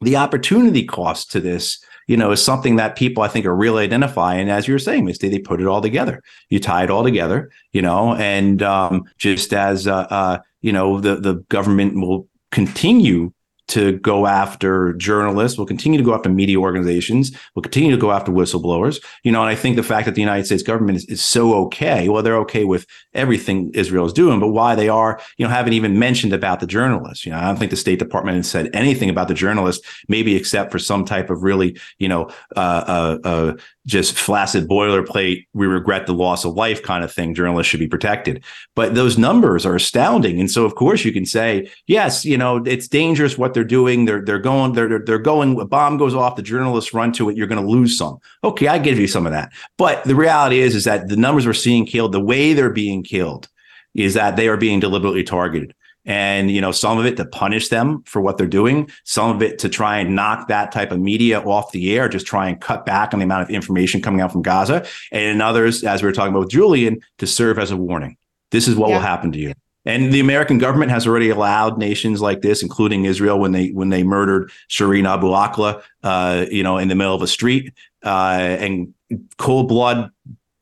the 0.00 0.16
opportunity 0.16 0.84
cost 0.84 1.32
to 1.32 1.40
this 1.40 1.82
you 2.06 2.16
know, 2.16 2.30
is 2.32 2.44
something 2.44 2.76
that 2.76 2.96
people 2.96 3.22
I 3.22 3.28
think 3.28 3.46
are 3.46 3.54
really 3.54 3.84
identifying. 3.84 4.40
And 4.40 4.50
as 4.50 4.66
you 4.66 4.74
were 4.74 4.78
saying, 4.78 5.04
Misty, 5.04 5.28
they 5.28 5.38
put 5.38 5.60
it 5.60 5.66
all 5.66 5.82
together. 5.82 6.22
You 6.50 6.60
tie 6.60 6.84
it 6.84 6.90
all 6.90 7.02
together, 7.02 7.50
you 7.72 7.82
know, 7.82 8.14
and 8.14 8.62
um, 8.62 9.04
just 9.18 9.52
as 9.52 9.86
uh, 9.86 10.06
uh, 10.10 10.38
you 10.60 10.72
know, 10.72 11.00
the 11.00 11.16
the 11.16 11.34
government 11.48 11.94
will 12.00 12.28
continue 12.50 13.32
to 13.68 13.98
go 13.98 14.26
after 14.26 14.92
journalists, 14.94 15.58
We'll 15.58 15.66
continue 15.66 15.98
to 15.98 16.04
go 16.04 16.14
after 16.14 16.28
media 16.28 16.58
organizations, 16.58 17.36
We'll 17.54 17.62
continue 17.62 17.90
to 17.90 17.96
go 17.96 18.12
after 18.12 18.30
whistleblowers. 18.30 19.02
You 19.22 19.32
know, 19.32 19.40
and 19.40 19.48
I 19.48 19.54
think 19.54 19.76
the 19.76 19.82
fact 19.82 20.06
that 20.06 20.14
the 20.14 20.20
United 20.20 20.46
States 20.46 20.62
government 20.62 20.96
is, 20.96 21.04
is 21.06 21.22
so 21.22 21.54
okay, 21.66 22.08
well, 22.08 22.22
they're 22.22 22.38
okay 22.38 22.64
with 22.64 22.86
everything 23.14 23.70
Israel 23.74 24.06
is 24.06 24.12
doing, 24.12 24.40
but 24.40 24.48
why 24.48 24.74
they 24.74 24.88
are, 24.88 25.20
you 25.36 25.46
know, 25.46 25.52
haven't 25.52 25.72
even 25.72 25.98
mentioned 25.98 26.32
about 26.32 26.60
the 26.60 26.66
journalists. 26.66 27.24
You 27.24 27.32
know, 27.32 27.38
I 27.38 27.46
don't 27.46 27.58
think 27.58 27.70
the 27.70 27.76
State 27.76 27.98
Department 27.98 28.36
has 28.36 28.48
said 28.48 28.70
anything 28.74 29.08
about 29.08 29.28
the 29.28 29.34
journalists, 29.34 29.86
maybe 30.08 30.36
except 30.36 30.70
for 30.70 30.78
some 30.78 31.04
type 31.04 31.30
of 31.30 31.42
really, 31.42 31.78
you 31.98 32.08
know, 32.08 32.30
uh, 32.56 32.84
uh, 32.86 33.18
uh, 33.24 33.56
just 33.86 34.18
flaccid 34.18 34.66
boilerplate, 34.66 35.46
we 35.52 35.66
regret 35.66 36.06
the 36.06 36.14
loss 36.14 36.44
of 36.44 36.54
life 36.54 36.82
kind 36.82 37.04
of 37.04 37.12
thing. 37.12 37.34
Journalists 37.34 37.70
should 37.70 37.80
be 37.80 37.86
protected. 37.86 38.42
But 38.74 38.94
those 38.94 39.18
numbers 39.18 39.66
are 39.66 39.74
astounding. 39.74 40.40
And 40.40 40.50
so, 40.50 40.64
of 40.64 40.74
course, 40.74 41.04
you 41.04 41.12
can 41.12 41.26
say, 41.26 41.70
yes, 41.86 42.24
you 42.24 42.38
know, 42.38 42.62
it's 42.64 42.88
dangerous 42.88 43.36
what 43.36 43.52
they're 43.52 43.64
doing. 43.64 44.06
They're 44.06 44.22
they're 44.22 44.38
going, 44.38 44.72
they're 44.72 45.00
they're 45.00 45.18
going, 45.18 45.60
a 45.60 45.66
bomb 45.66 45.98
goes 45.98 46.14
off, 46.14 46.36
the 46.36 46.42
journalists 46.42 46.94
run 46.94 47.12
to 47.12 47.28
it, 47.28 47.36
you're 47.36 47.46
going 47.46 47.62
to 47.62 47.68
lose 47.68 47.98
some. 47.98 48.18
Okay, 48.42 48.68
I 48.68 48.78
give 48.78 48.98
you 48.98 49.06
some 49.06 49.26
of 49.26 49.32
that. 49.32 49.52
But 49.76 50.04
the 50.04 50.14
reality 50.14 50.60
is, 50.60 50.74
is 50.74 50.84
that 50.84 51.08
the 51.08 51.16
numbers 51.16 51.46
we're 51.46 51.52
seeing 51.52 51.84
killed, 51.84 52.12
the 52.12 52.20
way 52.20 52.54
they're 52.54 52.70
being 52.70 53.02
killed, 53.02 53.48
is 53.94 54.14
that 54.14 54.36
they 54.36 54.48
are 54.48 54.56
being 54.56 54.80
deliberately 54.80 55.22
targeted 55.24 55.74
and 56.04 56.50
you 56.50 56.60
know 56.60 56.72
some 56.72 56.98
of 56.98 57.06
it 57.06 57.16
to 57.16 57.24
punish 57.24 57.68
them 57.68 58.02
for 58.04 58.20
what 58.20 58.36
they're 58.36 58.46
doing 58.46 58.90
some 59.04 59.34
of 59.34 59.42
it 59.42 59.58
to 59.58 59.68
try 59.68 59.98
and 59.98 60.14
knock 60.14 60.48
that 60.48 60.70
type 60.72 60.90
of 60.90 61.00
media 61.00 61.40
off 61.40 61.72
the 61.72 61.96
air 61.96 62.08
just 62.08 62.26
try 62.26 62.48
and 62.48 62.60
cut 62.60 62.84
back 62.84 63.12
on 63.12 63.20
the 63.20 63.24
amount 63.24 63.42
of 63.42 63.50
information 63.50 64.02
coming 64.02 64.20
out 64.20 64.32
from 64.32 64.42
gaza. 64.42 64.86
And 65.12 65.24
in 65.24 65.40
others 65.40 65.84
as 65.84 66.02
we 66.02 66.08
were 66.08 66.12
talking 66.12 66.32
about 66.32 66.40
with 66.40 66.50
julian 66.50 67.00
to 67.18 67.26
serve 67.26 67.58
as 67.58 67.70
a 67.70 67.76
warning. 67.76 68.16
This 68.50 68.68
is 68.68 68.76
what 68.76 68.88
yeah. 68.90 68.96
will 68.96 69.02
happen 69.02 69.32
to 69.32 69.38
you. 69.38 69.54
And 69.86 70.12
the 70.12 70.20
American 70.20 70.58
government 70.58 70.90
has 70.90 71.06
already 71.06 71.28
allowed 71.28 71.76
nations 71.76 72.22
like 72.22 72.40
this, 72.40 72.62
including 72.62 73.04
Israel, 73.04 73.38
when 73.38 73.52
they 73.52 73.68
when 73.68 73.90
they 73.90 74.02
murdered 74.02 74.50
Shireen 74.70 75.06
Abu 75.06 75.26
Akleh, 75.28 75.82
uh, 76.02 76.46
you 76.50 76.62
know, 76.62 76.78
in 76.78 76.88
the 76.88 76.94
middle 76.94 77.14
of 77.14 77.20
a 77.20 77.26
street, 77.26 77.74
uh, 78.02 78.38
and 78.38 78.94
cold 79.36 79.68
blood, 79.68 80.10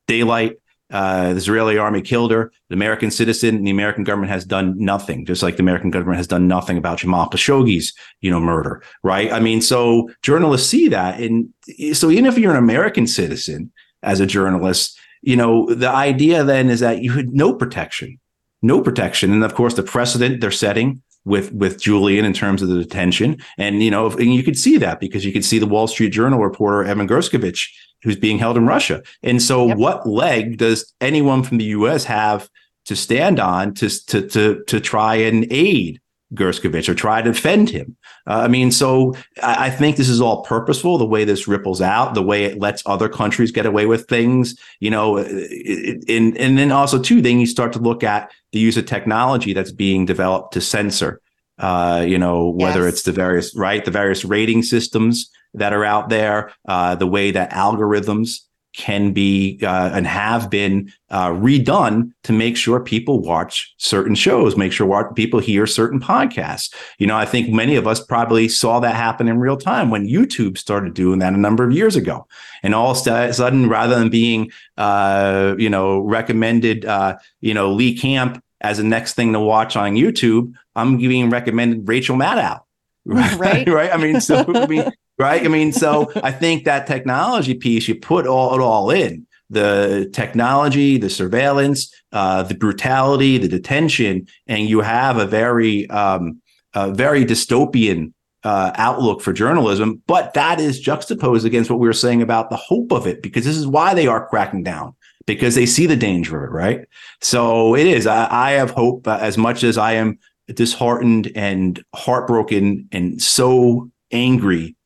daylight, 0.08 0.58
uh, 0.92 1.30
the 1.30 1.38
Israeli 1.38 1.78
army 1.78 2.02
killed 2.02 2.30
her. 2.30 2.52
The 2.68 2.74
American 2.74 3.10
citizen 3.10 3.56
and 3.56 3.66
the 3.66 3.70
American 3.70 4.04
government 4.04 4.30
has 4.30 4.44
done 4.44 4.74
nothing, 4.78 5.24
just 5.24 5.42
like 5.42 5.56
the 5.56 5.62
American 5.62 5.90
government 5.90 6.18
has 6.18 6.26
done 6.26 6.46
nothing 6.46 6.76
about 6.76 6.98
Jamal 6.98 7.28
Khashoggi's, 7.30 7.94
you 8.20 8.30
know, 8.30 8.40
murder, 8.40 8.82
right? 9.02 9.32
I 9.32 9.40
mean, 9.40 9.62
so 9.62 10.10
journalists 10.22 10.68
see 10.68 10.88
that, 10.88 11.18
and 11.18 11.48
so 11.94 12.10
even 12.10 12.26
if 12.26 12.38
you're 12.38 12.52
an 12.52 12.58
American 12.58 13.06
citizen 13.06 13.72
as 14.02 14.20
a 14.20 14.26
journalist, 14.26 14.98
you 15.22 15.36
know, 15.36 15.72
the 15.72 15.88
idea 15.88 16.44
then 16.44 16.68
is 16.68 16.80
that 16.80 17.02
you 17.02 17.12
had 17.12 17.32
no 17.32 17.54
protection, 17.54 18.20
no 18.60 18.82
protection, 18.82 19.32
and 19.32 19.44
of 19.44 19.54
course 19.54 19.74
the 19.74 19.82
precedent 19.82 20.40
they're 20.40 20.50
setting 20.50 21.02
with 21.24 21.52
with 21.52 21.80
Julian 21.80 22.24
in 22.24 22.32
terms 22.32 22.62
of 22.62 22.68
the 22.68 22.78
detention, 22.78 23.42
and 23.58 23.82
you 23.82 23.90
know, 23.90 24.10
and 24.10 24.34
you 24.34 24.42
could 24.42 24.58
see 24.58 24.76
that 24.78 25.00
because 25.00 25.24
you 25.24 25.32
could 25.32 25.44
see 25.44 25.58
the 25.58 25.66
Wall 25.66 25.86
Street 25.86 26.10
Journal 26.10 26.40
reporter 26.40 26.84
Evan 26.84 27.08
Gershkovich 27.08 27.68
who's 28.02 28.16
being 28.16 28.38
held 28.38 28.56
in 28.56 28.66
Russia. 28.66 29.02
And 29.22 29.40
so, 29.40 29.68
yep. 29.68 29.76
what 29.76 30.08
leg 30.08 30.58
does 30.58 30.92
anyone 31.00 31.42
from 31.42 31.58
the 31.58 31.64
U.S. 31.64 32.04
have 32.04 32.48
to 32.86 32.96
stand 32.96 33.38
on 33.38 33.74
to 33.74 33.88
to 34.06 34.26
to 34.28 34.64
to 34.64 34.80
try 34.80 35.14
and 35.16 35.46
aid 35.50 36.00
Gershkovich 36.34 36.88
or 36.88 36.94
try 36.94 37.22
to 37.22 37.32
defend 37.32 37.70
him? 37.70 37.96
Uh, 38.26 38.40
I 38.44 38.48
mean, 38.48 38.70
so 38.70 39.14
I, 39.42 39.66
I, 39.66 39.70
think 39.70 39.96
this 39.96 40.08
is 40.08 40.20
all 40.20 40.42
purposeful. 40.42 40.98
The 40.98 41.06
way 41.06 41.24
this 41.24 41.48
ripples 41.48 41.80
out, 41.80 42.14
the 42.14 42.22
way 42.22 42.44
it 42.44 42.58
lets 42.58 42.82
other 42.86 43.08
countries 43.08 43.50
get 43.50 43.66
away 43.66 43.86
with 43.86 44.08
things, 44.08 44.58
you 44.80 44.90
know, 44.90 45.18
and 45.18 46.36
and 46.36 46.58
then 46.58 46.72
also 46.72 47.00
too, 47.00 47.20
then 47.20 47.40
you 47.40 47.46
start 47.46 47.72
to 47.74 47.78
look 47.78 48.02
at 48.02 48.30
the 48.52 48.58
use 48.58 48.76
of 48.76 48.86
technology 48.86 49.52
that's 49.52 49.72
being 49.72 50.04
developed 50.04 50.52
to 50.54 50.60
censor. 50.60 51.20
Uh, 51.58 52.04
you 52.06 52.18
know, 52.18 52.48
whether 52.48 52.84
yes. 52.84 52.94
it's 52.94 53.02
the 53.02 53.12
various 53.12 53.54
right, 53.54 53.84
the 53.84 53.90
various 53.90 54.24
rating 54.24 54.62
systems 54.62 55.30
that 55.54 55.72
are 55.72 55.84
out 55.84 56.08
there, 56.08 56.50
uh, 56.66 56.94
the 56.94 57.06
way 57.06 57.30
that 57.30 57.50
algorithms 57.50 58.40
can 58.74 59.12
be 59.12 59.58
uh, 59.62 59.90
and 59.92 60.06
have 60.06 60.50
been 60.50 60.92
uh, 61.10 61.28
redone 61.28 62.10
to 62.22 62.32
make 62.32 62.56
sure 62.56 62.80
people 62.80 63.20
watch 63.20 63.74
certain 63.76 64.14
shows, 64.14 64.56
make 64.56 64.72
sure 64.72 65.12
people 65.14 65.40
hear 65.40 65.66
certain 65.66 66.00
podcasts. 66.00 66.74
You 66.98 67.06
know, 67.06 67.16
I 67.16 67.26
think 67.26 67.50
many 67.50 67.76
of 67.76 67.86
us 67.86 68.04
probably 68.04 68.48
saw 68.48 68.80
that 68.80 68.94
happen 68.94 69.28
in 69.28 69.38
real 69.38 69.56
time 69.56 69.90
when 69.90 70.08
YouTube 70.08 70.56
started 70.56 70.94
doing 70.94 71.18
that 71.18 71.34
a 71.34 71.38
number 71.38 71.64
of 71.64 71.72
years 71.72 71.96
ago. 71.96 72.26
And 72.62 72.74
all 72.74 72.92
of 72.92 73.06
a 73.06 73.32
sudden, 73.32 73.68
rather 73.68 73.98
than 73.98 74.08
being, 74.08 74.50
uh, 74.76 75.54
you 75.58 75.68
know, 75.68 76.00
recommended, 76.00 76.84
uh, 76.84 77.18
you 77.40 77.54
know, 77.54 77.72
Lee 77.72 77.96
Camp 77.96 78.42
as 78.62 78.78
the 78.78 78.84
next 78.84 79.14
thing 79.14 79.32
to 79.32 79.40
watch 79.40 79.76
on 79.76 79.94
YouTube, 79.94 80.52
I'm 80.74 80.96
being 80.96 81.30
recommended 81.30 81.86
Rachel 81.86 82.16
Maddow. 82.16 82.60
Right. 83.04 83.66
right. 83.68 83.92
I 83.92 83.96
mean, 83.96 84.20
so 84.20 84.44
I 84.54 84.66
mean, 84.66 84.84
right? 85.18 85.44
I 85.44 85.48
mean, 85.48 85.72
so 85.72 86.12
I 86.22 86.30
think 86.30 86.64
that 86.64 86.86
technology 86.86 87.54
piece, 87.54 87.88
you 87.88 87.96
put 87.96 88.28
all 88.28 88.54
it 88.54 88.60
all 88.60 88.90
in 88.90 89.26
the 89.50 90.08
technology, 90.14 90.96
the 90.96 91.10
surveillance, 91.10 91.92
uh, 92.12 92.42
the 92.42 92.54
brutality, 92.54 93.36
the 93.36 93.48
detention, 93.48 94.26
and 94.46 94.66
you 94.68 94.80
have 94.80 95.18
a 95.18 95.26
very, 95.26 95.88
um, 95.90 96.40
a 96.74 96.90
very 96.90 97.24
dystopian 97.24 98.12
uh, 98.44 98.72
outlook 98.76 99.20
for 99.20 99.32
journalism. 99.32 100.02
But 100.06 100.32
that 100.34 100.58
is 100.58 100.80
juxtaposed 100.80 101.44
against 101.44 101.70
what 101.70 101.80
we 101.80 101.86
were 101.86 101.92
saying 101.92 102.22
about 102.22 102.48
the 102.48 102.56
hope 102.56 102.92
of 102.92 103.06
it, 103.06 103.22
because 103.22 103.44
this 103.44 103.56
is 103.56 103.66
why 103.66 103.92
they 103.92 104.06
are 104.06 104.26
cracking 104.26 104.62
down 104.62 104.94
because 105.26 105.54
they 105.54 105.66
see 105.66 105.86
the 105.86 105.96
danger 105.96 106.36
of 106.36 106.50
it, 106.50 106.52
right? 106.52 106.80
So 107.20 107.76
it 107.76 107.86
is. 107.86 108.06
I, 108.06 108.28
I 108.30 108.50
have 108.52 108.70
hope 108.70 109.06
uh, 109.06 109.18
as 109.20 109.38
much 109.38 109.62
as 109.62 109.78
I 109.78 109.92
am 109.92 110.18
disheartened 110.48 111.30
and 111.34 111.82
heartbroken 111.94 112.88
and 112.92 113.20
so 113.22 113.90
angry 114.10 114.76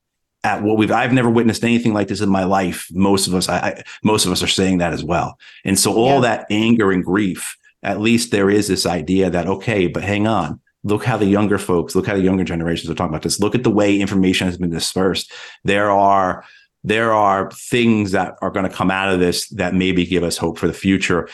at 0.45 0.63
what 0.63 0.77
we've 0.77 0.93
I've 0.93 1.13
never 1.13 1.29
witnessed 1.29 1.65
anything 1.65 1.93
like 1.93 2.09
this 2.09 2.21
in 2.21 2.29
my 2.29 2.45
life. 2.45 2.87
Most 2.93 3.27
of 3.27 3.35
us, 3.35 3.49
I, 3.49 3.59
I 3.59 3.83
most 4.05 4.27
of 4.27 4.33
us 4.33 4.43
are 4.43 4.49
saying 4.49 4.79
that 4.79 4.93
as 4.93 5.03
well. 5.03 5.39
And 5.65 5.79
so 5.79 5.93
all 5.95 6.17
yeah. 6.17 6.21
that 6.21 6.47
anger 6.51 6.93
and 6.93 7.05
grief, 7.05 7.57
at 7.83 8.01
least 8.01 8.31
there 8.31 8.49
is 8.49 8.69
this 8.69 8.87
idea 8.87 9.29
that 9.29 9.49
okay, 9.49 9.89
but 9.89 10.05
hang 10.05 10.27
on. 10.27 10.61
Look 10.85 11.05
how 11.05 11.17
the 11.17 11.27
younger 11.27 11.59
folks, 11.59 11.97
look 11.97 12.07
how 12.07 12.15
the 12.15 12.23
younger 12.23 12.45
generations 12.45 12.89
are 12.89 12.95
talking 12.95 13.13
about 13.13 13.23
this. 13.23 13.41
Look 13.41 13.57
at 13.57 13.65
the 13.65 13.71
way 13.71 13.99
information 13.99 14.47
has 14.47 14.57
been 14.57 14.71
dispersed. 14.71 15.33
There 15.65 15.91
are 15.91 16.45
there 16.85 17.13
are 17.13 17.51
things 17.51 18.13
that 18.13 18.37
are 18.41 18.51
going 18.51 18.69
to 18.69 18.75
come 18.75 18.93
out 18.93 19.13
of 19.13 19.19
this 19.19 19.49
that 19.49 19.75
maybe 19.75 20.07
give 20.07 20.23
us 20.23 20.37
hope 20.37 20.59
for 20.59 20.69
the 20.69 20.73
future, 20.73 21.29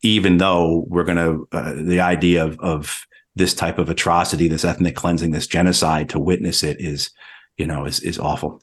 even 0.00 0.38
though 0.38 0.86
we're 0.88 1.04
going 1.04 1.18
to 1.18 1.46
uh, 1.52 1.74
the 1.76 2.00
idea 2.00 2.42
of 2.42 2.58
of 2.60 3.06
this 3.36 3.54
type 3.54 3.78
of 3.78 3.88
atrocity, 3.88 4.48
this 4.48 4.64
ethnic 4.64 4.96
cleansing, 4.96 5.30
this 5.30 5.46
genocide, 5.46 6.08
to 6.08 6.18
witness 6.18 6.62
it 6.62 6.80
is 6.80 7.10
you 7.56 7.66
know, 7.66 7.84
is 7.84 8.00
is 8.00 8.18
awful. 8.18 8.62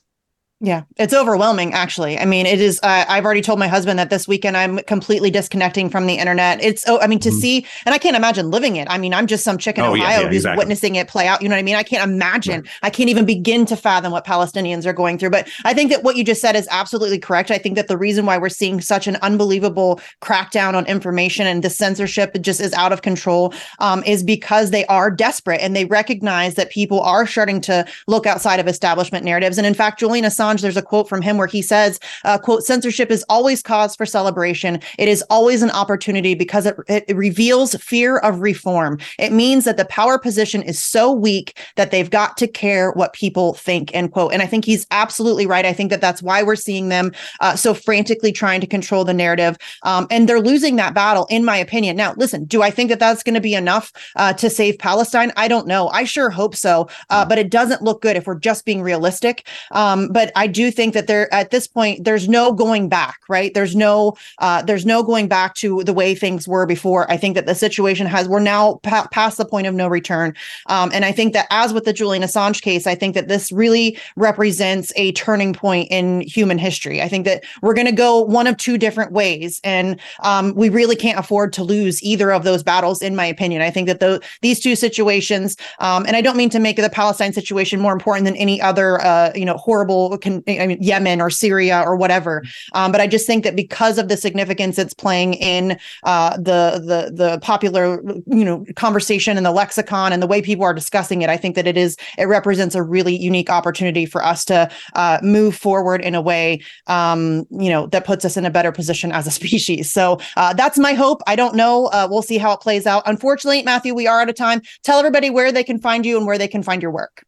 Yeah, 0.65 0.83
it's 0.95 1.13
overwhelming, 1.13 1.73
actually. 1.73 2.17
I 2.17 2.23
mean, 2.23 2.45
it 2.45 2.61
is. 2.61 2.79
Uh, 2.81 3.03
I've 3.09 3.25
already 3.25 3.41
told 3.41 3.59
my 3.59 3.67
husband 3.67 3.99
that 3.99 4.09
this 4.09 4.29
weekend 4.29 4.55
I'm 4.55 4.77
completely 4.83 5.29
disconnecting 5.29 5.89
from 5.89 6.07
the 6.07 6.13
internet. 6.13 6.63
It's, 6.63 6.85
oh, 6.87 7.01
I 7.01 7.07
mean, 7.07 7.19
to 7.19 7.29
mm-hmm. 7.29 7.37
see, 7.37 7.65
and 7.85 7.93
I 7.93 7.97
can't 7.97 8.15
imagine 8.15 8.49
living 8.49 8.77
it. 8.77 8.87
I 8.89 8.97
mean, 8.97 9.13
I'm 9.13 9.27
just 9.27 9.43
some 9.43 9.57
chick 9.57 9.77
in 9.77 9.83
oh, 9.83 9.87
Ohio 9.87 9.97
yeah, 9.97 10.19
yeah, 10.21 10.27
who's 10.27 10.37
exactly. 10.37 10.61
witnessing 10.61 10.95
it 10.95 11.09
play 11.09 11.27
out. 11.27 11.41
You 11.41 11.49
know 11.49 11.55
what 11.55 11.59
I 11.59 11.63
mean? 11.63 11.75
I 11.75 11.83
can't 11.83 12.09
imagine. 12.09 12.61
Right. 12.61 12.69
I 12.83 12.89
can't 12.91 13.09
even 13.09 13.25
begin 13.25 13.65
to 13.65 13.75
fathom 13.75 14.13
what 14.13 14.25
Palestinians 14.25 14.85
are 14.85 14.93
going 14.93 15.17
through. 15.17 15.31
But 15.31 15.49
I 15.65 15.73
think 15.73 15.91
that 15.91 16.03
what 16.03 16.15
you 16.15 16.23
just 16.23 16.39
said 16.39 16.55
is 16.55 16.65
absolutely 16.71 17.19
correct. 17.19 17.51
I 17.51 17.57
think 17.57 17.75
that 17.75 17.89
the 17.89 17.97
reason 17.97 18.25
why 18.25 18.37
we're 18.37 18.47
seeing 18.47 18.79
such 18.79 19.05
an 19.05 19.17
unbelievable 19.17 19.99
crackdown 20.21 20.75
on 20.75 20.85
information 20.85 21.45
and 21.45 21.61
the 21.61 21.69
censorship 21.69 22.37
just 22.39 22.61
is 22.61 22.71
out 22.71 22.93
of 22.93 23.01
control 23.01 23.53
um, 23.79 24.01
is 24.05 24.23
because 24.23 24.71
they 24.71 24.85
are 24.85 25.11
desperate 25.11 25.59
and 25.59 25.75
they 25.75 25.83
recognize 25.83 26.55
that 26.55 26.71
people 26.71 27.01
are 27.01 27.27
starting 27.27 27.59
to 27.59 27.85
look 28.07 28.25
outside 28.25 28.61
of 28.61 28.67
establishment 28.69 29.25
narratives. 29.25 29.57
And 29.57 29.67
in 29.67 29.73
fact, 29.73 29.99
Julian 29.99 30.23
Assange 30.23 30.52
Assange, 30.53 30.61
there's 30.61 30.77
a 30.77 30.81
quote 30.81 31.09
from 31.09 31.21
him 31.21 31.37
where 31.37 31.47
he 31.47 31.61
says, 31.61 31.99
uh, 32.23 32.37
quote, 32.37 32.63
censorship 32.63 33.11
is 33.11 33.25
always 33.29 33.61
cause 33.61 33.95
for 33.95 34.05
celebration. 34.05 34.79
It 34.97 35.07
is 35.07 35.23
always 35.29 35.61
an 35.61 35.71
opportunity 35.71 36.35
because 36.35 36.65
it, 36.65 36.77
it 36.87 37.15
reveals 37.15 37.75
fear 37.75 38.17
of 38.17 38.39
reform. 38.39 38.99
It 39.19 39.31
means 39.31 39.65
that 39.65 39.77
the 39.77 39.85
power 39.85 40.17
position 40.17 40.61
is 40.61 40.79
so 40.79 41.11
weak 41.11 41.57
that 41.75 41.91
they've 41.91 42.09
got 42.09 42.37
to 42.37 42.47
care 42.47 42.91
what 42.91 43.13
people 43.13 43.53
think, 43.53 43.93
end 43.93 44.11
quote. 44.11 44.33
And 44.33 44.41
I 44.41 44.45
think 44.45 44.65
he's 44.65 44.85
absolutely 44.91 45.45
right. 45.45 45.65
I 45.65 45.73
think 45.73 45.89
that 45.89 46.01
that's 46.01 46.21
why 46.21 46.43
we're 46.43 46.55
seeing 46.55 46.89
them 46.89 47.11
uh, 47.39 47.55
so 47.55 47.73
frantically 47.73 48.31
trying 48.31 48.61
to 48.61 48.67
control 48.67 49.05
the 49.05 49.13
narrative. 49.13 49.57
Um, 49.83 50.07
and 50.09 50.27
they're 50.27 50.41
losing 50.41 50.75
that 50.77 50.93
battle, 50.93 51.27
in 51.29 51.45
my 51.45 51.57
opinion. 51.57 51.95
Now, 51.95 52.13
listen, 52.17 52.45
do 52.45 52.61
I 52.61 52.69
think 52.69 52.89
that 52.89 52.99
that's 52.99 53.23
going 53.23 53.35
to 53.35 53.41
be 53.41 53.55
enough 53.55 53.91
uh, 54.15 54.33
to 54.33 54.49
save 54.49 54.77
Palestine? 54.79 55.31
I 55.35 55.47
don't 55.47 55.67
know. 55.67 55.89
I 55.89 56.03
sure 56.03 56.29
hope 56.29 56.55
so. 56.55 56.89
Uh, 57.09 57.25
but 57.25 57.37
it 57.37 57.49
doesn't 57.49 57.81
look 57.81 58.01
good 58.01 58.15
if 58.15 58.27
we're 58.27 58.39
just 58.39 58.65
being 58.65 58.81
realistic. 58.81 59.47
Um, 59.71 60.09
but 60.09 60.31
I 60.35 60.42
do 60.47 60.71
think 60.71 60.93
that 60.93 61.07
there, 61.07 61.33
at 61.33 61.51
this 61.51 61.67
point, 61.67 62.03
there's 62.03 62.27
no 62.27 62.53
going 62.53 62.89
back, 62.89 63.19
right? 63.29 63.53
There's 63.53 63.75
no, 63.75 64.17
uh, 64.39 64.61
there's 64.61 64.85
no 64.85 65.03
going 65.03 65.27
back 65.27 65.55
to 65.55 65.83
the 65.83 65.93
way 65.93 66.15
things 66.15 66.47
were 66.47 66.65
before. 66.65 67.09
I 67.11 67.17
think 67.17 67.35
that 67.35 67.45
the 67.45 67.55
situation 67.55 68.07
has, 68.07 68.27
we're 68.27 68.39
now 68.39 68.75
pa- 68.83 69.07
past 69.11 69.37
the 69.37 69.45
point 69.45 69.67
of 69.67 69.73
no 69.73 69.87
return. 69.87 70.35
Um, 70.67 70.91
and 70.93 71.05
I 71.05 71.11
think 71.11 71.33
that 71.33 71.47
as 71.49 71.73
with 71.73 71.85
the 71.85 71.93
Julian 71.93 72.23
Assange 72.23 72.61
case, 72.61 72.87
I 72.87 72.95
think 72.95 73.15
that 73.15 73.27
this 73.27 73.51
really 73.51 73.97
represents 74.15 74.91
a 74.95 75.11
turning 75.13 75.53
point 75.53 75.87
in 75.91 76.21
human 76.21 76.57
history. 76.57 77.01
I 77.01 77.07
think 77.07 77.25
that 77.25 77.43
we're 77.61 77.73
going 77.73 77.87
to 77.87 77.91
go 77.91 78.21
one 78.21 78.47
of 78.47 78.57
two 78.57 78.77
different 78.77 79.11
ways. 79.11 79.59
And 79.63 79.99
um, 80.21 80.53
we 80.55 80.69
really 80.69 80.95
can't 80.95 81.19
afford 81.19 81.53
to 81.53 81.63
lose 81.63 82.01
either 82.03 82.31
of 82.31 82.43
those 82.43 82.63
battles, 82.63 83.01
in 83.01 83.15
my 83.15 83.25
opinion. 83.25 83.61
I 83.61 83.71
think 83.71 83.87
that 83.87 83.99
the, 83.99 84.21
these 84.41 84.59
two 84.59 84.75
situations, 84.75 85.57
um, 85.79 86.05
and 86.05 86.15
I 86.15 86.21
don't 86.21 86.37
mean 86.37 86.49
to 86.49 86.59
make 86.59 86.77
the 86.77 86.89
Palestine 86.89 87.33
situation 87.33 87.79
more 87.79 87.93
important 87.93 88.25
than 88.25 88.35
any 88.35 88.61
other, 88.61 89.01
uh, 89.01 89.31
you 89.35 89.45
know, 89.45 89.57
horrible, 89.57 90.17
con- 90.23 90.43
I 90.47 90.65
mean, 90.65 90.81
Yemen 90.81 91.21
or 91.21 91.29
Syria 91.29 91.83
or 91.85 91.95
whatever. 91.95 92.43
Um, 92.73 92.91
but 92.91 93.01
I 93.01 93.07
just 93.07 93.27
think 93.27 93.43
that 93.43 93.55
because 93.55 93.97
of 93.97 94.07
the 94.07 94.17
significance 94.17 94.79
it's 94.79 94.93
playing 94.93 95.35
in 95.35 95.77
uh, 96.03 96.37
the 96.37 96.81
the 96.83 97.11
the 97.13 97.39
popular, 97.41 98.01
you 98.25 98.45
know, 98.45 98.65
conversation 98.75 99.37
and 99.37 99.45
the 99.45 99.51
lexicon 99.51 100.13
and 100.13 100.23
the 100.23 100.27
way 100.27 100.41
people 100.41 100.63
are 100.63 100.73
discussing 100.73 101.21
it, 101.21 101.29
I 101.29 101.37
think 101.37 101.55
that 101.55 101.67
it 101.67 101.77
is 101.77 101.97
it 102.17 102.25
represents 102.25 102.75
a 102.75 102.81
really 102.81 103.15
unique 103.15 103.49
opportunity 103.49 104.05
for 104.05 104.23
us 104.23 104.45
to 104.45 104.69
uh, 104.95 105.19
move 105.21 105.55
forward 105.55 106.01
in 106.01 106.15
a 106.15 106.21
way, 106.21 106.61
um, 106.87 107.45
you 107.51 107.69
know, 107.69 107.87
that 107.87 108.05
puts 108.05 108.25
us 108.25 108.37
in 108.37 108.45
a 108.45 108.51
better 108.51 108.71
position 108.71 109.11
as 109.11 109.27
a 109.27 109.31
species. 109.39 109.91
So 109.91 110.19
uh, 110.37 110.53
that's 110.53 110.79
my 110.79 110.93
hope. 110.93 111.21
I 111.27 111.35
don't 111.35 111.55
know. 111.55 111.87
Uh, 111.87 112.07
we'll 112.09 112.21
see 112.21 112.37
how 112.37 112.53
it 112.53 112.61
plays 112.61 112.87
out. 112.87 113.03
Unfortunately, 113.05 113.61
Matthew, 113.63 113.93
we 113.93 114.07
are 114.07 114.21
out 114.21 114.29
of 114.29 114.35
time. 114.35 114.61
Tell 114.83 114.97
everybody 114.97 115.29
where 115.29 115.51
they 115.51 115.63
can 115.63 115.79
find 115.79 116.05
you 116.05 116.17
and 116.17 116.25
where 116.25 116.37
they 116.37 116.47
can 116.47 116.63
find 116.63 116.81
your 116.81 116.91
work. 116.91 117.23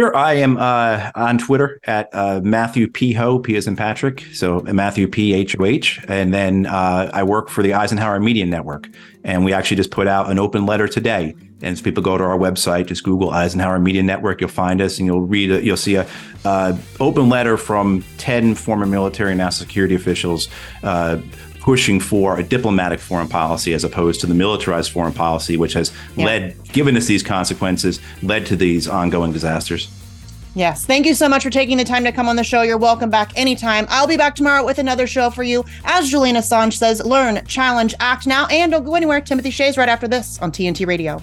Sure. 0.00 0.16
I 0.16 0.32
am 0.32 0.56
uh, 0.56 1.10
on 1.14 1.36
Twitter 1.36 1.78
at 1.84 2.08
uh, 2.14 2.40
Matthew 2.42 2.88
P. 2.88 3.12
Hoh, 3.12 3.38
P 3.38 3.54
as 3.56 3.66
in 3.66 3.76
Patrick. 3.76 4.24
So 4.32 4.60
Matthew 4.60 5.06
P. 5.06 5.34
H. 5.34 5.60
O. 5.60 5.66
H. 5.66 6.00
And 6.08 6.32
then 6.32 6.64
uh, 6.64 7.10
I 7.12 7.22
work 7.22 7.50
for 7.50 7.62
the 7.62 7.74
Eisenhower 7.74 8.18
Media 8.18 8.46
Network. 8.46 8.88
And 9.24 9.44
we 9.44 9.52
actually 9.52 9.76
just 9.76 9.90
put 9.90 10.08
out 10.08 10.30
an 10.30 10.38
open 10.38 10.64
letter 10.64 10.88
today. 10.88 11.34
And 11.60 11.64
as 11.72 11.82
people 11.82 12.02
go 12.02 12.16
to 12.16 12.24
our 12.24 12.38
website, 12.38 12.86
just 12.86 13.04
Google 13.04 13.28
Eisenhower 13.28 13.78
Media 13.78 14.02
Network, 14.02 14.40
you'll 14.40 14.48
find 14.48 14.80
us 14.80 14.96
and 14.96 15.04
you'll 15.04 15.26
read. 15.26 15.62
You'll 15.62 15.76
see 15.76 15.96
a 15.96 16.08
uh, 16.46 16.78
open 16.98 17.28
letter 17.28 17.58
from 17.58 18.02
10 18.16 18.54
former 18.54 18.86
military 18.86 19.32
and 19.32 19.38
national 19.38 19.66
security 19.66 19.96
officials 19.96 20.48
uh, 20.82 21.18
pushing 21.60 22.00
for 22.00 22.38
a 22.38 22.42
diplomatic 22.42 23.00
foreign 23.00 23.28
policy 23.28 23.72
as 23.74 23.84
opposed 23.84 24.20
to 24.22 24.26
the 24.26 24.34
militarized 24.34 24.90
foreign 24.90 25.12
policy, 25.12 25.56
which 25.56 25.74
has 25.74 25.92
yeah. 26.16 26.24
led, 26.24 26.62
given 26.64 26.96
us 26.96 27.06
these 27.06 27.22
consequences, 27.22 28.00
led 28.22 28.46
to 28.46 28.56
these 28.56 28.88
ongoing 28.88 29.32
disasters. 29.32 29.88
Yes. 30.54 30.84
Thank 30.84 31.06
you 31.06 31.14
so 31.14 31.28
much 31.28 31.44
for 31.44 31.50
taking 31.50 31.76
the 31.76 31.84
time 31.84 32.02
to 32.04 32.12
come 32.12 32.28
on 32.28 32.34
the 32.34 32.42
show. 32.42 32.62
You're 32.62 32.76
welcome 32.76 33.08
back 33.08 33.32
anytime. 33.36 33.86
I'll 33.88 34.08
be 34.08 34.16
back 34.16 34.34
tomorrow 34.34 34.64
with 34.64 34.78
another 34.78 35.06
show 35.06 35.30
for 35.30 35.44
you. 35.44 35.64
As 35.84 36.10
Julian 36.10 36.34
Assange 36.36 36.72
says, 36.72 37.04
learn, 37.04 37.44
challenge, 37.46 37.94
act 38.00 38.26
now, 38.26 38.46
and 38.48 38.72
don't 38.72 38.84
go 38.84 38.96
anywhere. 38.96 39.20
Timothy 39.20 39.50
Shea's 39.50 39.76
right 39.76 39.88
after 39.88 40.08
this 40.08 40.40
on 40.40 40.50
TNT 40.50 40.86
Radio. 40.86 41.22